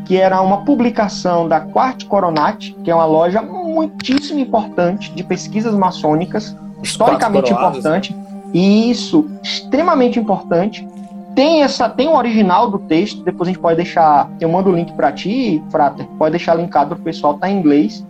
que 0.03 0.17
era 0.17 0.41
uma 0.41 0.65
publicação 0.65 1.47
da 1.47 1.61
Quart 1.61 2.05
Coronat, 2.05 2.75
que 2.83 2.89
é 2.89 2.95
uma 2.95 3.05
loja 3.05 3.39
muitíssimo 3.39 4.39
importante 4.39 5.13
de 5.13 5.23
pesquisas 5.23 5.75
maçônicas, 5.75 6.57
historicamente 6.81 7.53
importante, 7.53 8.15
e 8.51 8.89
isso, 8.89 9.29
extremamente 9.43 10.19
importante. 10.19 10.87
Tem 11.35 11.61
essa, 11.61 11.87
tem 11.87 12.07
o 12.07 12.15
original 12.15 12.71
do 12.71 12.79
texto, 12.79 13.23
depois 13.23 13.47
a 13.47 13.51
gente 13.51 13.61
pode 13.61 13.75
deixar, 13.75 14.31
eu 14.41 14.49
mando 14.49 14.71
o 14.71 14.75
link 14.75 14.91
para 14.93 15.11
ti, 15.11 15.63
Frater, 15.69 16.07
pode 16.17 16.31
deixar 16.31 16.55
linkado 16.55 16.95
para 16.95 17.01
o 17.01 17.03
pessoal, 17.03 17.35
tá 17.35 17.47
em 17.47 17.59
inglês 17.59 18.03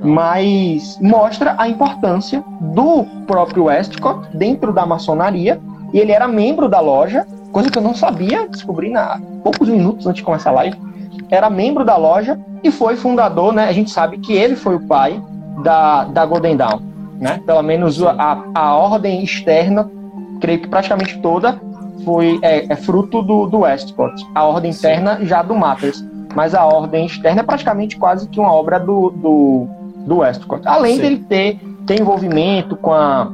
mas 0.00 0.96
mostra 1.00 1.56
a 1.58 1.68
importância 1.68 2.44
do 2.60 3.04
próprio 3.26 3.64
Westcott 3.64 4.28
dentro 4.36 4.72
da 4.72 4.86
maçonaria. 4.86 5.60
E 5.92 5.98
ele 5.98 6.12
era 6.12 6.28
membro 6.28 6.68
da 6.68 6.80
loja, 6.80 7.26
coisa 7.52 7.70
que 7.70 7.78
eu 7.78 7.82
não 7.82 7.94
sabia, 7.94 8.48
descobri 8.48 8.90
na 8.90 9.20
poucos 9.42 9.68
minutos 9.68 10.06
antes 10.06 10.18
de 10.18 10.22
começar 10.22 10.50
a 10.50 10.54
live. 10.54 10.76
Era 11.30 11.48
membro 11.50 11.84
da 11.84 11.96
loja 11.96 12.38
e 12.62 12.70
foi 12.70 12.96
fundador, 12.96 13.52
né? 13.52 13.64
A 13.64 13.72
gente 13.72 13.90
sabe 13.90 14.18
que 14.18 14.32
ele 14.32 14.56
foi 14.56 14.76
o 14.76 14.86
pai 14.86 15.22
da, 15.62 16.04
da 16.04 16.26
Golden 16.26 16.56
Dawn, 16.56 16.80
né? 17.18 17.40
Pelo 17.44 17.62
menos 17.62 18.02
a, 18.02 18.44
a 18.54 18.74
ordem 18.74 19.22
externa, 19.22 19.90
creio 20.40 20.60
que 20.60 20.68
praticamente 20.68 21.18
toda 21.20 21.60
foi 22.04 22.38
é, 22.42 22.72
é 22.72 22.76
fruto 22.76 23.22
do, 23.22 23.46
do 23.46 23.60
Westcott. 23.60 24.14
A 24.34 24.44
ordem 24.44 24.70
interna 24.70 25.18
já 25.22 25.42
do 25.42 25.54
Matters, 25.54 26.04
mas 26.34 26.54
a 26.54 26.64
ordem 26.64 27.06
externa 27.06 27.40
é 27.40 27.44
praticamente 27.44 27.96
quase 27.96 28.28
que 28.28 28.38
uma 28.38 28.52
obra 28.52 28.78
do, 28.78 29.10
do 29.10 29.68
do 30.08 30.18
Westcott. 30.18 30.66
Além 30.66 30.96
Sim. 30.96 31.02
dele 31.02 31.24
ter, 31.28 31.60
ter 31.86 32.00
envolvimento 32.00 32.74
com 32.76 32.92
a, 32.92 33.30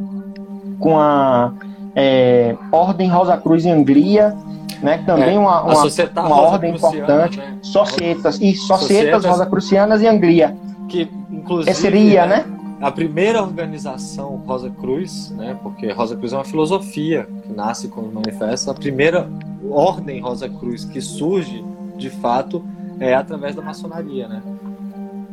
com 0.79 0.99
a 0.99 1.53
é, 1.95 2.57
Ordem 2.73 3.09
Rosa 3.09 3.37
Cruz 3.37 3.65
em 3.65 3.71
Anglia, 3.71 4.37
né, 4.83 4.99
que 4.99 5.05
também 5.05 5.37
é, 5.37 5.39
uma, 5.39 5.63
uma, 5.63 5.85
uma 6.27 6.41
ordem 6.41 6.75
importante. 6.75 7.39
Né? 7.39 7.59
Societas, 7.63 8.41
e 8.41 8.55
Societas, 8.55 8.81
Societas 8.81 9.25
Rosa 9.25 9.47
Crucianas 9.47 10.03
e 10.03 10.07
Anglia. 10.07 10.57
Que, 10.89 11.11
inclusive, 11.31 11.75
seria, 11.75 12.27
né? 12.27 12.45
A 12.81 12.91
primeira 12.91 13.41
organização 13.41 14.43
Rosa 14.47 14.69
Cruz, 14.69 15.31
né, 15.31 15.57
porque 15.63 15.91
Rosa 15.91 16.17
Cruz 16.17 16.33
é 16.33 16.37
uma 16.37 16.45
filosofia 16.45 17.27
que 17.43 17.53
nasce 17.53 17.89
como 17.89 18.13
manifesto, 18.13 18.71
a 18.71 18.75
primeira 18.75 19.29
ordem 19.71 20.21
Rosa 20.21 20.49
Cruz 20.49 20.85
que 20.85 21.01
surge, 21.01 21.65
de 21.97 22.11
fato, 22.11 22.63
é 23.01 23.15
através 23.15 23.55
da 23.55 23.63
maçonaria, 23.63 24.29
né? 24.29 24.43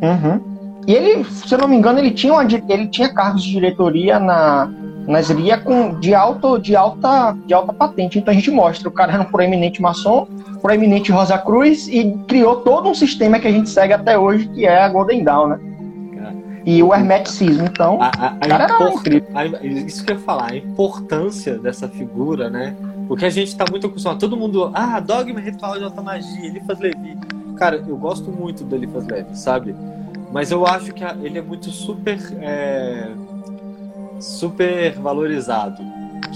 Uhum. 0.02 0.42
E 0.88 0.94
ele, 0.94 1.24
se 1.26 1.54
eu 1.54 1.60
não 1.60 1.68
me 1.68 1.76
engano, 1.76 2.00
ele 2.00 2.12
tinha, 2.12 2.34
uma, 2.34 2.44
ele 2.44 2.88
tinha 2.88 3.14
cargos 3.14 3.44
de 3.44 3.52
diretoria 3.52 4.20
na, 4.20 4.72
na 5.08 5.20
SRIA 5.20 5.58
com, 5.58 6.00
de, 6.00 6.14
alto, 6.14 6.58
de, 6.58 6.76
alta, 6.76 7.36
de 7.46 7.54
alta 7.54 7.74
patente. 7.74 8.20
Então 8.20 8.32
a 8.32 8.36
gente 8.36 8.52
mostra, 8.52 8.88
o 8.88 8.92
cara 8.92 9.14
era 9.14 9.22
um 9.22 9.26
proeminente 9.26 9.82
maçom, 9.82 10.28
proeminente 10.62 11.12
Rosa 11.12 11.38
Cruz 11.38 11.88
e 11.88 12.18
criou 12.28 12.58
todo 12.58 12.90
um 12.90 12.94
sistema 12.94 13.40
que 13.40 13.48
a 13.48 13.52
gente 13.52 13.70
segue 13.70 13.94
até 13.94 14.18
hoje, 14.18 14.48
que 14.50 14.66
é 14.66 14.84
a 14.84 14.90
Golden 14.90 15.24
Dawn, 15.24 15.48
né? 15.48 15.60
E 16.64 16.84
o 16.84 16.94
hermeticismo, 16.94 17.66
então, 17.66 18.00
a, 18.00 18.06
a, 18.08 18.28
a 18.40 18.48
cara 18.48 18.68
a, 19.34 19.66
Isso 19.66 20.06
que 20.06 20.12
eu 20.12 20.18
ia 20.18 20.22
falar, 20.22 20.52
a 20.52 20.56
importância 20.58 21.58
dessa 21.58 21.88
figura, 21.88 22.52
né? 22.52 22.76
Porque 23.08 23.26
a 23.26 23.30
gente 23.30 23.56
tá 23.58 23.66
muito 23.70 23.88
acostumado, 23.88 24.20
todo 24.20 24.38
mundo, 24.38 24.72
ah, 24.74 25.00
dogma 25.00 25.40
ritual 25.40 25.78
de 25.78 25.84
alta 25.84 26.02
magia, 26.04 26.46
Eliphas 26.46 26.80
Levi. 26.80 27.18
Cara, 27.58 27.84
eu 27.88 27.98
gosto 27.98 28.32
muito 28.32 28.64
do 28.64 28.76
Eliphas 28.76 29.08
Levi, 29.08 29.36
sabe? 29.36 29.76
Mas 30.32 30.52
eu 30.52 30.66
acho 30.66 30.94
que 30.94 31.04
ele 31.24 31.40
é 31.40 31.42
muito 31.42 31.70
super. 31.72 32.20
É, 32.40 33.10
super 34.22 34.94
valorizado, 34.94 35.84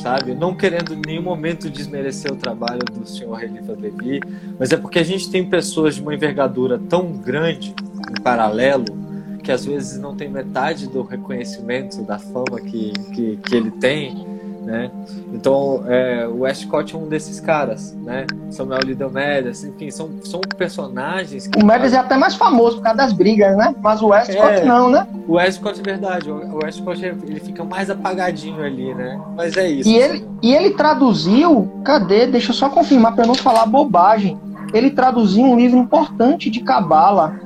sabe? 0.02 0.34
Não 0.34 0.56
querendo 0.56 0.94
em 0.94 1.02
nenhum 1.06 1.22
momento 1.22 1.70
desmerecer 1.70 2.32
o 2.32 2.36
trabalho 2.36 2.84
do 2.92 3.08
senhor 3.08 3.44
Elifa 3.44 3.74
Levi, 3.74 4.20
mas 4.60 4.72
é 4.72 4.78
porque 4.78 5.00
a 5.00 5.04
gente 5.04 5.30
tem 5.30 5.48
pessoas 5.48 5.96
de 5.96 6.02
uma 6.02 6.14
envergadura 6.14 6.80
tão 6.90 7.12
grande 7.12 7.74
em 8.10 8.22
paralelo 8.22 9.06
que 9.44 9.52
às 9.52 9.64
vezes 9.64 10.00
não 10.00 10.16
tem 10.16 10.28
metade 10.28 10.88
do 10.88 11.04
reconhecimento, 11.04 12.02
da 12.02 12.18
fama 12.18 12.60
que, 12.60 12.92
que, 13.14 13.38
que 13.38 13.56
ele 13.56 13.70
tem 13.72 14.35
né? 14.66 14.92
Então, 15.32 15.84
é, 15.88 16.28
o 16.28 16.40
Westcott 16.40 16.94
é 16.96 16.98
um 16.98 17.08
desses 17.08 17.40
caras, 17.40 17.94
né? 17.94 18.26
Samuel 18.50 18.80
Liddell 18.84 19.12
Medes, 19.12 19.64
enfim, 19.64 19.92
são, 19.92 20.10
são 20.24 20.42
personagens 20.58 21.50
O 21.56 21.66
Medes 21.66 21.94
é 21.94 21.98
até 21.98 22.18
mais 22.18 22.36
famoso 22.36 22.78
por 22.78 22.84
causa 22.84 22.98
das 22.98 23.14
brigas, 23.14 23.56
né? 23.56 23.74
Mas 23.82 24.02
o 24.02 24.08
Westcott 24.08 24.56
é, 24.56 24.66
não, 24.66 24.90
né? 24.90 25.08
O 25.28 25.34
Westcott 25.34 25.80
é 25.80 25.84
verdade, 25.84 26.32
o 26.32 26.60
Westcott 26.64 27.06
ele 27.06 27.40
fica 27.40 27.64
mais 27.64 27.90
apagadinho 27.90 28.64
ali, 28.64 28.94
né? 28.94 29.22
Mas 29.36 29.56
é 29.56 29.70
isso. 29.70 29.88
E 29.88 29.96
ele, 29.96 30.28
e 30.42 30.54
ele 30.54 30.72
traduziu, 30.72 31.82
cadê? 31.84 32.26
Deixa 32.26 32.50
eu 32.50 32.56
só 32.56 32.70
confirmar 32.70 33.16
para 33.16 33.28
não 33.28 33.36
falar 33.36 33.66
bobagem. 33.68 34.40
Ele 34.74 34.90
traduziu 34.90 35.46
um 35.46 35.56
livro 35.56 35.78
importante 35.78 36.50
de 36.50 36.60
Cabala. 36.62 37.40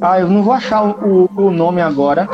Ah, 0.00 0.20
eu 0.20 0.28
não 0.28 0.42
vou 0.42 0.52
achar 0.52 0.84
o, 0.84 1.28
o, 1.36 1.46
o 1.46 1.50
nome 1.50 1.80
agora, 1.80 2.28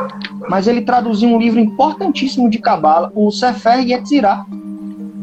mas 0.49 0.67
ele 0.67 0.81
traduziu 0.81 1.29
um 1.29 1.39
livro 1.39 1.59
importantíssimo 1.59 2.49
de 2.49 2.57
Cabala, 2.57 3.11
o 3.15 3.31
Sefer 3.31 3.79
Yetzirah. 3.79 4.45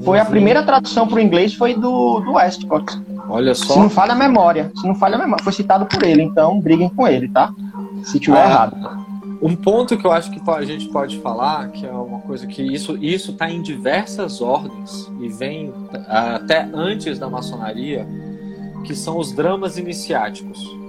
Foi 0.03 0.19
a 0.19 0.25
primeira 0.25 0.63
tradução 0.63 1.07
para 1.07 1.17
o 1.17 1.21
inglês, 1.21 1.53
foi 1.53 1.75
do, 1.75 2.21
do 2.21 2.33
Westcott. 2.33 2.99
Olha 3.29 3.55
só. 3.55 3.75
Se 3.75 3.79
não 3.79 3.91
falha 3.91 4.13
a 4.13 4.17
memória, 4.17 4.73
se 4.75 4.87
não 4.87 4.95
falha 4.95 5.17
a 5.17 5.19
memória, 5.19 5.45
foi 5.45 5.53
citado 5.53 5.85
por 5.85 6.03
ele, 6.03 6.23
então 6.23 6.59
briguem 6.61 6.89
com 6.89 7.07
ele, 7.07 7.29
tá? 7.29 7.53
Se 8.03 8.19
tiver 8.19 8.43
ah, 8.43 8.47
errado. 8.47 8.77
Um 9.43 9.55
ponto 9.55 9.97
que 9.97 10.07
eu 10.07 10.13
acho 10.13 10.31
que 10.31 10.41
a 10.51 10.65
gente 10.65 10.89
pode 10.89 11.19
falar, 11.19 11.69
que 11.69 11.87
é 11.87 11.93
uma 11.93 12.21
coisa 12.21 12.47
que 12.47 12.63
isso 12.63 12.97
isso 12.97 13.33
está 13.33 13.51
em 13.51 13.61
diversas 13.63 14.41
ordens 14.41 15.11
e 15.21 15.29
vem 15.29 15.73
até 16.09 16.69
antes 16.73 17.19
da 17.19 17.29
maçonaria, 17.29 18.07
que 18.85 18.95
são 18.95 19.19
os 19.19 19.33
dramas 19.33 19.77
iniciáticos. 19.77 20.80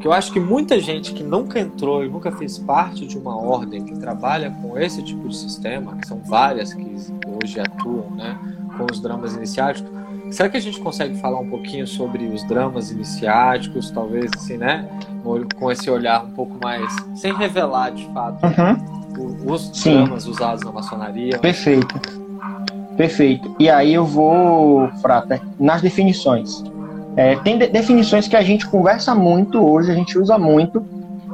Que 0.00 0.06
eu 0.06 0.12
acho 0.12 0.32
que 0.32 0.40
muita 0.40 0.80
gente 0.80 1.12
que 1.12 1.22
nunca 1.22 1.60
entrou 1.60 2.04
e 2.04 2.08
nunca 2.08 2.32
fez 2.32 2.56
parte 2.58 3.06
de 3.06 3.18
uma 3.18 3.36
ordem 3.36 3.84
que 3.84 3.94
trabalha 3.98 4.50
com 4.50 4.78
esse 4.78 5.02
tipo 5.02 5.28
de 5.28 5.36
sistema, 5.36 5.96
que 5.96 6.06
são 6.06 6.18
várias 6.18 6.72
que 6.72 6.96
hoje 7.42 7.60
atuam, 7.60 8.10
né, 8.12 8.38
com 8.76 8.86
os 8.90 8.98
dramas 9.00 9.34
iniciáticos, 9.36 9.90
será 10.30 10.48
que 10.48 10.56
a 10.56 10.60
gente 10.60 10.80
consegue 10.80 11.16
falar 11.20 11.38
um 11.40 11.50
pouquinho 11.50 11.86
sobre 11.86 12.24
os 12.24 12.42
dramas 12.44 12.90
iniciáticos, 12.90 13.90
talvez 13.90 14.30
assim, 14.34 14.56
né, 14.56 14.88
com 15.58 15.70
esse 15.70 15.90
olhar 15.90 16.24
um 16.24 16.30
pouco 16.30 16.56
mais, 16.62 16.90
sem 17.14 17.34
revelar 17.34 17.90
de 17.90 18.06
fato 18.06 18.42
uhum. 18.46 19.52
os 19.52 19.70
Sim. 19.74 19.96
dramas 19.96 20.26
usados 20.26 20.64
na 20.64 20.72
maçonaria? 20.72 21.38
Perfeito. 21.38 22.20
Perfeito. 22.96 23.54
E 23.58 23.68
aí 23.68 23.94
eu 23.94 24.04
vou, 24.04 24.88
Frata, 25.00 25.40
nas 25.58 25.80
definições. 25.82 26.62
É, 27.16 27.36
tem 27.36 27.58
de 27.58 27.66
definições 27.66 28.28
que 28.28 28.36
a 28.36 28.42
gente 28.42 28.66
conversa 28.66 29.14
muito 29.14 29.64
hoje, 29.64 29.90
a 29.90 29.94
gente 29.94 30.18
usa 30.18 30.38
muito, 30.38 30.84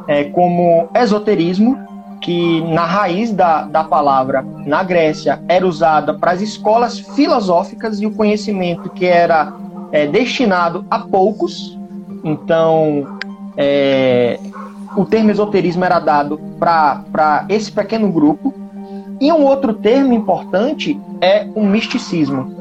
é, 0.08 0.24
como 0.24 0.88
esoterismo, 0.94 1.78
que 2.20 2.62
na 2.62 2.84
raiz 2.84 3.32
da, 3.32 3.62
da 3.62 3.84
palavra 3.84 4.44
na 4.64 4.82
Grécia 4.82 5.40
era 5.48 5.66
usada 5.66 6.14
para 6.14 6.32
as 6.32 6.40
escolas 6.40 6.98
filosóficas 6.98 8.00
e 8.00 8.06
o 8.06 8.10
conhecimento 8.10 8.88
que 8.90 9.04
era 9.06 9.52
é, 9.92 10.06
destinado 10.06 10.84
a 10.90 10.98
poucos. 10.98 11.78
Então, 12.24 13.18
é, 13.56 14.40
o 14.96 15.04
termo 15.04 15.30
esoterismo 15.30 15.84
era 15.84 16.00
dado 16.00 16.40
para 16.58 17.44
esse 17.48 17.70
pequeno 17.70 18.10
grupo. 18.10 18.52
E 19.20 19.32
um 19.32 19.44
outro 19.44 19.72
termo 19.72 20.12
importante 20.12 21.00
é 21.20 21.46
o 21.54 21.64
misticismo, 21.64 22.55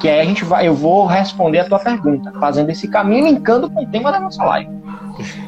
que 0.00 0.08
aí 0.08 0.20
a 0.20 0.24
gente 0.24 0.44
vai, 0.44 0.66
eu 0.66 0.74
vou 0.74 1.04
responder 1.04 1.60
a 1.60 1.68
tua 1.68 1.78
pergunta, 1.78 2.32
fazendo 2.40 2.70
esse 2.70 2.88
caminho 2.88 3.26
linkando 3.26 3.68
com 3.68 3.82
o 3.82 3.86
tema 3.86 4.10
da 4.10 4.18
nossa 4.18 4.42
live. 4.42 4.70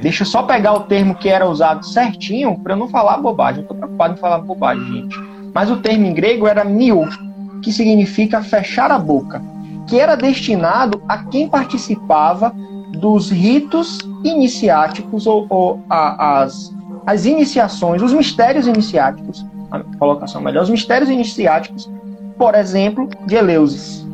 Deixa 0.02 0.22
eu 0.22 0.26
só 0.26 0.42
pegar 0.42 0.74
o 0.74 0.80
termo 0.80 1.14
que 1.14 1.30
era 1.30 1.48
usado 1.48 1.86
certinho 1.86 2.58
para 2.58 2.76
não 2.76 2.86
falar 2.86 3.16
bobagem. 3.16 3.62
Eu 3.62 3.68
tô 3.68 3.74
preocupado 3.74 4.14
em 4.14 4.16
falar 4.18 4.38
bobagem, 4.38 4.84
gente. 4.84 5.18
Mas 5.54 5.70
o 5.70 5.78
termo 5.78 6.04
em 6.04 6.12
grego 6.12 6.46
era 6.46 6.64
miu, 6.64 7.08
que 7.62 7.72
significa 7.72 8.42
fechar 8.42 8.90
a 8.90 8.98
boca, 8.98 9.42
que 9.88 9.98
era 9.98 10.14
destinado 10.16 11.02
a 11.08 11.24
quem 11.24 11.48
participava 11.48 12.54
dos 12.90 13.30
ritos 13.30 13.98
iniciáticos 14.22 15.26
ou, 15.26 15.46
ou 15.48 15.80
a, 15.88 16.42
as, 16.42 16.70
as 17.06 17.24
iniciações, 17.24 18.02
os 18.02 18.12
mistérios 18.12 18.66
iniciáticos, 18.66 19.46
a 19.70 19.80
colocação 19.98 20.42
melhor, 20.42 20.64
os 20.64 20.70
mistérios 20.70 21.08
iniciáticos, 21.08 21.90
por 22.36 22.54
exemplo, 22.54 23.08
de 23.26 23.36
Eleusis 23.36 24.11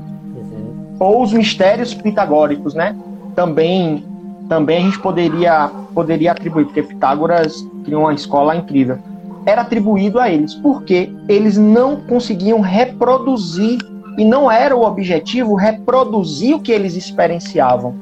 ou 0.98 1.22
os 1.22 1.32
mistérios 1.32 1.94
pitagóricos, 1.94 2.74
né? 2.74 2.96
Também, 3.34 4.04
também 4.48 4.78
a 4.78 4.80
gente 4.80 4.98
poderia, 4.98 5.70
poderia 5.94 6.32
atribuir, 6.32 6.64
porque 6.64 6.82
Pitágoras 6.82 7.64
criou 7.84 8.02
uma 8.02 8.14
escola 8.14 8.56
incrível. 8.56 8.98
Era 9.46 9.62
atribuído 9.62 10.18
a 10.18 10.28
eles, 10.28 10.54
porque 10.54 11.12
eles 11.28 11.56
não 11.56 11.96
conseguiam 11.96 12.60
reproduzir, 12.60 13.78
e 14.18 14.24
não 14.24 14.50
era 14.50 14.76
o 14.76 14.82
objetivo 14.82 15.54
reproduzir 15.54 16.56
o 16.56 16.60
que 16.60 16.72
eles 16.72 16.96
experienciavam. 16.96 17.94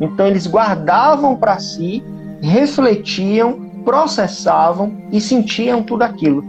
Então 0.00 0.26
eles 0.26 0.46
guardavam 0.46 1.36
para 1.36 1.58
si, 1.58 2.02
refletiam, 2.40 3.68
processavam 3.84 4.96
e 5.12 5.20
sentiam 5.20 5.82
tudo 5.82 6.02
aquilo. 6.02 6.42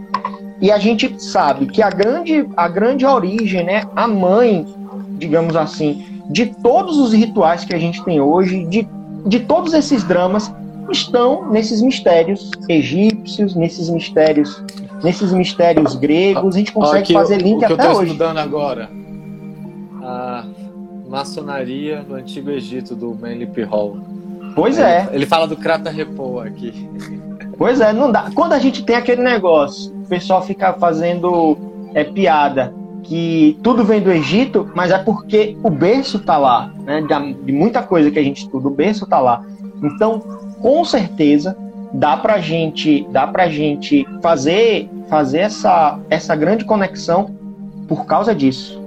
E 0.60 0.70
a 0.70 0.78
gente 0.78 1.22
sabe 1.22 1.66
que 1.66 1.82
a 1.82 1.90
grande, 1.90 2.48
a 2.56 2.68
grande 2.68 3.04
origem, 3.04 3.64
né, 3.64 3.82
a 3.94 4.06
mãe 4.06 4.66
digamos 5.20 5.54
assim, 5.54 6.22
de 6.30 6.46
todos 6.46 6.96
os 6.98 7.12
rituais 7.12 7.64
que 7.64 7.74
a 7.74 7.78
gente 7.78 8.02
tem 8.04 8.20
hoje, 8.20 8.64
de, 8.64 8.88
de 9.26 9.40
todos 9.40 9.74
esses 9.74 10.02
dramas, 10.02 10.52
estão 10.90 11.48
nesses 11.50 11.82
mistérios 11.82 12.50
egípcios, 12.68 13.54
nesses 13.54 13.88
mistérios, 13.90 14.64
nesses 15.04 15.32
mistérios 15.32 15.94
gregos. 15.94 16.56
A 16.56 16.58
gente 16.58 16.72
consegue 16.72 17.02
Aqui, 17.02 17.12
fazer 17.12 17.36
link 17.36 17.54
o, 17.54 17.56
o 17.56 17.66
que 17.66 17.72
até 17.72 17.86
eu 17.86 17.92
tô 17.92 17.98
hoje. 17.98 18.12
estudando 18.12 18.38
agora, 18.38 18.90
a 20.02 20.44
maçonaria 21.08 22.04
no 22.08 22.14
Antigo 22.14 22.50
Egito 22.50 22.96
do 22.96 23.14
Menlip 23.14 23.62
Hall. 23.64 23.98
Pois 24.54 24.78
é. 24.78 25.08
Ele 25.12 25.26
fala 25.26 25.46
do 25.46 25.56
Krata 25.56 25.90
Repo 25.90 26.40
aqui. 26.40 26.88
Pois 27.56 27.80
é, 27.80 27.92
não 27.92 28.10
dá. 28.10 28.30
Quando 28.34 28.54
a 28.54 28.58
gente 28.58 28.82
tem 28.82 28.96
aquele 28.96 29.22
negócio, 29.22 29.92
o 29.92 30.06
pessoal 30.08 30.42
fica 30.42 30.72
fazendo 30.72 31.56
é, 31.94 32.04
piada 32.04 32.74
que 33.02 33.58
tudo 33.62 33.84
vem 33.84 34.00
do 34.00 34.10
Egito, 34.10 34.70
mas 34.74 34.90
é 34.90 34.98
porque 34.98 35.56
o 35.62 35.70
berço 35.70 36.18
está 36.18 36.36
lá, 36.36 36.72
né? 36.84 37.02
De, 37.02 37.52
muita 37.52 37.82
coisa 37.82 38.10
que 38.10 38.18
a 38.18 38.22
gente 38.22 38.42
estuda, 38.42 38.68
o 38.68 38.70
berço 38.70 39.04
está 39.04 39.18
lá. 39.20 39.44
Então, 39.82 40.20
com 40.60 40.84
certeza, 40.84 41.56
dá 41.92 42.16
para 42.16 42.38
gente, 42.38 43.06
dá 43.10 43.26
para 43.26 43.48
gente 43.48 44.06
fazer, 44.22 44.88
fazer 45.08 45.38
essa, 45.38 45.98
essa 46.08 46.36
grande 46.36 46.64
conexão 46.64 47.34
por 47.88 48.06
causa 48.06 48.34
disso. 48.34 48.80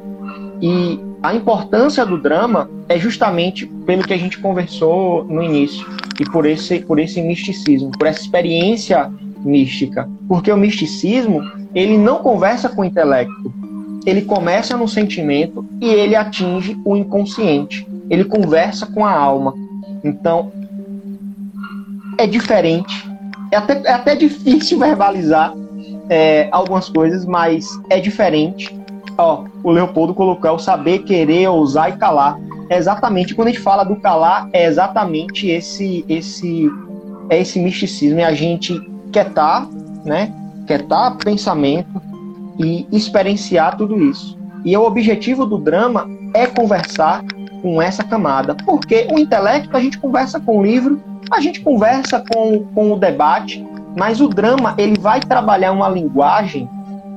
E 0.61 0.99
a 1.21 1.33
importância 1.33 2.05
do 2.05 2.17
drama 2.17 2.69
é 2.87 2.97
justamente 2.97 3.65
pelo 3.65 4.03
que 4.03 4.13
a 4.13 4.17
gente 4.17 4.39
conversou 4.39 5.23
no 5.25 5.41
início 5.41 5.85
e 6.19 6.25
por 6.25 6.45
esse, 6.45 6.79
por 6.79 6.99
esse 6.99 7.21
misticismo, 7.21 7.91
por 7.91 8.07
essa 8.07 8.21
experiência 8.21 9.11
mística, 9.43 10.09
porque 10.27 10.51
o 10.51 10.57
misticismo 10.57 11.41
ele 11.75 11.97
não 11.97 12.19
conversa 12.19 12.69
com 12.69 12.81
o 12.81 12.85
intelecto, 12.85 13.53
ele 14.05 14.23
começa 14.23 14.75
no 14.75 14.87
sentimento 14.87 15.65
e 15.79 15.87
ele 15.87 16.15
atinge 16.15 16.77
o 16.85 16.95
inconsciente. 16.95 17.87
Ele 18.09 18.25
conversa 18.25 18.85
com 18.85 19.05
a 19.05 19.11
alma. 19.11 19.53
Então, 20.03 20.51
é 22.17 22.27
diferente. 22.27 23.09
É 23.51 23.57
até, 23.57 23.81
é 23.85 23.93
até 23.93 24.15
difícil 24.15 24.79
verbalizar 24.79 25.53
é, 26.09 26.47
algumas 26.51 26.89
coisas, 26.89 27.25
mas 27.25 27.79
é 27.89 27.99
diferente. 27.99 28.77
Ó, 29.17 29.45
o 29.63 29.71
Leopoldo 29.71 30.13
colocou 30.13 30.49
é 30.49 30.53
o 30.53 30.59
saber, 30.59 30.99
querer, 30.99 31.47
ousar 31.47 31.89
e 31.89 31.97
calar. 31.97 32.37
É 32.69 32.77
exatamente 32.77 33.35
quando 33.35 33.49
a 33.49 33.51
gente 33.51 33.61
fala 33.61 33.83
do 33.83 33.95
calar, 33.97 34.49
é 34.51 34.65
exatamente 34.65 35.47
esse 35.47 36.03
esse 36.09 36.69
é 37.29 37.39
esse 37.39 37.59
misticismo. 37.59 38.19
É 38.19 38.25
a 38.25 38.33
gente 38.33 38.79
quietar, 39.11 39.67
né? 40.03 40.33
Quietar 40.65 41.17
pensamento, 41.17 42.01
e 42.57 42.87
experienciar 42.91 43.77
tudo 43.77 44.01
isso. 44.01 44.37
E 44.65 44.75
o 44.77 44.83
objetivo 44.83 45.45
do 45.45 45.57
drama 45.57 46.09
é 46.33 46.47
conversar 46.47 47.23
com 47.61 47.81
essa 47.81 48.03
camada, 48.03 48.55
porque 48.65 49.07
o 49.11 49.19
intelecto 49.19 49.75
a 49.75 49.79
gente 49.79 49.97
conversa 49.97 50.39
com 50.39 50.59
o 50.59 50.63
livro, 50.63 51.01
a 51.31 51.39
gente 51.39 51.61
conversa 51.61 52.23
com, 52.33 52.65
com 52.73 52.91
o 52.91 52.99
debate, 52.99 53.65
mas 53.97 54.19
o 54.19 54.27
drama 54.27 54.75
ele 54.77 54.97
vai 54.99 55.19
trabalhar 55.19 55.71
uma 55.71 55.89
linguagem 55.89 56.69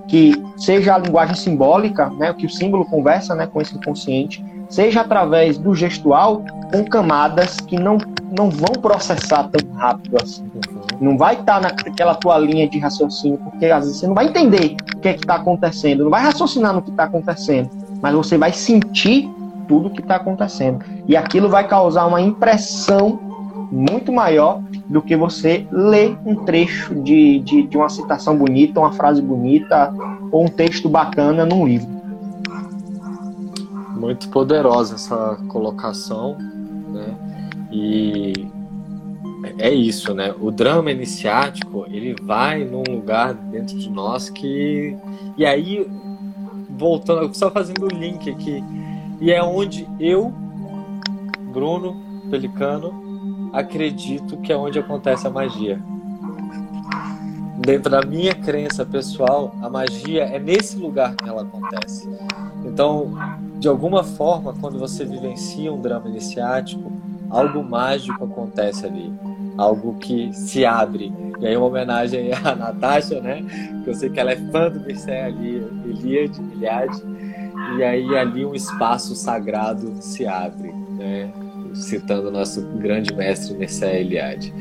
que 0.09 0.41
seja 0.57 0.95
a 0.95 0.99
linguagem 0.99 1.35
simbólica, 1.35 2.09
né, 2.11 2.33
que 2.33 2.47
o 2.47 2.51
símbolo 2.51 2.85
conversa 2.85 3.35
né, 3.35 3.47
com 3.47 3.61
esse 3.61 3.75
inconsciente, 3.77 4.45
seja 4.69 5.03
através 5.03 5.59
do 5.59 5.75
gestual, 5.75 6.43
com 6.73 6.85
camadas 6.85 7.57
que 7.61 7.79
não, 7.79 7.99
não 8.37 8.51
vão 8.51 8.73
processar 8.81 9.45
tão 9.45 9.73
rápido 9.75 10.17
assim. 10.23 10.45
Não 11.01 11.17
vai 11.17 11.35
estar 11.35 11.61
tá 11.61 11.75
naquela 11.85 12.15
tua 12.15 12.39
linha 12.39 12.69
de 12.69 12.79
raciocínio, 12.79 13.39
porque 13.39 13.67
às 13.67 13.85
vezes 13.85 14.01
você 14.01 14.07
não 14.07 14.15
vai 14.15 14.27
entender 14.27 14.77
o 14.95 15.01
que 15.01 15.09
é 15.09 15.15
está 15.15 15.37
acontecendo, 15.37 16.05
não 16.05 16.11
vai 16.11 16.23
raciocinar 16.23 16.73
no 16.73 16.83
que 16.83 16.91
está 16.91 17.05
acontecendo, 17.05 17.71
mas 18.01 18.15
você 18.15 18.39
vai 18.39 18.53
sentir 18.53 19.29
tudo 19.69 19.89
o 19.89 19.91
que 19.91 20.01
está 20.01 20.17
acontecendo. 20.17 20.85
E 21.07 21.17
aquilo 21.17 21.49
vai 21.49 21.67
causar 21.67 22.07
uma 22.07 22.21
impressão 22.21 23.21
muito 23.71 24.13
maior 24.13 24.61
do 24.87 25.03
que 25.03 25.17
você 25.17 25.67
ler 25.71 26.17
um 26.25 26.37
trecho 26.45 26.95
de, 26.95 27.41
de, 27.41 27.63
de 27.65 27.77
uma 27.77 27.89
citação 27.89 28.37
bonita, 28.37 28.81
uma 28.81 28.93
frase 28.93 29.21
bonita 29.21 29.93
ou 30.31 30.45
um 30.45 30.49
texto 30.49 30.89
bacana 30.89 31.45
num 31.45 31.67
livro. 31.67 31.96
Muito 33.97 34.29
poderosa 34.29 34.95
essa 34.95 35.39
colocação, 35.49 36.37
né? 36.93 37.17
E 37.73 38.33
é 39.59 39.73
isso, 39.73 40.15
né? 40.15 40.35
O 40.41 40.51
drama 40.51 40.91
iniciático, 40.91 41.87
ele 41.89 42.15
vai 42.23 42.65
num 42.65 42.83
lugar 42.89 43.35
dentro 43.35 43.77
de 43.79 43.89
nós 43.91 44.29
que. 44.29 44.97
E 45.37 45.47
aí, 45.47 45.89
voltando, 46.71 47.33
só 47.35 47.51
fazendo 47.51 47.85
o 47.85 47.89
link 47.89 48.31
aqui, 48.31 48.63
e 49.21 49.33
é 49.33 49.43
onde 49.43 49.89
eu, 49.99 50.33
Bruno 51.53 51.97
Pelicano, 52.31 53.51
acredito 53.53 54.37
que 54.39 54.53
é 54.53 54.57
onde 54.57 54.79
acontece 54.79 55.27
a 55.27 55.31
magia. 55.31 55.81
Dentro 57.59 57.91
da 57.91 58.03
minha 58.03 58.35
crença 58.35 58.85
pessoal, 58.85 59.55
a 59.63 59.71
magia 59.71 60.25
é 60.25 60.39
nesse 60.39 60.77
lugar 60.77 61.15
que 61.17 61.29
ela 61.29 61.43
acontece. 61.43 62.09
Então, 62.65 63.15
de 63.59 63.69
alguma 63.69 64.05
forma, 64.05 64.55
quando 64.61 64.79
você 64.79 65.05
vivencia 65.05 65.73
um 65.73 65.81
drama 65.81 66.09
iniciático, 66.09 66.93
algo 67.31 67.63
mágico 67.63 68.25
acontece 68.25 68.87
ali 68.87 69.13
algo 69.57 69.95
que 69.99 70.33
se 70.33 70.65
abre. 70.65 71.13
E 71.41 71.47
aí 71.47 71.57
uma 71.57 71.67
homenagem 71.67 72.31
à 72.33 72.55
Natasha, 72.55 73.21
né? 73.21 73.45
Que 73.83 73.91
eu 73.91 73.95
sei 73.95 74.11
que 74.11 74.21
ela 74.21 74.33
é 74.33 74.37
fã 74.37 74.71
do 74.71 74.81
Mircea 74.81 75.27
ali, 75.27 75.67
Eliade, 75.85 76.41
Eliade. 76.53 77.03
E 77.77 77.83
aí 77.83 78.17
ali 78.17 78.45
um 78.45 78.55
espaço 78.55 79.15
sagrado 79.15 79.95
se 80.01 80.27
abre, 80.27 80.73
né? 80.73 81.31
citando 81.75 82.29
o 82.29 82.31
nosso 82.31 82.63
grande 82.79 83.15
mestre 83.15 83.57
Mircea 83.57 84.01
Eliade. 84.01 84.53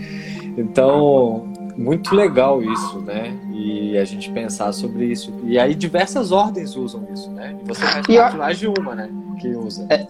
Então, 0.58 1.54
muito 1.78 2.16
legal 2.16 2.64
isso, 2.64 3.00
né? 3.00 3.34
E 3.54 3.98
a 3.98 4.06
gente 4.06 4.30
pensar 4.32 4.72
sobre 4.72 5.06
isso. 5.06 5.34
E 5.44 5.60
aí 5.60 5.76
diversas 5.76 6.32
ordens 6.32 6.76
usam 6.76 7.06
isso, 7.14 7.30
né? 7.32 7.56
E 7.62 7.68
você 7.68 7.82
faz 7.82 8.08
parte 8.08 8.38
mais 8.38 8.60
de 8.60 8.68
uma, 8.68 8.96
né? 8.96 9.10
Que 9.40 9.50
usa. 9.50 9.86
É, 9.90 10.06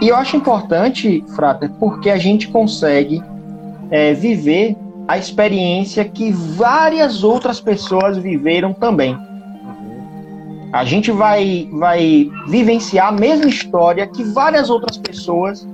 e 0.00 0.08
eu 0.08 0.16
acho 0.16 0.36
importante, 0.36 1.24
Frater, 1.34 1.70
porque 1.78 2.10
a 2.10 2.16
gente 2.16 2.48
consegue 2.48 3.22
é, 3.90 4.12
viver 4.12 4.76
a 5.06 5.18
experiência 5.18 6.04
que 6.04 6.32
várias 6.32 7.22
outras 7.22 7.60
pessoas 7.60 8.16
viveram 8.18 8.72
também. 8.72 9.16
A 10.72 10.84
gente 10.84 11.12
vai, 11.12 11.68
vai 11.72 12.28
vivenciar 12.48 13.08
a 13.08 13.12
mesma 13.12 13.46
história 13.46 14.06
que 14.06 14.24
várias 14.24 14.70
outras 14.70 14.98
pessoas 14.98 15.66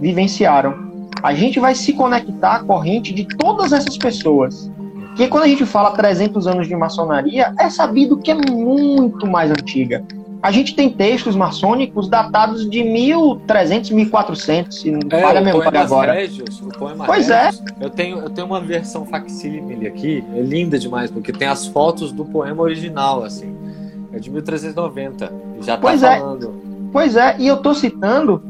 vivenciaram. 0.00 0.85
A 1.22 1.34
gente 1.34 1.58
vai 1.58 1.74
se 1.74 1.92
conectar 1.92 2.56
à 2.56 2.64
corrente 2.64 3.12
de 3.12 3.24
todas 3.24 3.72
essas 3.72 3.96
pessoas. 3.96 4.70
Que 5.16 5.28
quando 5.28 5.44
a 5.44 5.48
gente 5.48 5.64
fala 5.64 5.92
300 5.92 6.46
anos 6.46 6.68
de 6.68 6.76
maçonaria, 6.76 7.54
é 7.58 7.70
sabido 7.70 8.18
que 8.18 8.30
é 8.30 8.34
muito 8.34 9.26
mais 9.26 9.50
antiga. 9.50 10.04
A 10.42 10.52
gente 10.52 10.76
tem 10.76 10.90
textos 10.90 11.34
maçônicos 11.34 12.08
datados 12.08 12.68
de 12.68 12.84
1300, 12.84 13.90
1400, 13.90 14.80
se 14.80 14.90
não 14.90 15.00
é, 15.10 15.20
falha 15.20 15.40
a 15.40 15.42
memória 15.42 15.80
agora. 15.80 16.12
Régios, 16.12 16.60
o 16.60 16.68
poema 16.68 17.04
pois 17.06 17.30
é. 17.30 17.46
Régios, 17.46 17.64
é. 17.80 17.84
Eu 17.84 17.90
tenho, 17.90 18.18
eu 18.18 18.30
tenho 18.30 18.46
uma 18.46 18.60
versão 18.60 19.04
facsímile 19.06 19.88
aqui, 19.88 20.22
é 20.34 20.40
linda 20.40 20.78
demais, 20.78 21.10
porque 21.10 21.32
tem 21.32 21.48
as 21.48 21.66
fotos 21.66 22.12
do 22.12 22.24
poema 22.24 22.62
original, 22.62 23.24
assim. 23.24 23.56
É 24.12 24.18
de 24.18 24.30
1390, 24.30 25.32
já 25.62 25.74
tá 25.74 25.80
pois 25.80 26.02
é. 26.02 26.18
falando. 26.18 26.54
Pois 26.92 27.16
é, 27.16 27.36
e 27.38 27.46
eu 27.46 27.56
tô 27.56 27.74
citando 27.74 28.42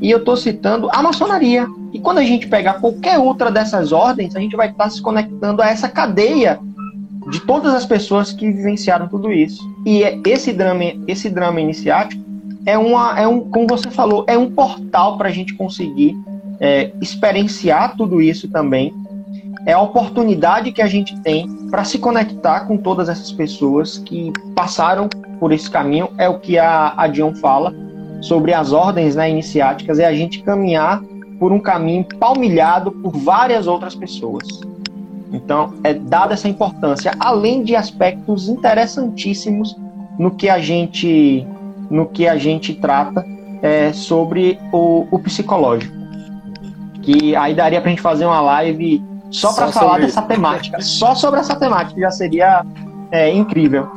e 0.00 0.10
eu 0.10 0.18
estou 0.18 0.36
citando 0.36 0.88
a 0.92 1.02
maçonaria. 1.02 1.66
E 1.92 1.98
quando 1.98 2.18
a 2.18 2.22
gente 2.22 2.46
pegar 2.46 2.74
qualquer 2.74 3.18
outra 3.18 3.50
dessas 3.50 3.92
ordens, 3.92 4.36
a 4.36 4.40
gente 4.40 4.56
vai 4.56 4.70
estar 4.70 4.90
se 4.90 5.00
conectando 5.00 5.62
a 5.62 5.68
essa 5.68 5.88
cadeia 5.88 6.58
de 7.30 7.40
todas 7.40 7.74
as 7.74 7.84
pessoas 7.84 8.32
que 8.32 8.50
vivenciaram 8.50 9.08
tudo 9.08 9.32
isso. 9.32 9.62
E 9.84 10.02
é, 10.04 10.18
esse 10.26 10.52
drama, 10.52 10.84
esse 11.08 11.28
drama 11.28 11.60
iniciático 11.60 12.22
é 12.64 12.76
uma, 12.76 13.18
é 13.18 13.26
um, 13.26 13.40
como 13.40 13.66
você 13.66 13.90
falou, 13.90 14.24
é 14.28 14.36
um 14.36 14.50
portal 14.50 15.16
para 15.16 15.28
a 15.28 15.32
gente 15.32 15.54
conseguir 15.54 16.16
é, 16.60 16.92
experienciar 17.00 17.96
tudo 17.96 18.20
isso 18.20 18.48
também. 18.48 18.92
É 19.64 19.72
a 19.72 19.80
oportunidade 19.80 20.70
que 20.70 20.82
a 20.82 20.86
gente 20.86 21.18
tem 21.22 21.48
para 21.70 21.82
se 21.82 21.98
conectar 21.98 22.60
com 22.60 22.76
todas 22.76 23.08
essas 23.08 23.32
pessoas 23.32 23.98
que 23.98 24.32
passaram 24.54 25.08
por 25.40 25.50
esse 25.50 25.68
caminho. 25.68 26.08
É 26.18 26.28
o 26.28 26.38
que 26.38 26.58
a, 26.58 26.94
a 26.96 27.08
Dion 27.08 27.34
fala 27.34 27.74
sobre 28.20 28.52
as 28.52 28.72
ordens 28.72 29.14
né, 29.14 29.30
iniciáticas 29.30 29.98
é 29.98 30.04
a 30.04 30.14
gente 30.14 30.42
caminhar 30.42 31.02
por 31.38 31.52
um 31.52 31.60
caminho 31.60 32.04
palmilhado 32.18 32.90
por 32.90 33.12
várias 33.12 33.66
outras 33.66 33.94
pessoas. 33.94 34.44
Então, 35.32 35.74
é 35.84 35.92
dada 35.92 36.34
essa 36.34 36.48
importância, 36.48 37.12
além 37.18 37.62
de 37.62 37.74
aspectos 37.74 38.48
interessantíssimos 38.48 39.76
no 40.18 40.30
que 40.30 40.48
a 40.48 40.58
gente, 40.58 41.46
no 41.90 42.06
que 42.06 42.26
a 42.26 42.36
gente 42.36 42.74
trata 42.74 43.24
é, 43.60 43.92
sobre 43.92 44.58
o, 44.72 45.06
o, 45.10 45.18
psicológico. 45.18 45.94
Que 47.02 47.36
aí 47.36 47.54
daria 47.54 47.80
para 47.80 47.88
a 47.88 47.90
gente 47.90 48.02
fazer 48.02 48.24
uma 48.24 48.40
live 48.40 49.02
só 49.30 49.52
para 49.52 49.68
falar 49.68 50.00
dessa 50.00 50.20
isso. 50.20 50.28
temática. 50.28 50.80
Só 50.80 51.14
sobre 51.14 51.40
essa 51.40 51.56
temática 51.56 52.00
já 52.00 52.10
seria 52.10 52.64
é, 53.10 53.30
incrível. 53.32 53.88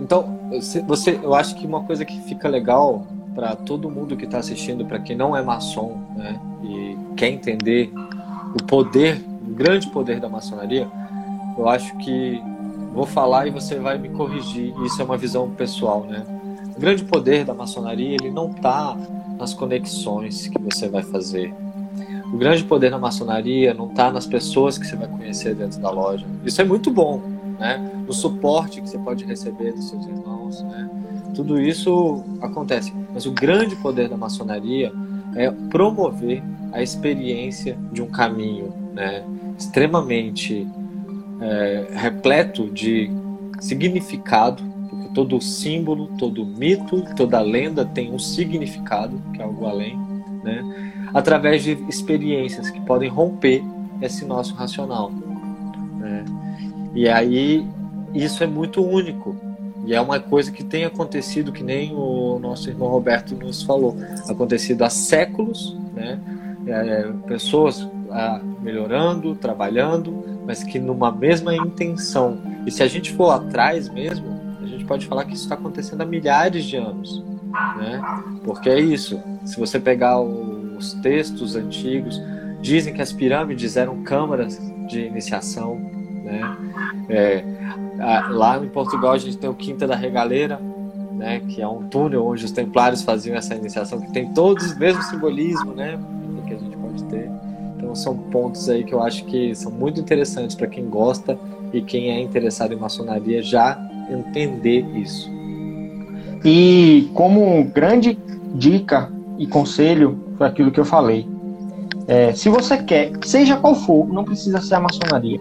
Então, 0.00 0.38
você, 0.86 1.18
eu 1.22 1.34
acho 1.34 1.54
que 1.56 1.66
uma 1.66 1.82
coisa 1.82 2.04
que 2.04 2.20
fica 2.22 2.48
legal 2.48 3.06
para 3.38 3.54
todo 3.54 3.88
mundo 3.88 4.16
que 4.16 4.24
está 4.24 4.38
assistindo, 4.38 4.84
para 4.84 4.98
quem 4.98 5.16
não 5.16 5.36
é 5.36 5.40
maçom, 5.40 5.96
né, 6.16 6.40
e 6.60 6.98
quer 7.16 7.28
entender 7.28 7.88
o 8.52 8.64
poder, 8.64 9.24
o 9.46 9.54
grande 9.54 9.88
poder 9.90 10.18
da 10.18 10.28
maçonaria, 10.28 10.88
eu 11.56 11.68
acho 11.68 11.96
que 11.98 12.42
vou 12.92 13.06
falar 13.06 13.46
e 13.46 13.50
você 13.50 13.76
vai 13.76 13.96
me 13.96 14.08
corrigir. 14.08 14.74
Isso 14.84 15.00
é 15.00 15.04
uma 15.04 15.16
visão 15.16 15.48
pessoal, 15.50 16.04
né? 16.04 16.24
O 16.76 16.80
grande 16.80 17.04
poder 17.04 17.44
da 17.44 17.54
maçonaria 17.54 18.16
ele 18.20 18.28
não 18.28 18.50
está 18.50 18.96
nas 19.38 19.54
conexões 19.54 20.48
que 20.48 20.60
você 20.60 20.88
vai 20.88 21.04
fazer. 21.04 21.54
O 22.32 22.36
grande 22.36 22.64
poder 22.64 22.90
da 22.90 22.98
maçonaria 22.98 23.72
não 23.72 23.86
está 23.86 24.10
nas 24.10 24.26
pessoas 24.26 24.76
que 24.76 24.84
você 24.84 24.96
vai 24.96 25.06
conhecer 25.06 25.54
dentro 25.54 25.80
da 25.80 25.90
loja. 25.90 26.26
Isso 26.44 26.60
é 26.60 26.64
muito 26.64 26.90
bom, 26.90 27.22
né? 27.56 27.78
No 28.04 28.12
suporte 28.12 28.80
que 28.80 28.88
você 28.88 28.98
pode 28.98 29.24
receber 29.24 29.74
dos 29.74 29.90
seus 29.90 30.04
irmãos, 30.06 30.60
né? 30.62 30.90
Tudo 31.38 31.60
isso 31.60 32.24
acontece. 32.42 32.92
Mas 33.14 33.24
o 33.24 33.30
grande 33.30 33.76
poder 33.76 34.08
da 34.08 34.16
maçonaria 34.16 34.92
é 35.36 35.48
promover 35.70 36.42
a 36.72 36.82
experiência 36.82 37.78
de 37.92 38.02
um 38.02 38.08
caminho 38.08 38.74
né, 38.92 39.22
extremamente 39.56 40.66
é, 41.40 41.86
repleto 41.92 42.68
de 42.68 43.08
significado, 43.60 44.64
porque 44.90 45.10
todo 45.14 45.40
símbolo, 45.40 46.08
todo 46.18 46.44
mito, 46.44 47.04
toda 47.14 47.40
lenda 47.40 47.84
tem 47.84 48.12
um 48.12 48.18
significado, 48.18 49.22
que 49.32 49.40
é 49.40 49.44
algo 49.44 49.64
além, 49.64 49.96
né, 50.42 50.64
através 51.14 51.62
de 51.62 51.78
experiências 51.88 52.68
que 52.68 52.80
podem 52.80 53.08
romper 53.08 53.62
esse 54.02 54.24
nosso 54.24 54.56
racional. 54.56 55.12
Né. 56.00 56.24
E 56.96 57.08
aí 57.08 57.64
isso 58.12 58.42
é 58.42 58.46
muito 58.48 58.84
único, 58.84 59.36
e 59.88 59.94
é 59.94 60.00
uma 60.02 60.20
coisa 60.20 60.52
que 60.52 60.62
tem 60.62 60.84
acontecido, 60.84 61.50
que 61.50 61.64
nem 61.64 61.94
o 61.94 62.38
nosso 62.38 62.68
irmão 62.68 62.90
Roberto 62.90 63.34
nos 63.34 63.62
falou, 63.62 63.96
acontecido 64.28 64.82
há 64.84 64.90
séculos, 64.90 65.74
né? 65.94 66.20
É, 66.66 67.10
pessoas 67.26 67.88
ah, 68.10 68.38
melhorando, 68.60 69.34
trabalhando, 69.34 70.42
mas 70.44 70.62
que 70.62 70.78
numa 70.78 71.10
mesma 71.10 71.56
intenção. 71.56 72.38
E 72.66 72.70
se 72.70 72.82
a 72.82 72.86
gente 72.86 73.14
for 73.14 73.30
atrás 73.30 73.88
mesmo, 73.88 74.38
a 74.60 74.66
gente 74.66 74.84
pode 74.84 75.06
falar 75.06 75.24
que 75.24 75.32
isso 75.32 75.44
está 75.44 75.54
acontecendo 75.54 76.02
há 76.02 76.04
milhares 76.04 76.66
de 76.66 76.76
anos, 76.76 77.24
né? 77.78 78.22
Porque 78.44 78.68
é 78.68 78.78
isso. 78.78 79.18
Se 79.46 79.58
você 79.58 79.80
pegar 79.80 80.20
os 80.20 80.92
textos 81.00 81.56
antigos, 81.56 82.20
dizem 82.60 82.92
que 82.92 83.00
as 83.00 83.10
pirâmides 83.10 83.74
eram 83.78 84.02
câmaras 84.02 84.60
de 84.86 85.00
iniciação, 85.00 85.97
né? 86.28 86.56
É, 87.08 87.44
lá 88.30 88.58
em 88.62 88.68
Portugal 88.68 89.12
a 89.12 89.18
gente 89.18 89.38
tem 89.38 89.48
o 89.48 89.54
Quinta 89.54 89.86
da 89.86 89.96
Regaleira, 89.96 90.60
né, 91.16 91.40
que 91.48 91.60
é 91.60 91.66
um 91.66 91.88
túnel 91.88 92.26
onde 92.26 92.44
os 92.44 92.52
templários 92.52 93.02
faziam 93.02 93.36
essa 93.36 93.54
iniciação, 93.54 94.00
que 94.00 94.12
tem 94.12 94.32
todos 94.32 94.72
o 94.72 94.78
mesmo 94.78 95.02
simbolismo, 95.02 95.72
né, 95.72 95.98
que 96.46 96.54
a 96.54 96.58
gente 96.58 96.76
pode 96.76 97.02
ter. 97.04 97.28
Então 97.76 97.94
são 97.94 98.16
pontos 98.16 98.68
aí 98.68 98.84
que 98.84 98.92
eu 98.94 99.02
acho 99.02 99.24
que 99.24 99.54
são 99.54 99.72
muito 99.72 100.00
interessantes 100.00 100.54
para 100.54 100.66
quem 100.66 100.88
gosta 100.88 101.36
e 101.72 101.80
quem 101.82 102.10
é 102.10 102.20
interessado 102.20 102.72
em 102.72 102.76
maçonaria 102.76 103.42
já 103.42 103.78
entender 104.10 104.86
isso. 104.96 105.30
E 106.44 107.10
como 107.14 107.64
grande 107.64 108.16
dica 108.54 109.10
e 109.38 109.46
conselho 109.46 110.18
foi 110.36 110.46
aquilo 110.46 110.70
que 110.70 110.78
eu 110.78 110.84
falei. 110.84 111.26
É, 112.06 112.32
se 112.32 112.48
você 112.48 112.78
quer, 112.78 113.12
seja 113.24 113.56
qual 113.56 113.74
for, 113.74 114.08
não 114.08 114.24
precisa 114.24 114.60
ser 114.60 114.76
a 114.76 114.80
maçonaria, 114.80 115.38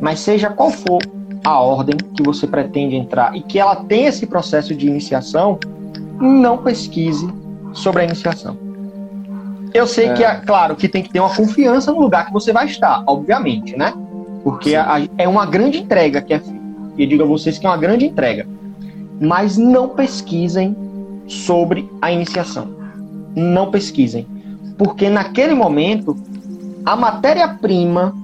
mas 0.00 0.20
seja 0.20 0.50
qual 0.50 0.70
for 0.70 1.00
a 1.44 1.58
ordem 1.58 1.96
que 2.14 2.22
você 2.22 2.46
pretende 2.46 2.96
entrar 2.96 3.36
e 3.36 3.42
que 3.42 3.58
ela 3.58 3.76
tem 3.76 4.06
esse 4.06 4.26
processo 4.26 4.74
de 4.74 4.86
iniciação, 4.86 5.58
não 6.20 6.58
pesquise 6.58 7.28
sobre 7.72 8.02
a 8.02 8.04
iniciação. 8.04 8.56
Eu 9.72 9.86
sei 9.86 10.08
é. 10.08 10.14
que, 10.14 10.24
é, 10.24 10.34
claro, 10.36 10.74
que 10.74 10.88
tem 10.88 11.02
que 11.02 11.10
ter 11.10 11.20
uma 11.20 11.34
confiança 11.34 11.92
no 11.92 12.00
lugar 12.00 12.26
que 12.26 12.32
você 12.32 12.52
vai 12.52 12.66
estar, 12.66 13.02
obviamente, 13.06 13.76
né? 13.76 13.94
Porque 14.42 14.74
a, 14.74 15.02
é 15.16 15.28
uma 15.28 15.46
grande 15.46 15.78
entrega 15.78 16.20
que 16.20 16.34
é 16.34 16.38
feita. 16.38 16.60
E 16.96 17.04
eu 17.04 17.08
digo 17.08 17.22
a 17.22 17.26
vocês 17.26 17.58
que 17.58 17.66
é 17.66 17.68
uma 17.70 17.76
grande 17.76 18.06
entrega. 18.06 18.46
Mas 19.20 19.56
não 19.56 19.90
pesquisem 19.90 20.76
sobre 21.26 21.88
a 22.02 22.10
iniciação. 22.10 22.68
Não 23.36 23.70
pesquisem. 23.70 24.26
Porque 24.76 25.08
naquele 25.08 25.54
momento, 25.54 26.16
a 26.84 26.96
matéria-prima 26.96 28.14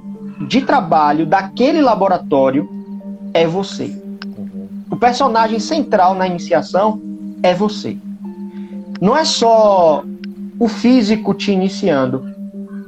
de 0.41 0.63
trabalho 0.63 1.27
daquele 1.27 1.81
laboratório 1.81 2.69
é 3.33 3.47
você. 3.47 3.85
Uhum. 4.25 4.69
O 4.91 4.97
personagem 4.97 5.59
central 5.59 6.15
na 6.15 6.27
iniciação 6.27 7.01
é 7.43 7.55
você. 7.55 7.97
Não 9.01 9.17
é 9.17 9.25
só 9.25 10.05
o 10.59 10.69
físico 10.69 11.35
te 11.35 11.53
iniciando. 11.53 12.25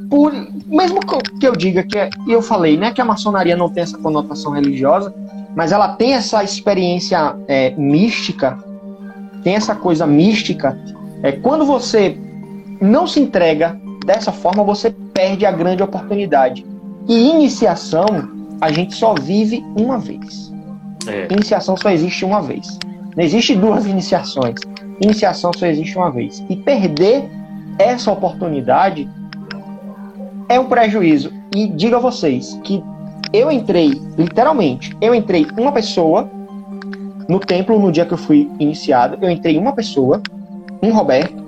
Por, 0.08 0.32
mesmo 0.66 1.00
que 1.38 1.46
eu 1.46 1.54
diga 1.54 1.82
que 1.82 1.98
é, 1.98 2.08
eu 2.26 2.40
falei, 2.40 2.76
né, 2.76 2.92
que 2.92 3.00
a 3.00 3.04
maçonaria 3.04 3.56
não 3.56 3.68
tem 3.68 3.82
essa 3.82 3.98
conotação 3.98 4.52
religiosa, 4.52 5.14
mas 5.54 5.72
ela 5.72 5.88
tem 5.88 6.14
essa 6.14 6.42
experiência 6.42 7.36
é, 7.46 7.70
mística, 7.76 8.58
tem 9.42 9.54
essa 9.54 9.74
coisa 9.74 10.06
mística. 10.06 10.78
É 11.22 11.32
quando 11.32 11.66
você 11.66 12.16
não 12.80 13.06
se 13.06 13.20
entrega 13.20 13.78
dessa 14.06 14.32
forma, 14.32 14.62
você 14.64 14.94
perde 15.12 15.44
a 15.44 15.52
grande 15.52 15.82
oportunidade. 15.82 16.64
E 17.08 17.30
iniciação 17.30 18.06
a 18.60 18.70
gente 18.70 18.94
só 18.94 19.14
vive 19.14 19.64
uma 19.76 19.98
vez. 19.98 20.52
É. 21.06 21.32
Iniciação 21.32 21.76
só 21.76 21.90
existe 21.90 22.24
uma 22.24 22.42
vez. 22.42 22.78
Não 23.16 23.24
existe 23.24 23.54
duas 23.54 23.86
iniciações. 23.86 24.60
Iniciação 25.00 25.50
só 25.56 25.66
existe 25.66 25.96
uma 25.96 26.10
vez. 26.10 26.44
E 26.48 26.56
perder 26.56 27.28
essa 27.78 28.12
oportunidade 28.12 29.08
é 30.48 30.60
um 30.60 30.66
prejuízo. 30.66 31.32
E 31.54 31.66
digo 31.66 31.96
a 31.96 31.98
vocês 31.98 32.58
que 32.62 32.82
eu 33.32 33.50
entrei, 33.50 34.00
literalmente, 34.16 34.96
eu 35.00 35.14
entrei 35.14 35.46
uma 35.56 35.72
pessoa 35.72 36.28
no 37.28 37.38
templo 37.38 37.78
no 37.78 37.92
dia 37.92 38.06
que 38.06 38.14
eu 38.14 38.18
fui 38.18 38.50
iniciado, 38.58 39.18
eu 39.20 39.30
entrei 39.30 39.58
uma 39.58 39.72
pessoa, 39.72 40.22
um 40.82 40.90
Roberto, 40.92 41.44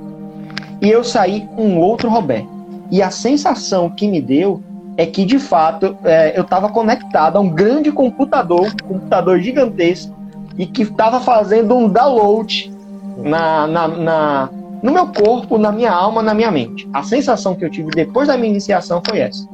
e 0.81 0.91
eu 0.91 1.03
saí 1.03 1.49
um 1.57 1.79
outro 1.79 2.09
Roberto. 2.11 2.49
E 2.91 3.03
a 3.03 3.11
sensação 3.11 3.89
que 3.89 4.07
me 4.07 4.21
deu 4.21 4.63
é 4.97 5.07
que, 5.07 5.25
de 5.25 5.39
fato, 5.39 5.97
é, 6.05 6.37
eu 6.39 6.43
estava 6.43 6.69
conectado 6.69 7.37
a 7.37 7.41
um 7.41 7.49
grande 7.49 7.91
computador, 7.91 8.67
um 8.85 8.89
computador 8.89 9.41
gigantesco, 9.41 10.15
e 10.59 10.67
que 10.67 10.83
estava 10.83 11.21
fazendo 11.21 11.77
um 11.77 11.89
download 11.89 12.73
na, 13.19 13.67
na, 13.67 13.89
na, 13.89 14.51
no 14.83 14.93
meu 14.93 15.07
corpo, 15.07 15.57
na 15.57 15.73
minha 15.73 15.93
alma, 15.93 16.23
na 16.23 16.35
minha 16.35 16.51
mente. 16.51 16.89
A 16.93 17.03
sensação 17.03 17.55
que 17.55 17.65
eu 17.65 17.71
tive 17.71 17.91
depois 17.91 18.29
da 18.29 18.37
minha 18.37 18.51
iniciação 18.51 19.01
foi 19.07 19.21
essa 19.21 19.49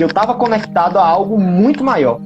que 0.00 0.04
eu 0.04 0.08
estava 0.08 0.32
conectado 0.32 0.98
a 0.98 1.06
algo 1.06 1.38
muito 1.38 1.84
maior 1.84 2.18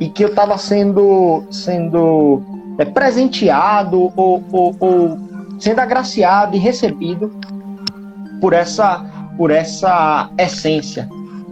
e 0.00 0.08
que 0.08 0.24
eu 0.24 0.30
estava 0.30 0.58
sendo 0.58 1.44
sendo 1.48 2.42
é, 2.76 2.84
presenteado 2.84 4.12
ou, 4.16 4.42
ou, 4.50 4.76
ou, 4.80 5.18
sendo 5.56 5.78
agraciado 5.78 6.56
e 6.56 6.58
recebido 6.58 7.32
por 8.40 8.52
essa 8.52 9.04
por 9.36 9.52
essa 9.52 10.28
essência 10.36 11.08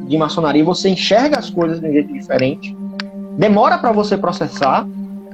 de 0.09 0.17
maçonaria. 0.17 0.65
Você 0.65 0.89
enxerga 0.89 1.39
as 1.39 1.51
coisas 1.51 1.81
de 1.81 1.87
um 1.87 1.93
jeito 1.93 2.13
diferente, 2.13 2.77
demora 3.37 3.79
para 3.79 3.93
você 3.93 4.17
processar 4.17 4.89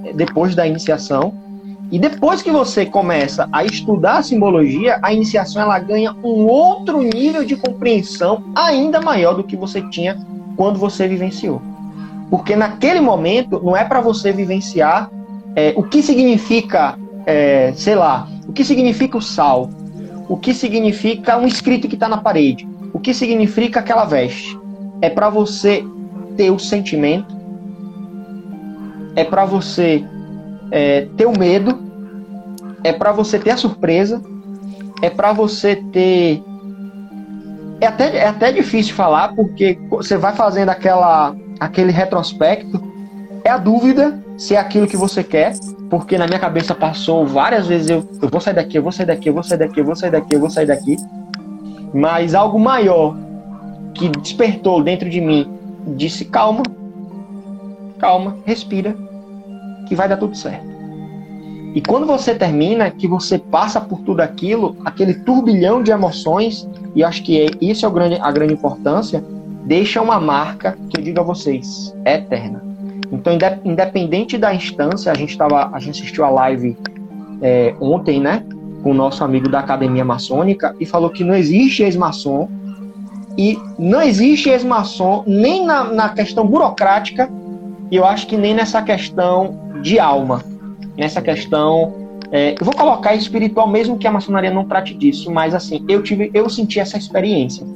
é, 0.05 0.13
depois 0.13 0.55
da 0.55 0.67
iniciação 0.67 1.33
e 1.91 1.99
depois 1.99 2.43
que 2.43 2.51
você 2.51 2.85
começa 2.85 3.49
a 3.53 3.65
estudar 3.65 4.19
a 4.19 4.23
simbologia, 4.23 4.99
a 5.03 5.13
iniciação 5.13 5.63
ela 5.63 5.79
ganha 5.79 6.13
um 6.25 6.47
outro 6.47 7.01
nível 7.03 7.45
de 7.45 7.57
compreensão 7.57 8.45
ainda 8.55 9.01
maior 9.01 9.35
do 9.35 9.45
que 9.45 9.57
você 9.57 9.81
tinha 9.91 10.19
quando 10.57 10.79
você 10.79 11.07
vivenciou. 11.07 11.63
Porque 12.31 12.57
naquele 12.57 13.01
momento 13.01 13.61
não 13.63 13.77
é 13.77 13.85
para 13.85 14.01
você 14.01 14.33
vivenciar 14.33 15.11
é, 15.55 15.73
o 15.77 15.85
que 15.85 16.03
significa, 16.03 16.99
é, 17.27 17.73
sei 17.77 17.95
lá, 17.95 18.27
o 18.49 18.53
que 18.53 18.65
significa 18.65 19.17
o 19.17 19.23
sal, 19.23 19.71
o 20.29 20.37
que 20.37 20.53
significa 20.53 21.37
um 21.37 21.47
escrito 21.47 21.87
que 21.87 21.95
está 21.95 22.09
na 22.09 22.17
parede, 22.17 22.67
o 22.93 22.99
que 22.99 23.15
significa 23.15 23.81
aquela 23.81 24.05
veste. 24.05 24.59
É 25.05 25.11
para 25.11 25.29
você 25.29 25.85
ter 26.35 26.51
o 26.51 26.59
sentimento, 26.59 27.37
é 29.15 29.23
para 29.23 29.45
você 29.45 30.03
é, 30.71 31.07
ter 31.15 31.27
o 31.27 31.39
medo, 31.39 31.79
é 32.83 32.91
para 32.91 33.13
você 33.13 33.39
ter 33.39 33.51
a 33.51 33.57
surpresa, 33.59 34.23
é 35.03 35.11
para 35.11 35.31
você 35.35 35.77
ter 35.93 36.43
é 37.83 37.87
até, 37.87 38.17
é 38.17 38.27
até 38.27 38.51
difícil 38.51 38.95
falar, 38.95 39.35
porque 39.35 39.79
você 39.91 40.17
vai 40.17 40.35
fazendo 40.35 40.71
aquela, 40.71 41.37
aquele 41.61 41.93
retrospecto, 41.93 42.83
é 43.45 43.51
a 43.51 43.59
dúvida 43.59 44.19
se 44.39 44.57
é 44.57 44.59
aquilo 44.59 44.87
que 44.87 44.97
você 44.97 45.23
quer, 45.23 45.53
porque 45.91 46.17
na 46.17 46.27
minha 46.27 46.39
cabeça 46.39 46.75
passou 46.75 47.27
várias 47.27 47.67
vezes, 47.67 47.91
eu, 47.91 48.09
eu 48.23 48.31
vou 48.31 48.41
sair 48.41 48.55
daqui, 48.55 48.79
eu 48.79 48.83
vou 48.83 48.91
sair 48.91 49.05
daqui, 49.05 49.29
eu 49.29 49.35
vou 49.35 49.43
sair 49.43 49.59
daqui, 49.59 49.81
eu 49.81 49.85
vou 49.85 49.97
sair 49.97 50.11
daqui, 50.11 50.35
eu 50.35 50.41
vou 50.41 50.49
sair 50.49 50.67
daqui. 50.67 50.97
Mas 51.93 52.35
algo 52.35 52.59
maior 52.59 53.15
que 53.95 54.09
despertou 54.09 54.83
dentro 54.83 55.09
de 55.09 55.21
mim 55.21 55.49
disse: 55.87 56.25
calma, 56.25 56.63
calma, 57.99 58.37
respira, 58.45 58.97
que 59.89 59.95
vai 59.95 60.09
dar 60.09 60.17
tudo 60.17 60.37
certo. 60.37 60.75
E 61.75 61.81
quando 61.81 62.07
você 62.07 62.35
termina, 62.35 62.91
que 62.91 63.09
você 63.09 63.37
passa 63.37 63.81
por 63.81 64.01
tudo 64.03 64.21
aquilo, 64.21 64.77
aquele 64.85 65.15
turbilhão 65.15 65.83
de 65.83 65.91
emoções, 65.91 66.69
e 66.95 67.03
acho 67.03 67.23
que 67.25 67.41
é, 67.41 67.47
isso 67.61 67.85
é 67.85 67.91
grande, 67.91 68.19
a 68.21 68.31
grande 68.31 68.55
importância, 68.55 69.25
deixa 69.65 70.01
uma 70.01 70.21
marca 70.21 70.79
que 70.89 71.01
eu 71.01 71.03
digo 71.03 71.19
a 71.19 71.25
vocês, 71.25 71.93
é 72.05 72.15
eterna. 72.15 72.63
Então, 73.11 73.33
independente 73.65 74.39
da 74.39 74.55
instância, 74.55 75.11
a 75.11 75.15
gente 75.17 75.37
tava, 75.37 75.71
a 75.73 75.81
gente 75.81 76.01
assistiu 76.01 76.25
a 76.25 76.31
live 76.31 76.77
é, 77.43 77.75
ontem, 77.81 78.21
né, 78.21 78.45
com 78.83 78.91
o 78.93 78.95
nosso 78.95 79.25
amigo 79.25 79.49
da 79.49 79.61
Academia 79.61 80.05
Maçônica 80.05 80.77
e 80.79 80.87
falou 80.87 81.11
que 81.11 81.25
não 81.25 81.35
existe 81.35 81.83
ex-maçom 81.83 82.49
e 83.37 83.59
não 83.79 84.01
existe 84.01 84.49
ex-maçom 84.49 85.25
nem 85.27 85.65
na, 85.65 85.85
na 85.85 86.09
questão 86.11 86.47
burocrática 86.47 87.31
e 87.91 87.97
eu 87.97 88.05
acho 88.05 88.27
que 88.27 88.37
nem 88.37 88.55
nessa 88.55 88.81
questão 88.83 89.59
de 89.83 89.99
alma 89.99 90.43
nessa 90.97 91.21
questão. 91.21 91.93
É, 92.31 92.55
eu 92.59 92.65
vou 92.65 92.75
colocar 92.75 93.15
espiritual, 93.15 93.69
mesmo 93.69 93.99
que 93.99 94.07
a 94.07 94.11
maçonaria 94.11 94.51
não 94.51 94.65
trate 94.65 94.95
disso, 94.95 95.31
mas 95.31 95.55
assim, 95.55 95.85
eu 95.89 96.03
tive, 96.03 96.31
eu 96.35 96.49
senti 96.49 96.81
essa 96.81 96.97
experiência. 96.97 97.67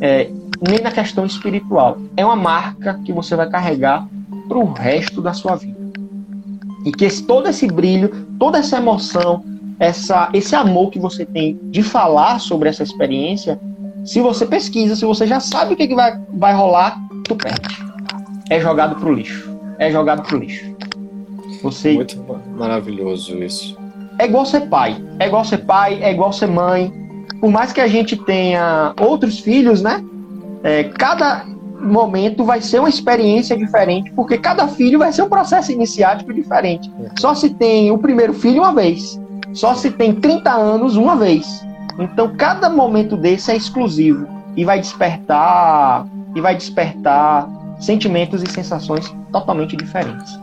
É, 0.00 0.30
nem 0.66 0.80
na 0.80 0.90
questão 0.90 1.26
espiritual. 1.26 1.98
É 2.16 2.24
uma 2.24 2.36
marca 2.36 3.00
que 3.04 3.12
você 3.12 3.36
vai 3.36 3.48
carregar 3.48 4.06
para 4.48 4.58
o 4.58 4.72
resto 4.72 5.20
da 5.20 5.32
sua 5.32 5.56
vida. 5.56 5.84
E 6.84 6.92
que 6.92 7.04
esse, 7.04 7.22
todo 7.22 7.48
esse 7.48 7.66
brilho, 7.66 8.26
toda 8.38 8.58
essa 8.58 8.76
emoção, 8.76 9.44
essa, 9.78 10.30
esse 10.32 10.54
amor 10.54 10.90
que 10.90 10.98
você 10.98 11.24
tem 11.24 11.58
de 11.64 11.82
falar 11.82 12.38
sobre 12.38 12.68
essa 12.68 12.82
experiência, 12.82 13.58
se 14.04 14.20
você 14.20 14.44
pesquisa, 14.44 14.94
se 14.94 15.04
você 15.04 15.26
já 15.26 15.40
sabe 15.40 15.74
o 15.74 15.76
que, 15.76 15.88
que 15.88 15.94
vai, 15.94 16.18
vai 16.34 16.54
rolar, 16.54 16.98
tu 17.24 17.34
perde. 17.34 17.82
É 18.50 18.60
jogado 18.60 18.96
pro 18.96 19.12
lixo. 19.12 19.50
É 19.78 19.90
jogado 19.90 20.22
pro 20.22 20.38
lixo. 20.38 20.74
Você... 21.62 21.94
Muito 21.94 22.22
maravilhoso 22.56 23.42
isso. 23.42 23.76
É 24.18 24.26
igual 24.26 24.44
ser 24.44 24.68
pai. 24.68 25.02
É 25.18 25.26
igual 25.26 25.44
ser 25.44 25.58
pai, 25.58 26.02
é 26.02 26.12
igual 26.12 26.32
ser 26.32 26.46
mãe. 26.46 26.92
Por 27.40 27.50
mais 27.50 27.72
que 27.72 27.80
a 27.80 27.86
gente 27.88 28.16
tenha 28.16 28.94
outros 29.00 29.40
filhos, 29.40 29.82
né? 29.82 30.04
É, 30.62 30.84
cada 30.84 31.44
momento 31.80 32.44
vai 32.44 32.60
ser 32.60 32.78
uma 32.78 32.88
experiência 32.88 33.56
diferente, 33.56 34.10
porque 34.12 34.38
cada 34.38 34.66
filho 34.68 34.98
vai 34.98 35.12
ser 35.12 35.22
um 35.22 35.28
processo 35.28 35.72
iniciático 35.72 36.32
diferente. 36.32 36.90
Só 37.18 37.34
se 37.34 37.50
tem 37.50 37.90
o 37.90 37.98
primeiro 37.98 38.32
filho 38.32 38.62
uma 38.62 38.72
vez. 38.72 39.20
Só 39.52 39.74
se 39.74 39.90
tem 39.90 40.14
30 40.14 40.50
anos 40.50 40.96
uma 40.96 41.16
vez. 41.16 41.64
Então 41.98 42.34
cada 42.36 42.68
momento 42.68 43.16
desse 43.16 43.50
é 43.50 43.56
exclusivo 43.56 44.26
e 44.56 44.64
vai 44.64 44.80
despertar 44.80 46.06
e 46.34 46.40
vai 46.40 46.56
despertar 46.56 47.48
sentimentos 47.80 48.42
e 48.42 48.46
sensações 48.50 49.14
totalmente 49.30 49.76
diferentes. 49.76 50.38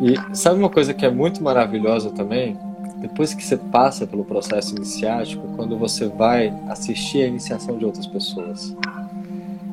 E 0.00 0.36
sabe 0.36 0.58
uma 0.58 0.70
coisa 0.70 0.92
que 0.92 1.06
é 1.06 1.10
muito 1.10 1.42
maravilhosa 1.42 2.10
também? 2.10 2.56
Depois 2.96 3.34
que 3.34 3.44
você 3.44 3.56
passa 3.56 4.06
pelo 4.06 4.24
processo 4.24 4.74
iniciático, 4.74 5.46
quando 5.56 5.76
você 5.76 6.08
vai 6.08 6.52
assistir 6.68 7.22
a 7.22 7.26
iniciação 7.26 7.76
de 7.76 7.84
outras 7.84 8.06
pessoas. 8.06 8.74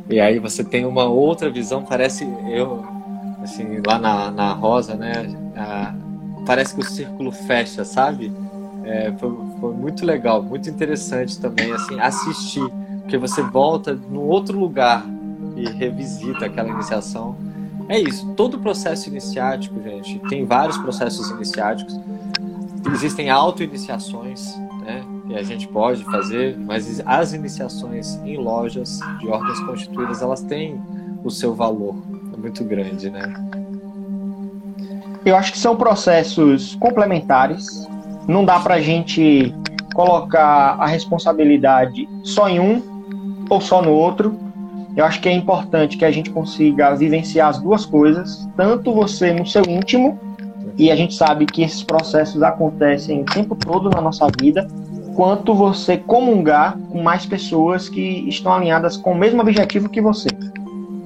E 0.09 0.19
aí 0.19 0.38
você 0.38 0.63
tem 0.63 0.86
uma 0.86 1.05
outra 1.05 1.49
visão, 1.49 1.84
parece 1.84 2.28
eu, 2.49 2.86
assim, 3.41 3.82
lá 3.88 3.97
na, 3.97 4.30
na 4.30 4.53
Rosa, 4.53 4.95
né? 4.95 5.13
A, 5.55 5.93
parece 6.45 6.76
que 6.76 6.82
o 6.82 6.84
círculo 6.84 7.32
fecha, 7.32 7.86
sabe? 7.86 8.32
É, 8.84 9.13
foi, 9.17 9.34
foi 9.62 9.74
muito 9.74 10.05
legal, 10.05 10.43
muito 10.43 10.70
interessante 10.70 11.39
também, 11.39 11.72
assim, 11.72 11.97
assistir, 11.99 12.68
porque 13.01 13.18
você 13.18 13.41
volta 13.41 13.93
num 13.93 14.28
outro 14.28 14.59
lugar 14.59 15.05
e 15.55 15.70
revisita 15.70 16.47
aquela 16.47 16.70
iniciação 16.70 17.38
é 17.91 17.99
isso. 17.99 18.26
Todo 18.38 18.57
processo 18.57 19.09
iniciático, 19.09 19.82
gente, 19.84 20.18
tem 20.30 20.45
vários 20.45 20.78
processos 20.78 21.30
iniciáticos. 21.30 21.99
Existem 22.93 23.30
auto-iniciações, 23.30 24.55
né? 24.80 25.03
Que 25.28 25.36
a 25.36 25.43
gente 25.43 25.68
pode 25.68 26.03
fazer, 26.05 26.57
mas 26.57 27.01
as 27.05 27.34
iniciações 27.34 28.16
em 28.24 28.38
lojas 28.38 28.99
de 29.20 29.28
ordens 29.28 29.59
constituídas, 29.59 30.22
elas 30.22 30.41
têm 30.41 30.82
o 31.22 31.30
seu 31.30 31.53
valor 31.53 31.95
é 32.34 32.38
muito 32.38 32.64
grande, 32.64 33.09
né? 33.09 33.34
Eu 35.26 35.36
acho 35.36 35.51
que 35.51 35.59
são 35.59 35.76
processos 35.76 36.76
complementares. 36.76 37.88
Não 38.28 38.45
dá 38.45 38.59
para 38.59 38.76
a 38.76 38.82
gente 38.82 39.53
colocar 39.93 40.78
a 40.80 40.86
responsabilidade 40.86 42.07
só 42.24 42.47
em 42.47 42.59
um 42.59 42.82
ou 43.49 43.59
só 43.59 43.82
no 43.82 43.91
outro 43.91 44.39
eu 44.95 45.05
acho 45.05 45.22
que 45.22 45.30
é 45.30 45.32
importante 45.32 45.97
que 45.97 46.03
a 46.03 46.11
gente 46.11 46.30
consiga 46.30 46.93
vivenciar 46.95 47.49
as 47.49 47.59
duas 47.59 47.86
coisas, 47.86 48.47
tanto 48.57 48.93
você 48.93 49.32
no 49.32 49.45
seu 49.45 49.63
íntimo, 49.67 50.19
e 50.78 50.91
a 50.91 50.95
gente 50.95 51.13
sabe 51.13 51.45
que 51.45 51.63
esses 51.63 51.84
processos 51.84 52.43
acontecem 52.43 53.22
o 53.22 53.26
tempo 53.26 53.55
todo 53.55 53.89
na 53.89 54.01
nossa 54.01 54.28
vida, 54.39 54.67
quanto 55.15 55.53
você 55.53 55.97
comungar 55.97 56.78
com 56.89 57.01
mais 57.01 57.26
pessoas 57.26 57.88
que 57.88 58.28
estão 58.28 58.53
alinhadas 58.53 58.97
com 58.97 59.11
o 59.11 59.17
mesmo 59.17 59.41
objetivo 59.41 59.89
que 59.89 60.01
você. 60.01 60.30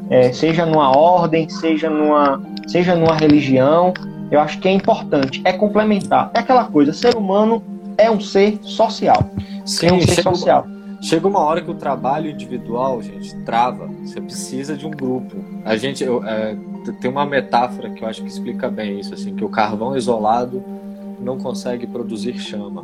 É, 0.09 0.31
seja 0.31 0.65
numa 0.65 0.95
ordem, 0.95 1.49
seja 1.49 1.89
numa, 1.89 2.41
seja 2.67 2.95
numa 2.95 3.15
religião, 3.15 3.93
eu 4.31 4.39
acho 4.39 4.59
que 4.59 4.67
é 4.67 4.71
importante, 4.71 5.41
é 5.45 5.53
complementar. 5.53 6.31
É 6.33 6.39
aquela 6.39 6.65
coisa, 6.65 6.93
ser 6.93 7.15
humano 7.15 7.63
é 7.97 8.09
um 8.09 8.19
ser 8.19 8.59
social. 8.61 9.29
Sim, 9.65 9.87
é 9.87 9.93
um 9.93 10.01
ser 10.01 10.23
social. 10.23 10.67
Chega 11.01 11.27
uma 11.27 11.39
hora 11.39 11.61
que 11.61 11.69
o 11.69 11.75
trabalho 11.75 12.29
individual, 12.29 13.01
gente, 13.01 13.35
trava. 13.43 13.87
Você 14.03 14.19
precisa 14.19 14.75
de 14.75 14.87
um 14.87 14.91
grupo. 14.91 15.35
A 15.63 15.75
gente 15.77 16.03
eu, 16.03 16.23
é, 16.25 16.55
tem 16.99 17.11
uma 17.11 17.25
metáfora 17.25 17.89
que 17.91 18.03
eu 18.03 18.07
acho 18.07 18.21
que 18.21 18.27
explica 18.27 18.69
bem 18.69 18.99
isso, 18.99 19.13
assim, 19.13 19.35
que 19.35 19.43
o 19.43 19.49
carvão 19.49 19.95
isolado 19.95 20.63
não 21.19 21.37
consegue 21.37 21.85
produzir 21.85 22.37
chama. 22.39 22.83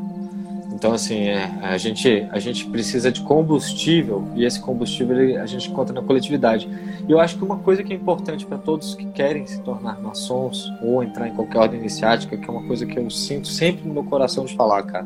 Então, 0.82 0.94
assim, 0.94 1.26
é, 1.26 1.44
a, 1.62 1.78
gente, 1.78 2.28
a 2.32 2.40
gente 2.40 2.66
precisa 2.66 3.12
de 3.12 3.22
combustível 3.22 4.28
e 4.34 4.44
esse 4.44 4.60
combustível 4.60 5.16
ele, 5.16 5.38
a 5.38 5.46
gente 5.46 5.70
encontra 5.70 5.94
na 5.94 6.02
coletividade. 6.02 6.68
E 7.08 7.12
eu 7.12 7.20
acho 7.20 7.38
que 7.38 7.44
uma 7.44 7.60
coisa 7.60 7.84
que 7.84 7.94
é 7.94 7.96
importante 7.96 8.48
para 8.48 8.58
todos 8.58 8.96
que 8.96 9.06
querem 9.06 9.46
se 9.46 9.62
tornar 9.62 10.02
maçons 10.02 10.74
ou 10.82 11.04
entrar 11.04 11.28
em 11.28 11.36
qualquer 11.36 11.60
ordem 11.60 11.80
iniciática, 11.80 12.36
que 12.36 12.50
é 12.50 12.52
uma 12.52 12.64
coisa 12.64 12.84
que 12.88 12.98
eu 12.98 13.08
sinto 13.12 13.48
sempre 13.48 13.88
no 13.88 13.94
meu 13.94 14.04
coração 14.04 14.44
de 14.44 14.56
falar, 14.56 14.82
cara. 14.82 15.06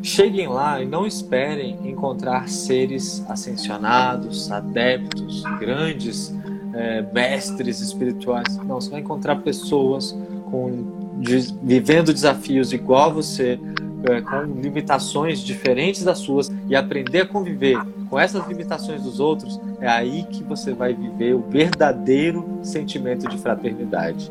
Cheguem 0.00 0.46
lá 0.46 0.80
e 0.80 0.86
não 0.86 1.04
esperem 1.04 1.76
encontrar 1.82 2.48
seres 2.48 3.28
ascensionados, 3.28 4.48
adeptos, 4.52 5.42
grandes 5.58 6.32
é, 6.72 7.02
mestres 7.12 7.80
espirituais. 7.80 8.56
Não, 8.58 8.80
você 8.80 8.90
vai 8.90 9.00
encontrar 9.00 9.42
pessoas 9.42 10.16
com, 10.48 11.18
de, 11.18 11.52
vivendo 11.64 12.12
desafios 12.12 12.72
igual 12.72 13.10
a 13.10 13.14
você, 13.14 13.58
é, 14.04 14.20
com 14.20 14.42
limitações 14.60 15.40
diferentes 15.40 16.04
das 16.04 16.18
suas 16.18 16.50
e 16.68 16.76
aprender 16.76 17.22
a 17.22 17.26
conviver 17.26 17.78
com 18.08 18.18
essas 18.18 18.46
limitações 18.46 19.02
dos 19.02 19.20
outros, 19.20 19.60
é 19.80 19.88
aí 19.88 20.24
que 20.24 20.42
você 20.42 20.72
vai 20.72 20.94
viver 20.94 21.34
o 21.34 21.40
verdadeiro 21.40 22.60
sentimento 22.62 23.28
de 23.28 23.36
fraternidade. 23.38 24.30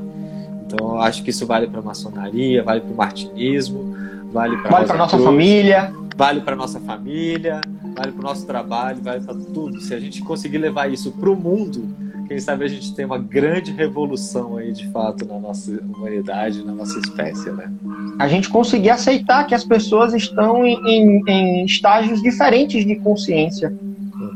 Então, 0.66 1.00
acho 1.00 1.24
que 1.24 1.30
isso 1.30 1.46
vale 1.46 1.68
para 1.68 1.80
a 1.80 1.84
maçonaria, 1.84 2.64
vale 2.64 2.82
para 2.82 2.92
o 2.92 2.96
martinismo, 2.96 3.96
vale 4.32 4.58
para 4.58 4.72
vale 4.72 4.92
a 4.92 4.96
nossa 4.96 5.18
família, 5.18 5.94
vale 6.16 6.42
para 6.42 6.56
nossa 6.56 6.80
família, 6.80 7.62
vale 7.96 8.12
para 8.12 8.20
o 8.20 8.24
nosso 8.24 8.46
trabalho, 8.46 9.00
vale 9.02 9.24
para 9.24 9.36
tudo. 9.36 9.80
Se 9.80 9.94
a 9.94 10.00
gente 10.00 10.22
conseguir 10.22 10.58
levar 10.58 10.92
isso 10.92 11.12
para 11.12 11.30
o 11.30 11.36
mundo, 11.36 11.88
quem 12.28 12.40
sabe 12.40 12.66
a 12.66 12.68
gente 12.68 12.94
tem 12.94 13.06
uma 13.06 13.18
grande 13.18 13.72
revolução 13.72 14.58
aí 14.58 14.72
de 14.72 14.88
fato 14.90 15.26
na 15.26 15.40
nossa 15.40 15.72
humanidade, 15.72 16.64
na 16.64 16.74
nossa 16.74 17.00
espécie, 17.00 17.50
né? 17.52 17.72
A 18.20 18.28
gente 18.28 18.50
conseguir 18.50 18.90
aceitar 18.90 19.46
que 19.46 19.56
as 19.56 19.64
pessoas 19.64 20.14
estão 20.14 20.66
em, 20.66 20.78
em, 20.86 21.24
em 21.28 21.66
estágios 21.66 22.22
diferentes 22.22 22.86
de 22.86 22.96
consciência 22.98 23.74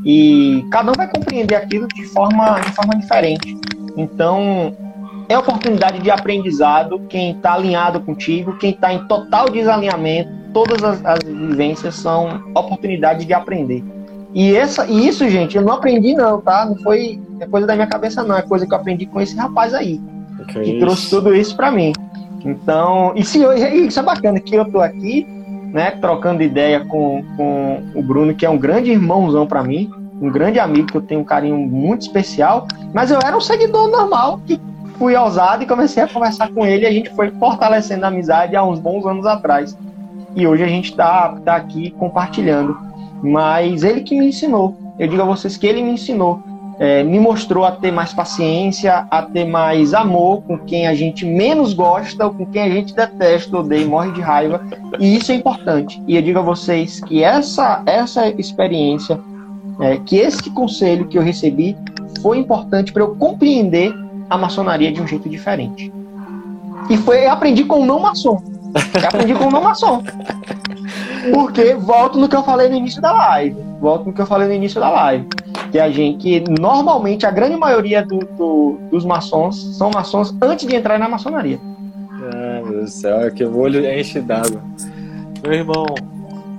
e 0.05 0.65
cada 0.71 0.91
um 0.91 0.95
vai 0.95 1.09
compreender 1.09 1.55
aquilo 1.55 1.87
de 1.87 2.05
forma, 2.05 2.59
de 2.59 2.71
forma 2.71 2.95
diferente. 2.95 3.57
Então, 3.97 4.75
é 5.27 5.37
oportunidade 5.37 5.99
de 5.99 6.09
aprendizado. 6.09 6.99
Quem 7.09 7.31
está 7.31 7.53
alinhado 7.53 7.99
contigo, 8.01 8.57
quem 8.57 8.71
está 8.71 8.93
em 8.93 9.05
total 9.07 9.49
desalinhamento, 9.49 10.29
todas 10.53 10.83
as, 10.83 11.03
as 11.05 11.19
vivências 11.23 11.95
são 11.95 12.41
oportunidade 12.55 13.25
de 13.25 13.33
aprender. 13.33 13.83
E, 14.33 14.55
essa, 14.55 14.85
e 14.87 15.07
isso, 15.07 15.27
gente, 15.29 15.57
eu 15.57 15.61
não 15.61 15.73
aprendi 15.73 16.13
não, 16.13 16.39
tá? 16.39 16.65
Não 16.65 16.77
foi 16.77 17.19
é 17.43 17.47
coisa 17.47 17.65
da 17.65 17.73
minha 17.73 17.87
cabeça 17.87 18.23
não, 18.23 18.37
é 18.37 18.41
coisa 18.41 18.65
que 18.65 18.73
eu 18.73 18.77
aprendi 18.77 19.05
com 19.05 19.19
esse 19.19 19.35
rapaz 19.35 19.73
aí, 19.73 19.99
que, 20.47 20.59
que 20.59 20.79
trouxe 20.79 21.09
tudo 21.09 21.35
isso 21.35 21.55
para 21.55 21.71
mim. 21.71 21.91
Então, 22.45 23.13
e 23.15 23.23
se 23.23 23.41
eu, 23.41 23.53
isso 23.53 23.99
é 23.99 24.03
bacana 24.03 24.39
que 24.39 24.55
eu 24.55 24.65
tô 24.65 24.79
aqui, 24.79 25.25
né, 25.73 25.91
trocando 25.91 26.43
ideia 26.43 26.85
com, 26.85 27.23
com 27.35 27.83
o 27.95 28.01
Bruno, 28.01 28.33
que 28.33 28.45
é 28.45 28.49
um 28.49 28.57
grande 28.57 28.91
irmãozão 28.91 29.47
para 29.47 29.63
mim, 29.63 29.91
um 30.21 30.29
grande 30.29 30.59
amigo 30.59 30.87
que 30.87 30.97
eu 30.97 31.01
tenho 31.01 31.21
um 31.21 31.23
carinho 31.23 31.57
muito 31.57 32.01
especial, 32.01 32.67
mas 32.93 33.09
eu 33.09 33.19
era 33.23 33.35
um 33.35 33.41
seguidor 33.41 33.89
normal 33.89 34.39
que 34.45 34.59
fui 34.97 35.15
ousado 35.15 35.63
e 35.63 35.65
comecei 35.65 36.03
a 36.03 36.07
conversar 36.07 36.49
com 36.49 36.63
ele 36.63 36.83
e 36.83 36.87
a 36.87 36.91
gente 36.91 37.09
foi 37.11 37.31
fortalecendo 37.31 38.05
a 38.05 38.09
amizade 38.09 38.55
há 38.55 38.63
uns 38.63 38.79
bons 38.79 39.05
anos 39.05 39.25
atrás. 39.25 39.75
E 40.35 40.45
hoje 40.45 40.63
a 40.63 40.67
gente 40.67 40.91
está 40.91 41.35
tá 41.43 41.55
aqui 41.55 41.89
compartilhando. 41.91 42.77
Mas 43.23 43.83
ele 43.83 44.01
que 44.01 44.17
me 44.17 44.27
ensinou. 44.27 44.77
Eu 44.97 45.07
digo 45.07 45.21
a 45.21 45.25
vocês 45.25 45.57
que 45.57 45.65
ele 45.65 45.81
me 45.81 45.91
ensinou 45.91 46.41
é, 46.81 47.03
me 47.03 47.19
mostrou 47.19 47.63
a 47.63 47.71
ter 47.71 47.91
mais 47.91 48.11
paciência, 48.11 49.05
a 49.11 49.21
ter 49.21 49.45
mais 49.45 49.93
amor 49.93 50.41
com 50.41 50.57
quem 50.57 50.87
a 50.87 50.95
gente 50.95 51.23
menos 51.23 51.75
gosta 51.75 52.25
ou 52.25 52.33
com 52.33 52.43
quem 52.47 52.63
a 52.63 52.69
gente 52.71 52.95
detesta, 52.95 53.55
odeia, 53.55 53.85
morre 53.85 54.11
de 54.11 54.19
raiva. 54.19 54.65
E 54.99 55.15
isso 55.15 55.31
é 55.31 55.35
importante. 55.35 56.01
E 56.07 56.15
eu 56.15 56.23
digo 56.23 56.39
a 56.39 56.41
vocês 56.41 56.99
que 57.01 57.23
essa, 57.23 57.83
essa 57.85 58.29
experiência, 58.29 59.19
é, 59.79 59.97
que 59.97 60.17
esse 60.17 60.49
conselho 60.49 61.07
que 61.07 61.19
eu 61.19 61.21
recebi 61.21 61.77
foi 62.19 62.39
importante 62.39 62.91
para 62.91 63.03
eu 63.03 63.15
compreender 63.15 63.93
a 64.27 64.35
maçonaria 64.35 64.91
de 64.91 64.99
um 64.99 65.05
jeito 65.05 65.29
diferente. 65.29 65.93
E 66.89 66.97
foi, 66.97 67.27
aprendi 67.27 67.63
com 67.63 67.81
um 67.81 67.85
não 67.85 67.99
maçom. 67.99 68.41
Eu 68.99 69.07
aprendi 69.07 69.35
com 69.35 69.45
um 69.45 69.51
não 69.51 69.61
maçom. 69.61 70.01
Porque 71.33 71.73
volto 71.75 72.17
no 72.17 72.27
que 72.27 72.35
eu 72.35 72.43
falei 72.43 72.69
no 72.69 72.75
início 72.75 73.01
da 73.01 73.11
live. 73.11 73.57
Volto 73.79 74.05
no 74.05 74.13
que 74.13 74.21
eu 74.21 74.25
falei 74.25 74.47
no 74.47 74.53
início 74.53 74.79
da 74.79 74.89
live 74.89 75.27
que 75.71 75.79
a 75.79 75.89
gente, 75.89 76.17
que 76.17 76.51
normalmente 76.59 77.25
a 77.25 77.31
grande 77.31 77.55
maioria 77.55 78.05
do, 78.05 78.19
do, 78.19 78.77
dos 78.91 79.05
maçons 79.05 79.77
são 79.77 79.89
maçons 79.89 80.35
antes 80.41 80.67
de 80.67 80.75
entrar 80.75 80.99
na 80.99 81.07
maçonaria. 81.07 81.59
Ah, 82.23 82.61
meu 82.63 82.73
Deus 82.73 82.83
do 82.83 82.89
céu, 82.89 83.21
é 83.21 83.31
que 83.31 83.43
o 83.43 83.57
olho 83.57 83.83
enche 83.89 84.19
d'água. 84.19 84.61
Meu 85.41 85.53
irmão, 85.53 85.85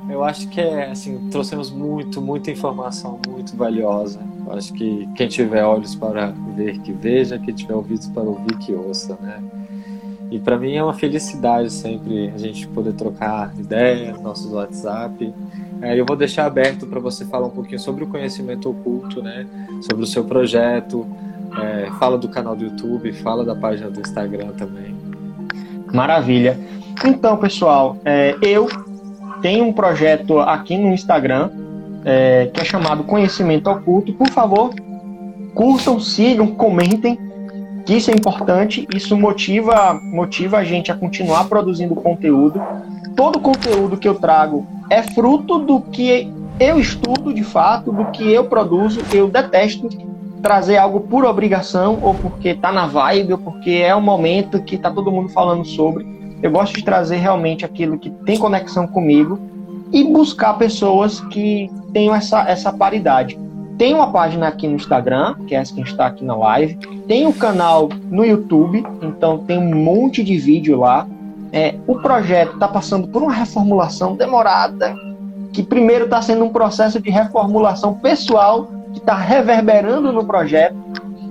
eu 0.08 0.24
acho 0.24 0.48
que 0.48 0.60
é 0.60 0.90
assim, 0.90 1.28
trouxemos 1.30 1.70
muito, 1.70 2.20
muita 2.20 2.50
informação 2.50 3.20
muito 3.28 3.54
valiosa. 3.54 4.18
Eu 4.46 4.54
acho 4.54 4.72
que 4.72 5.08
quem 5.14 5.28
tiver 5.28 5.62
olhos 5.62 5.94
para 5.94 6.32
ver 6.56 6.78
que 6.78 6.92
veja, 6.92 7.38
quem 7.38 7.54
tiver 7.54 7.74
ouvidos 7.74 8.08
para 8.08 8.22
ouvir 8.22 8.56
que 8.58 8.72
ouça, 8.72 9.16
né? 9.20 9.40
E 10.32 10.38
para 10.38 10.56
mim 10.56 10.74
é 10.74 10.82
uma 10.82 10.94
felicidade 10.94 11.70
sempre 11.70 12.32
a 12.34 12.38
gente 12.38 12.66
poder 12.68 12.94
trocar 12.94 13.52
ideia, 13.58 14.16
nossos 14.16 14.50
WhatsApp. 14.50 15.30
É, 15.82 16.00
eu 16.00 16.06
vou 16.06 16.16
deixar 16.16 16.46
aberto 16.46 16.86
para 16.86 16.98
você 16.98 17.26
falar 17.26 17.48
um 17.48 17.50
pouquinho 17.50 17.78
sobre 17.78 18.04
o 18.04 18.06
conhecimento 18.06 18.70
oculto, 18.70 19.22
né? 19.22 19.46
Sobre 19.82 20.04
o 20.04 20.06
seu 20.06 20.24
projeto, 20.24 21.06
é, 21.60 21.90
fala 21.98 22.16
do 22.16 22.30
canal 22.30 22.56
do 22.56 22.64
YouTube, 22.64 23.12
fala 23.12 23.44
da 23.44 23.54
página 23.54 23.90
do 23.90 24.00
Instagram 24.00 24.52
também. 24.52 24.96
Maravilha. 25.92 26.58
Então, 27.04 27.36
pessoal, 27.36 27.98
é, 28.02 28.34
eu 28.40 28.68
tenho 29.42 29.66
um 29.66 29.72
projeto 29.72 30.38
aqui 30.38 30.78
no 30.78 30.94
Instagram 30.94 31.50
é, 32.06 32.50
que 32.54 32.62
é 32.62 32.64
chamado 32.64 33.04
Conhecimento 33.04 33.68
Oculto. 33.68 34.14
Por 34.14 34.30
favor, 34.30 34.70
curtam, 35.54 36.00
sigam, 36.00 36.46
comentem, 36.46 37.18
que 37.84 37.94
isso 37.94 38.10
é 38.10 38.14
importante. 38.14 38.86
Isso 38.94 39.16
motiva, 39.16 39.94
motiva 39.94 40.58
a 40.58 40.64
gente 40.64 40.90
a 40.90 40.94
continuar 40.94 41.44
produzindo 41.44 41.94
conteúdo. 41.94 42.60
Todo 43.16 43.40
conteúdo 43.40 43.96
que 43.96 44.08
eu 44.08 44.14
trago 44.14 44.66
é 44.88 45.02
fruto 45.02 45.58
do 45.58 45.80
que 45.80 46.32
eu 46.58 46.78
estudo 46.78 47.32
de 47.32 47.42
fato, 47.42 47.92
do 47.92 48.06
que 48.06 48.30
eu 48.30 48.44
produzo. 48.44 49.00
Eu 49.12 49.28
detesto 49.28 49.88
trazer 50.42 50.76
algo 50.76 51.00
por 51.00 51.24
obrigação 51.24 51.98
ou 52.02 52.14
porque 52.14 52.54
tá 52.54 52.72
na 52.72 52.86
vibe 52.86 53.34
ou 53.34 53.38
porque 53.38 53.70
é 53.70 53.94
o 53.94 54.00
momento 54.00 54.62
que 54.62 54.76
tá 54.76 54.90
todo 54.90 55.12
mundo 55.12 55.28
falando 55.28 55.64
sobre. 55.64 56.04
Eu 56.42 56.50
gosto 56.50 56.74
de 56.74 56.84
trazer 56.84 57.16
realmente 57.16 57.64
aquilo 57.64 57.98
que 57.98 58.10
tem 58.10 58.36
conexão 58.36 58.86
comigo 58.86 59.38
e 59.92 60.02
buscar 60.02 60.54
pessoas 60.54 61.20
que 61.20 61.70
tenham 61.92 62.14
essa, 62.14 62.48
essa 62.48 62.72
paridade. 62.72 63.38
Tem 63.78 63.94
uma 63.94 64.12
página 64.12 64.48
aqui 64.48 64.68
no 64.68 64.76
Instagram, 64.76 65.34
que 65.46 65.54
é 65.54 65.58
essa 65.58 65.74
que 65.74 65.80
está 65.80 66.06
aqui 66.06 66.24
na 66.24 66.36
live. 66.36 66.76
Tem 67.06 67.26
o 67.26 67.30
um 67.30 67.32
canal 67.32 67.88
no 68.10 68.24
YouTube, 68.24 68.84
então 69.02 69.38
tem 69.38 69.58
um 69.58 69.74
monte 69.74 70.22
de 70.22 70.36
vídeo 70.36 70.78
lá. 70.78 71.06
É, 71.52 71.74
o 71.86 71.96
projeto 71.96 72.54
está 72.54 72.68
passando 72.68 73.08
por 73.08 73.22
uma 73.22 73.32
reformulação 73.32 74.14
demorada, 74.16 74.94
que 75.52 75.62
primeiro 75.62 76.04
está 76.04 76.22
sendo 76.22 76.44
um 76.44 76.48
processo 76.48 77.00
de 77.00 77.10
reformulação 77.10 77.94
pessoal 77.94 78.70
que 78.92 78.98
está 78.98 79.14
reverberando 79.14 80.12
no 80.12 80.24
projeto, 80.24 80.76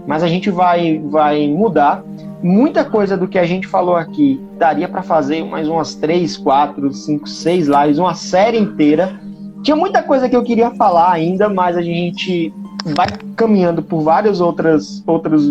mas 0.06 0.24
a 0.24 0.28
gente 0.28 0.50
vai, 0.50 1.00
vai 1.00 1.48
mudar. 1.48 2.04
Muita 2.44 2.84
coisa 2.84 3.16
do 3.16 3.28
que 3.28 3.38
a 3.38 3.46
gente 3.46 3.68
falou 3.68 3.96
aqui 3.96 4.44
daria 4.58 4.90
para 4.90 5.04
fazer 5.04 5.44
mais 5.44 5.68
umas 5.68 5.94
três, 5.94 6.38
quatro, 6.38 6.92
cinco, 6.92 7.30
seis 7.30 7.68
lives, 7.68 8.00
uma 8.00 8.16
série 8.16 8.58
inteira. 8.58 9.20
Tinha 9.64 9.76
muita 9.76 10.02
coisa 10.02 10.28
que 10.28 10.36
eu 10.36 10.44
queria 10.44 10.72
falar 10.72 11.12
ainda, 11.12 11.48
mas 11.48 11.78
a 11.78 11.82
gente 11.82 12.54
vai 12.96 13.08
caminhando 13.36 13.84
por 13.84 14.02
várias 14.02 14.42
outras, 14.42 15.04
outras 15.06 15.44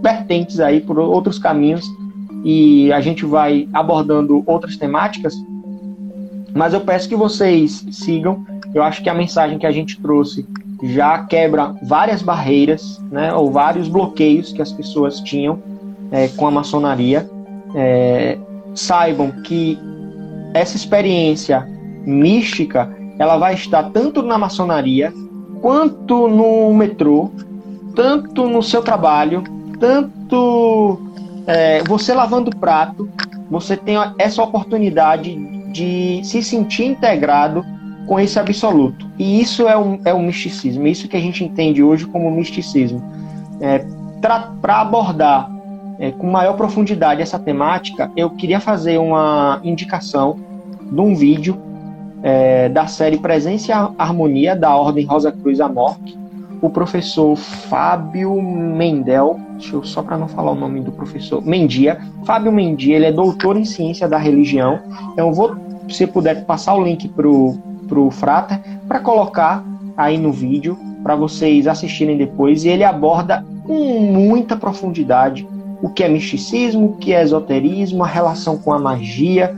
vertentes 0.00 0.60
aí, 0.60 0.80
por 0.80 0.98
outros 0.98 1.38
caminhos 1.38 1.88
e 2.44 2.92
a 2.92 3.00
gente 3.00 3.24
vai 3.24 3.66
abordando 3.72 4.44
outras 4.46 4.76
temáticas. 4.76 5.34
Mas 6.52 6.74
eu 6.74 6.82
peço 6.82 7.08
que 7.08 7.16
vocês 7.16 7.84
sigam. 7.90 8.44
Eu 8.74 8.82
acho 8.82 9.02
que 9.02 9.08
a 9.08 9.14
mensagem 9.14 9.58
que 9.58 9.66
a 9.66 9.72
gente 9.72 10.00
trouxe 10.00 10.46
já 10.82 11.18
quebra 11.24 11.74
várias 11.82 12.20
barreiras, 12.20 13.02
né, 13.10 13.32
ou 13.32 13.50
vários 13.50 13.88
bloqueios 13.88 14.52
que 14.52 14.60
as 14.60 14.70
pessoas 14.70 15.20
tinham 15.20 15.58
é, 16.12 16.28
com 16.28 16.46
a 16.46 16.50
maçonaria. 16.50 17.28
É, 17.74 18.38
saibam 18.74 19.30
que 19.42 19.78
essa 20.52 20.76
experiência 20.76 21.66
mística 22.04 22.93
ela 23.18 23.36
vai 23.36 23.54
estar 23.54 23.84
tanto 23.90 24.22
na 24.22 24.38
maçonaria 24.38 25.12
quanto 25.60 26.28
no 26.28 26.72
metrô, 26.74 27.30
tanto 27.94 28.48
no 28.48 28.62
seu 28.62 28.82
trabalho, 28.82 29.42
tanto 29.78 31.00
é, 31.46 31.82
você 31.84 32.12
lavando 32.12 32.50
prato, 32.50 33.08
você 33.50 33.76
tem 33.76 33.96
essa 34.18 34.42
oportunidade 34.42 35.34
de 35.72 36.20
se 36.22 36.42
sentir 36.42 36.84
integrado 36.84 37.64
com 38.06 38.20
esse 38.20 38.38
absoluto. 38.38 39.06
E 39.18 39.40
isso 39.40 39.66
é 39.68 39.76
o, 39.76 39.98
é 40.04 40.12
o 40.12 40.20
misticismo, 40.20 40.86
isso 40.86 41.08
que 41.08 41.16
a 41.16 41.20
gente 41.20 41.42
entende 41.42 41.82
hoje 41.82 42.06
como 42.06 42.30
misticismo. 42.30 43.02
É, 43.60 43.84
Para 44.20 44.80
abordar 44.80 45.50
é, 45.98 46.10
com 46.10 46.30
maior 46.30 46.54
profundidade 46.54 47.22
essa 47.22 47.38
temática, 47.38 48.10
eu 48.16 48.30
queria 48.30 48.60
fazer 48.60 48.98
uma 48.98 49.60
indicação 49.64 50.36
de 50.82 51.00
um 51.00 51.14
vídeo 51.14 51.56
é, 52.24 52.70
da 52.70 52.86
série 52.86 53.18
Presença 53.18 53.70
e 53.70 54.02
Harmonia 54.02 54.56
da 54.56 54.74
Ordem 54.74 55.04
Rosa 55.04 55.30
Cruz 55.30 55.60
Amorque, 55.60 56.16
o 56.62 56.70
professor 56.70 57.36
Fábio 57.36 58.40
Mendel, 58.40 59.38
deixa 59.52 59.76
eu 59.76 59.84
só 59.84 60.02
para 60.02 60.16
não 60.16 60.26
falar 60.26 60.52
o 60.52 60.54
nome 60.54 60.80
do 60.80 60.90
professor, 60.90 61.44
Mendia, 61.44 62.00
Fábio 62.24 62.50
Mendia, 62.50 62.96
ele 62.96 63.04
é 63.04 63.12
doutor 63.12 63.58
em 63.58 63.66
ciência 63.66 64.08
da 64.08 64.16
religião. 64.16 64.80
Então, 65.12 65.34
vou, 65.34 65.54
se 65.90 66.06
puder 66.06 66.46
passar 66.46 66.74
o 66.74 66.82
link 66.82 67.06
pro 67.08 67.58
pro 67.86 68.10
Frater 68.10 68.58
para 68.88 68.98
colocar 68.98 69.62
aí 69.94 70.16
no 70.16 70.32
vídeo 70.32 70.78
para 71.02 71.14
vocês 71.14 71.66
assistirem 71.66 72.16
depois 72.16 72.64
e 72.64 72.68
ele 72.68 72.82
aborda 72.82 73.44
com 73.66 74.00
muita 74.00 74.56
profundidade 74.56 75.46
o 75.82 75.90
que 75.90 76.02
é 76.02 76.08
misticismo, 76.08 76.86
o 76.86 76.96
que 76.96 77.12
é 77.12 77.22
esoterismo, 77.22 78.02
a 78.02 78.06
relação 78.06 78.56
com 78.56 78.72
a 78.72 78.78
magia, 78.78 79.54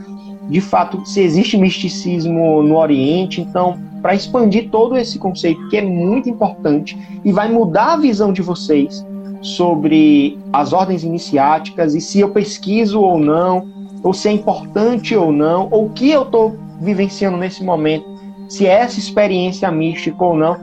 de 0.49 0.61
fato 0.61 1.05
se 1.05 1.21
existe 1.21 1.57
misticismo 1.57 2.61
no 2.63 2.77
Oriente, 2.77 3.41
então 3.41 3.79
para 4.01 4.15
expandir 4.15 4.69
todo 4.69 4.95
esse 4.95 5.17
conceito 5.17 5.67
que 5.69 5.77
é 5.77 5.81
muito 5.81 6.29
importante 6.29 6.97
e 7.25 7.31
vai 7.31 7.51
mudar 7.51 7.93
a 7.93 7.97
visão 7.97 8.31
de 8.31 8.41
vocês 8.41 9.05
sobre 9.41 10.37
as 10.53 10.73
ordens 10.73 11.03
iniciáticas 11.03 11.93
e 11.95 12.01
se 12.01 12.19
eu 12.19 12.29
pesquiso 12.29 13.01
ou 13.01 13.19
não, 13.19 13.67
ou 14.03 14.13
se 14.13 14.29
é 14.29 14.31
importante 14.31 15.15
ou 15.15 15.31
não, 15.31 15.67
ou 15.71 15.85
o 15.85 15.89
que 15.89 16.09
eu 16.09 16.23
estou 16.23 16.55
vivenciando 16.79 17.37
nesse 17.37 17.63
momento, 17.63 18.05
se 18.47 18.65
essa 18.65 18.99
experiência 18.99 19.69
mística 19.71 20.23
ou 20.23 20.35
não, 20.35 20.57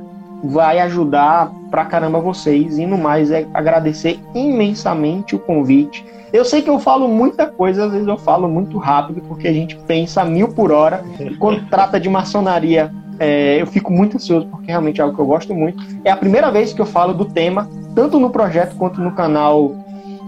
vai 0.44 0.78
ajudar 0.80 1.52
pra 1.74 1.84
caramba 1.84 2.20
vocês. 2.20 2.78
E 2.78 2.86
no 2.86 2.96
mais, 2.96 3.32
é 3.32 3.48
agradecer 3.52 4.20
imensamente 4.32 5.34
o 5.34 5.40
convite. 5.40 6.06
Eu 6.32 6.44
sei 6.44 6.62
que 6.62 6.70
eu 6.70 6.78
falo 6.78 7.08
muita 7.08 7.46
coisa, 7.46 7.86
às 7.86 7.90
vezes 7.90 8.06
eu 8.06 8.16
falo 8.16 8.48
muito 8.48 8.78
rápido, 8.78 9.20
porque 9.22 9.48
a 9.48 9.52
gente 9.52 9.74
pensa 9.78 10.24
mil 10.24 10.46
por 10.50 10.70
hora. 10.70 11.02
E 11.18 11.34
quando 11.34 11.66
trata 11.68 11.98
de 11.98 12.08
maçonaria, 12.08 12.92
é, 13.18 13.60
eu 13.60 13.66
fico 13.66 13.92
muito 13.92 14.16
ansioso, 14.16 14.46
porque 14.46 14.68
realmente 14.68 15.00
é 15.00 15.02
algo 15.02 15.16
que 15.16 15.20
eu 15.20 15.26
gosto 15.26 15.52
muito. 15.52 15.84
É 16.04 16.12
a 16.12 16.16
primeira 16.16 16.48
vez 16.48 16.72
que 16.72 16.80
eu 16.80 16.86
falo 16.86 17.12
do 17.12 17.24
tema, 17.24 17.68
tanto 17.92 18.20
no 18.20 18.30
projeto 18.30 18.76
quanto 18.76 19.00
no 19.00 19.10
canal, 19.10 19.74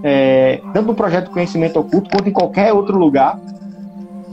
é, 0.02 0.60
tanto 0.72 0.86
no 0.86 0.94
projeto 0.96 1.30
Conhecimento 1.30 1.78
Oculto, 1.78 2.10
quanto 2.10 2.28
em 2.28 2.32
qualquer 2.32 2.72
outro 2.72 2.98
lugar. 2.98 3.38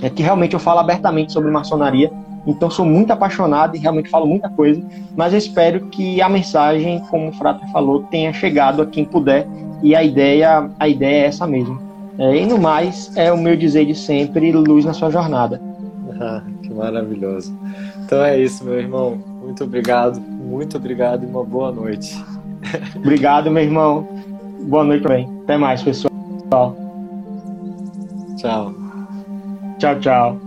É 0.01 0.09
que 0.09 0.23
realmente 0.23 0.55
eu 0.55 0.59
falo 0.59 0.79
abertamente 0.79 1.31
sobre 1.31 1.51
maçonaria. 1.51 2.11
Então 2.45 2.69
sou 2.69 2.85
muito 2.85 3.11
apaixonado 3.11 3.75
e 3.75 3.79
realmente 3.79 4.09
falo 4.09 4.25
muita 4.25 4.49
coisa, 4.49 4.81
mas 5.15 5.31
eu 5.31 5.39
espero 5.39 5.87
que 5.87 6.21
a 6.21 6.27
mensagem, 6.27 6.99
como 7.09 7.29
o 7.29 7.33
Frater 7.33 7.69
falou, 7.71 8.03
tenha 8.03 8.33
chegado 8.33 8.81
a 8.81 8.85
quem 8.85 9.05
puder 9.05 9.47
e 9.81 9.95
a 9.95 10.03
ideia, 10.03 10.69
a 10.79 10.87
ideia 10.87 11.23
é 11.23 11.27
essa 11.27 11.47
mesmo. 11.47 11.81
É, 12.17 12.35
e 12.35 12.45
no 12.45 12.59
mais, 12.59 13.15
é 13.15 13.31
o 13.31 13.37
meu 13.37 13.55
dizer 13.55 13.85
de 13.85 13.95
sempre, 13.95 14.51
luz 14.51 14.85
na 14.85 14.93
sua 14.93 15.09
jornada. 15.09 15.59
Ah, 16.19 16.43
que 16.61 16.73
maravilhoso. 16.73 17.57
Então 18.05 18.23
é 18.23 18.39
isso, 18.39 18.63
meu 18.63 18.77
irmão. 18.77 19.17
Muito 19.41 19.63
obrigado, 19.63 20.19
muito 20.19 20.77
obrigado 20.77 21.23
e 21.23 21.25
uma 21.25 21.43
boa 21.43 21.71
noite. 21.71 22.15
Obrigado, 22.95 23.51
meu 23.51 23.61
irmão. 23.61 24.07
Boa 24.61 24.85
noite 24.85 25.03
também. 25.03 25.29
Até 25.43 25.57
mais, 25.57 25.83
pessoal. 25.83 26.13
Tchau. 28.37 28.73
Tchau, 29.79 29.99
tchau. 29.99 30.42